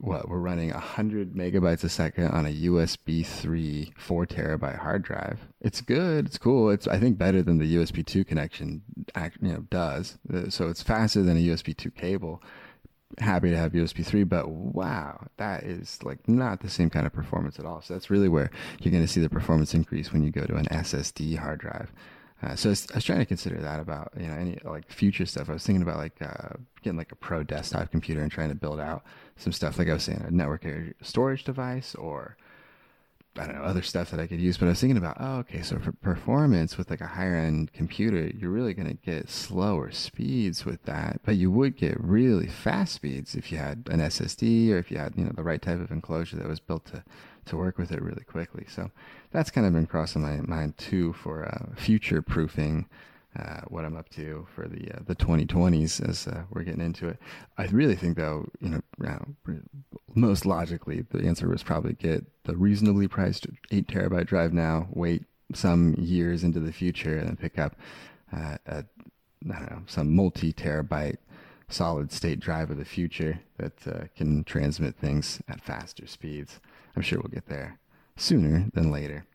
what 0.00 0.28
we're 0.28 0.38
running 0.38 0.70
100 0.70 1.34
megabytes 1.34 1.84
a 1.84 1.88
second 1.88 2.28
on 2.28 2.46
a 2.46 2.52
USB 2.52 3.26
3 3.26 3.92
4 3.96 4.26
terabyte 4.26 4.78
hard 4.78 5.02
drive. 5.02 5.40
It's 5.60 5.80
good, 5.80 6.26
it's 6.26 6.38
cool. 6.38 6.70
It's 6.70 6.86
I 6.86 6.98
think 6.98 7.18
better 7.18 7.42
than 7.42 7.58
the 7.58 7.76
USB 7.76 8.04
2 8.04 8.24
connection 8.24 8.82
act, 9.14 9.38
you 9.42 9.52
know 9.52 9.64
does. 9.70 10.18
Uh, 10.32 10.50
so 10.50 10.68
it's 10.68 10.82
faster 10.82 11.22
than 11.22 11.36
a 11.36 11.40
USB 11.40 11.76
2 11.76 11.90
cable 11.90 12.42
happy 13.18 13.50
to 13.50 13.56
have 13.56 13.72
USB 13.72 14.04
3, 14.04 14.24
but 14.24 14.48
wow, 14.48 15.26
that 15.38 15.64
is 15.64 16.02
like 16.02 16.28
not 16.28 16.60
the 16.60 16.68
same 16.68 16.90
kind 16.90 17.06
of 17.06 17.12
performance 17.12 17.58
at 17.58 17.64
all. 17.64 17.80
So 17.80 17.94
that's 17.94 18.10
really 18.10 18.28
where 18.28 18.50
you're 18.80 18.92
going 18.92 19.04
to 19.04 19.08
see 19.08 19.20
the 19.20 19.30
performance 19.30 19.74
increase 19.74 20.12
when 20.12 20.22
you 20.22 20.30
go 20.30 20.44
to 20.44 20.56
an 20.56 20.66
SSD 20.66 21.38
hard 21.38 21.60
drive. 21.60 21.92
Uh, 22.40 22.54
so 22.54 22.68
I 22.68 22.70
was, 22.70 22.86
I 22.92 22.94
was, 22.96 23.04
trying 23.04 23.18
to 23.18 23.26
consider 23.26 23.60
that 23.60 23.80
about 23.80 24.12
you 24.16 24.28
know 24.28 24.34
any 24.34 24.60
like 24.62 24.92
future 24.92 25.26
stuff. 25.26 25.50
I 25.50 25.54
was 25.54 25.64
thinking 25.64 25.82
about 25.82 25.96
like 25.96 26.22
uh, 26.22 26.50
getting 26.82 26.96
like 26.96 27.10
a 27.10 27.16
pro 27.16 27.42
desktop 27.42 27.90
computer 27.90 28.22
and 28.22 28.30
trying 28.30 28.50
to 28.50 28.54
build 28.54 28.78
out 28.78 29.02
some 29.36 29.52
stuff. 29.52 29.76
Like 29.76 29.88
I 29.88 29.94
was 29.94 30.04
saying, 30.04 30.24
a 30.24 30.30
network 30.30 30.64
storage 31.02 31.42
device 31.42 31.96
or 31.96 32.36
I 33.38 33.46
don't 33.46 33.56
know, 33.56 33.62
other 33.62 33.82
stuff 33.82 34.10
that 34.10 34.20
I 34.20 34.26
could 34.26 34.40
use. 34.40 34.56
But 34.56 34.66
I 34.66 34.70
was 34.70 34.80
thinking 34.80 34.96
about, 34.96 35.16
oh, 35.20 35.38
okay, 35.38 35.62
so 35.62 35.78
for 35.78 35.92
performance 35.92 36.76
with 36.76 36.90
like 36.90 37.00
a 37.00 37.06
higher 37.06 37.36
end 37.36 37.72
computer, 37.72 38.30
you're 38.36 38.50
really 38.50 38.74
going 38.74 38.88
to 38.88 38.94
get 38.94 39.30
slower 39.30 39.90
speeds 39.90 40.64
with 40.64 40.82
that, 40.84 41.20
but 41.24 41.36
you 41.36 41.50
would 41.50 41.76
get 41.76 41.98
really 42.00 42.46
fast 42.46 42.94
speeds 42.94 43.34
if 43.34 43.52
you 43.52 43.58
had 43.58 43.84
an 43.90 44.00
SSD 44.00 44.70
or 44.70 44.78
if 44.78 44.90
you 44.90 44.98
had, 44.98 45.14
you 45.16 45.24
know, 45.24 45.32
the 45.34 45.42
right 45.42 45.62
type 45.62 45.80
of 45.80 45.90
enclosure 45.90 46.36
that 46.36 46.48
was 46.48 46.60
built 46.60 46.86
to, 46.86 47.04
to 47.46 47.56
work 47.56 47.78
with 47.78 47.92
it 47.92 48.02
really 48.02 48.24
quickly. 48.24 48.66
So 48.68 48.90
that's 49.30 49.50
kind 49.50 49.66
of 49.66 49.72
been 49.72 49.86
crossing 49.86 50.22
my 50.22 50.40
mind 50.40 50.76
too 50.78 51.12
for 51.12 51.46
uh, 51.46 51.74
future 51.76 52.22
proofing. 52.22 52.86
Uh, 53.38 53.60
what 53.68 53.84
I'm 53.84 53.96
up 53.96 54.08
to 54.10 54.46
for 54.54 54.66
the 54.66 54.90
uh, 54.92 55.00
the 55.06 55.14
2020s 55.14 56.06
as 56.08 56.26
uh, 56.26 56.42
we're 56.50 56.64
getting 56.64 56.84
into 56.84 57.06
it. 57.06 57.18
I 57.56 57.66
really 57.66 57.94
think 57.94 58.16
though, 58.16 58.48
you 58.60 58.68
know, 58.68 58.80
uh, 59.06 59.18
most 60.14 60.44
logically, 60.44 61.04
the 61.10 61.24
answer 61.24 61.48
was 61.48 61.62
probably 61.62 61.92
get 61.92 62.24
the 62.44 62.56
reasonably 62.56 63.06
priced 63.06 63.46
eight 63.70 63.86
terabyte 63.86 64.26
drive 64.26 64.52
now, 64.52 64.88
wait 64.90 65.24
some 65.54 65.94
years 65.98 66.42
into 66.42 66.58
the 66.58 66.72
future, 66.72 67.16
and 67.16 67.38
pick 67.38 67.58
up 67.58 67.76
uh, 68.32 68.56
a 68.66 68.84
I 69.48 69.58
don't 69.58 69.70
know 69.70 69.82
some 69.86 70.16
multi 70.16 70.52
terabyte 70.52 71.18
solid 71.68 72.10
state 72.10 72.40
drive 72.40 72.70
of 72.70 72.78
the 72.78 72.84
future 72.84 73.40
that 73.58 74.10
can 74.16 74.42
transmit 74.44 74.96
things 74.96 75.40
at 75.48 75.60
faster 75.60 76.06
speeds. 76.06 76.58
I'm 76.96 77.02
sure 77.02 77.20
we'll 77.20 77.28
get 77.28 77.46
there 77.46 77.78
sooner 78.16 78.66
than 78.74 78.90
later. 78.90 79.26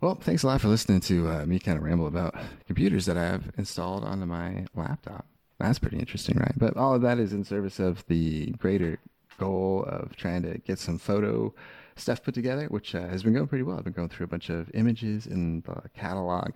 Well, 0.00 0.16
thanks 0.16 0.42
a 0.42 0.46
lot 0.46 0.60
for 0.60 0.68
listening 0.68 1.00
to 1.00 1.28
uh, 1.28 1.46
me 1.46 1.58
kind 1.58 1.78
of 1.78 1.82
ramble 1.82 2.06
about 2.06 2.34
computers 2.66 3.06
that 3.06 3.16
I 3.16 3.24
have 3.24 3.50
installed 3.56 4.04
onto 4.04 4.26
my 4.26 4.66
laptop. 4.74 5.24
That's 5.58 5.78
pretty 5.78 5.98
interesting, 5.98 6.36
right? 6.36 6.52
But 6.54 6.76
all 6.76 6.94
of 6.94 7.00
that 7.00 7.18
is 7.18 7.32
in 7.32 7.44
service 7.44 7.78
of 7.78 8.04
the 8.06 8.50
greater 8.58 8.98
goal 9.38 9.84
of 9.84 10.14
trying 10.14 10.42
to 10.42 10.58
get 10.58 10.78
some 10.78 10.98
photo 10.98 11.54
stuff 11.96 12.22
put 12.22 12.34
together, 12.34 12.66
which 12.66 12.94
uh, 12.94 13.08
has 13.08 13.22
been 13.22 13.32
going 13.32 13.46
pretty 13.46 13.64
well. 13.64 13.78
I've 13.78 13.84
been 13.84 13.94
going 13.94 14.10
through 14.10 14.24
a 14.24 14.28
bunch 14.28 14.50
of 14.50 14.70
images 14.74 15.26
in 15.26 15.62
the 15.62 15.88
catalog 15.94 16.50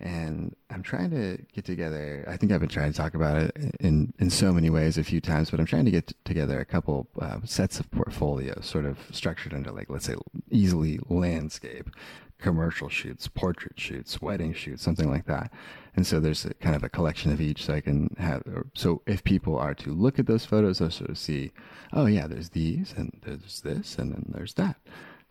and 0.00 0.56
I'm 0.70 0.82
trying 0.82 1.10
to 1.10 1.38
get 1.52 1.64
together. 1.64 2.24
I 2.26 2.36
think 2.36 2.52
I've 2.52 2.60
been 2.60 2.68
trying 2.68 2.92
to 2.92 2.96
talk 2.96 3.14
about 3.14 3.36
it 3.42 3.56
in 3.80 4.12
in 4.18 4.30
so 4.30 4.52
many 4.52 4.70
ways 4.70 4.98
a 4.98 5.04
few 5.04 5.20
times, 5.20 5.50
but 5.50 5.60
I'm 5.60 5.66
trying 5.66 5.84
to 5.84 5.90
get 5.90 6.12
together 6.24 6.58
a 6.58 6.64
couple 6.64 7.08
uh, 7.20 7.38
sets 7.44 7.80
of 7.80 7.90
portfolios, 7.90 8.66
sort 8.66 8.86
of 8.86 8.98
structured 9.12 9.52
into 9.52 9.72
like 9.72 9.90
let's 9.90 10.06
say 10.06 10.14
easily 10.50 10.98
landscape, 11.08 11.90
commercial 12.38 12.88
shoots, 12.88 13.28
portrait 13.28 13.78
shoots, 13.78 14.20
wedding 14.20 14.54
shoots, 14.54 14.82
something 14.82 15.10
like 15.10 15.26
that. 15.26 15.52
And 15.94 16.06
so 16.06 16.20
there's 16.20 16.44
a, 16.44 16.54
kind 16.54 16.76
of 16.76 16.82
a 16.82 16.88
collection 16.88 17.32
of 17.32 17.40
each, 17.40 17.64
so 17.64 17.74
I 17.74 17.80
can 17.80 18.14
have. 18.18 18.42
So 18.74 19.02
if 19.06 19.22
people 19.24 19.58
are 19.58 19.74
to 19.74 19.90
look 19.90 20.18
at 20.18 20.26
those 20.26 20.44
photos, 20.44 20.78
they'll 20.78 20.90
sort 20.90 21.10
of 21.10 21.18
see, 21.18 21.52
oh 21.92 22.06
yeah, 22.06 22.26
there's 22.26 22.50
these, 22.50 22.94
and 22.96 23.20
there's 23.22 23.60
this, 23.60 23.98
and 23.98 24.12
then 24.12 24.32
there's 24.34 24.54
that. 24.54 24.76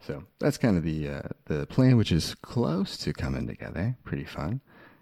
So 0.02 0.24
that's 0.40 0.58
kind 0.58 0.78
of 0.78 0.84
the 0.84 1.10
uh, 1.10 1.22
the 1.46 1.66
plan, 1.68 1.98
which 1.98 2.12
is 2.12 2.36
close 2.36 2.98
to 2.98 3.14
coming 3.14 3.48
together. 3.48 3.96
Pretty 4.04 4.26
fun. 4.26 4.62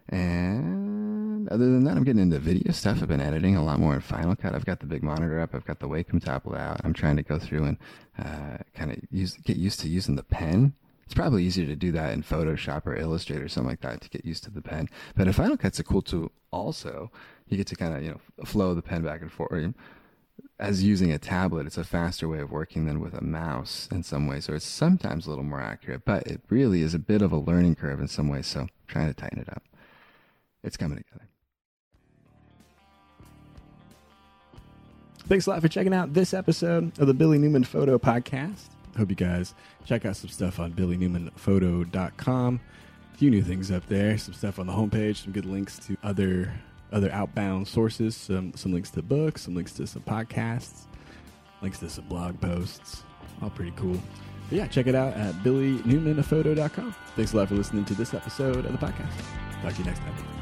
And 0.09 1.49
other 1.49 1.65
than 1.65 1.83
that, 1.83 1.97
I'm 1.97 2.03
getting 2.03 2.21
into 2.21 2.39
video 2.39 2.71
stuff. 2.71 3.01
I've 3.01 3.09
been 3.09 3.19
editing 3.19 3.57
a 3.57 3.63
lot 3.63 3.79
more 3.79 3.93
in 3.93 4.01
Final 4.01 4.35
Cut. 4.35 4.55
I've 4.55 4.65
got 4.65 4.79
the 4.79 4.85
big 4.85 5.03
monitor 5.03 5.39
up. 5.39 5.53
I've 5.53 5.65
got 5.65 5.79
the 5.79 5.87
Wacom 5.87 6.23
tablet 6.23 6.57
out. 6.57 6.79
I'm 6.83 6.93
trying 6.93 7.17
to 7.17 7.23
go 7.23 7.37
through 7.37 7.65
and 7.65 7.77
uh, 8.17 8.57
kind 8.73 8.91
of 8.91 8.99
use 9.11 9.33
get 9.43 9.57
used 9.57 9.79
to 9.81 9.89
using 9.89 10.15
the 10.15 10.23
pen. 10.23 10.73
It's 11.05 11.13
probably 11.13 11.43
easier 11.43 11.65
to 11.65 11.75
do 11.75 11.91
that 11.93 12.13
in 12.13 12.23
Photoshop 12.23 12.85
or 12.85 12.95
Illustrator 12.95 13.45
or 13.45 13.47
something 13.47 13.69
like 13.69 13.81
that 13.81 14.01
to 14.01 14.09
get 14.09 14.25
used 14.25 14.43
to 14.45 14.51
the 14.51 14.61
pen. 14.61 14.89
But 15.15 15.27
in 15.27 15.33
Final 15.33 15.57
Cut's 15.57 15.79
a 15.79 15.83
cool 15.83 16.01
tool. 16.01 16.31
Also, 16.51 17.11
you 17.47 17.57
get 17.57 17.67
to 17.67 17.75
kind 17.75 17.95
of 17.95 18.03
you 18.03 18.09
know 18.09 18.45
flow 18.45 18.73
the 18.73 18.81
pen 18.81 19.03
back 19.03 19.21
and 19.21 19.31
forth 19.31 19.51
as 20.59 20.83
using 20.83 21.11
a 21.11 21.19
tablet, 21.19 21.67
it's 21.67 21.77
a 21.77 21.83
faster 21.83 22.27
way 22.27 22.39
of 22.39 22.51
working 22.51 22.85
than 22.85 22.99
with 22.99 23.13
a 23.13 23.23
mouse 23.23 23.87
in 23.91 24.01
some 24.03 24.27
ways, 24.27 24.49
or 24.49 24.55
it's 24.55 24.65
sometimes 24.65 25.27
a 25.27 25.29
little 25.29 25.43
more 25.43 25.61
accurate, 25.61 26.03
but 26.03 26.25
it 26.25 26.41
really 26.49 26.81
is 26.81 26.93
a 26.93 26.99
bit 26.99 27.21
of 27.21 27.31
a 27.31 27.37
learning 27.37 27.75
curve 27.75 27.99
in 27.99 28.07
some 28.07 28.27
ways. 28.27 28.47
So 28.47 28.61
I'm 28.61 28.69
trying 28.87 29.07
to 29.07 29.13
tighten 29.13 29.39
it 29.39 29.49
up. 29.49 29.63
It's 30.63 30.77
coming 30.77 30.97
together. 30.97 31.27
Thanks 35.27 35.45
a 35.45 35.49
lot 35.51 35.61
for 35.61 35.67
checking 35.67 35.93
out 35.93 36.13
this 36.13 36.33
episode 36.33 36.97
of 36.99 37.05
the 37.05 37.13
Billy 37.13 37.37
Newman 37.37 37.63
Photo 37.63 37.99
Podcast. 37.99 38.69
Hope 38.97 39.09
you 39.09 39.15
guys 39.15 39.53
check 39.85 40.05
out 40.05 40.15
some 40.15 40.29
stuff 40.29 40.59
on 40.59 40.71
billynewmanphoto.com. 40.73 42.59
A 43.13 43.17
few 43.17 43.29
new 43.29 43.43
things 43.43 43.69
up 43.69 43.85
there, 43.87 44.17
some 44.17 44.33
stuff 44.33 44.57
on 44.57 44.65
the 44.67 44.73
homepage, 44.73 45.17
some 45.23 45.33
good 45.33 45.45
links 45.45 45.77
to 45.79 45.97
other 46.01 46.51
other 46.91 47.11
outbound 47.11 47.67
sources, 47.67 48.15
some 48.15 48.53
some 48.55 48.73
links 48.73 48.91
to 48.91 49.01
books, 49.01 49.43
some 49.43 49.55
links 49.55 49.73
to 49.73 49.87
some 49.87 50.03
podcasts, 50.03 50.85
links 51.61 51.79
to 51.79 51.89
some 51.89 52.07
blog 52.07 52.39
posts. 52.39 53.03
All 53.41 53.49
pretty 53.49 53.73
cool. 53.75 53.99
But 54.49 54.57
yeah, 54.57 54.67
check 54.67 54.87
it 54.87 54.95
out 54.95 55.13
at 55.13 55.33
billynewmanphoto.com. 55.43 56.95
Thanks 57.15 57.33
a 57.33 57.37
lot 57.37 57.49
for 57.49 57.55
listening 57.55 57.85
to 57.85 57.93
this 57.95 58.13
episode 58.13 58.65
of 58.65 58.71
the 58.71 58.77
podcast. 58.77 59.11
Talk 59.61 59.73
to 59.73 59.79
you 59.79 59.85
next 59.85 59.99
time. 59.99 60.36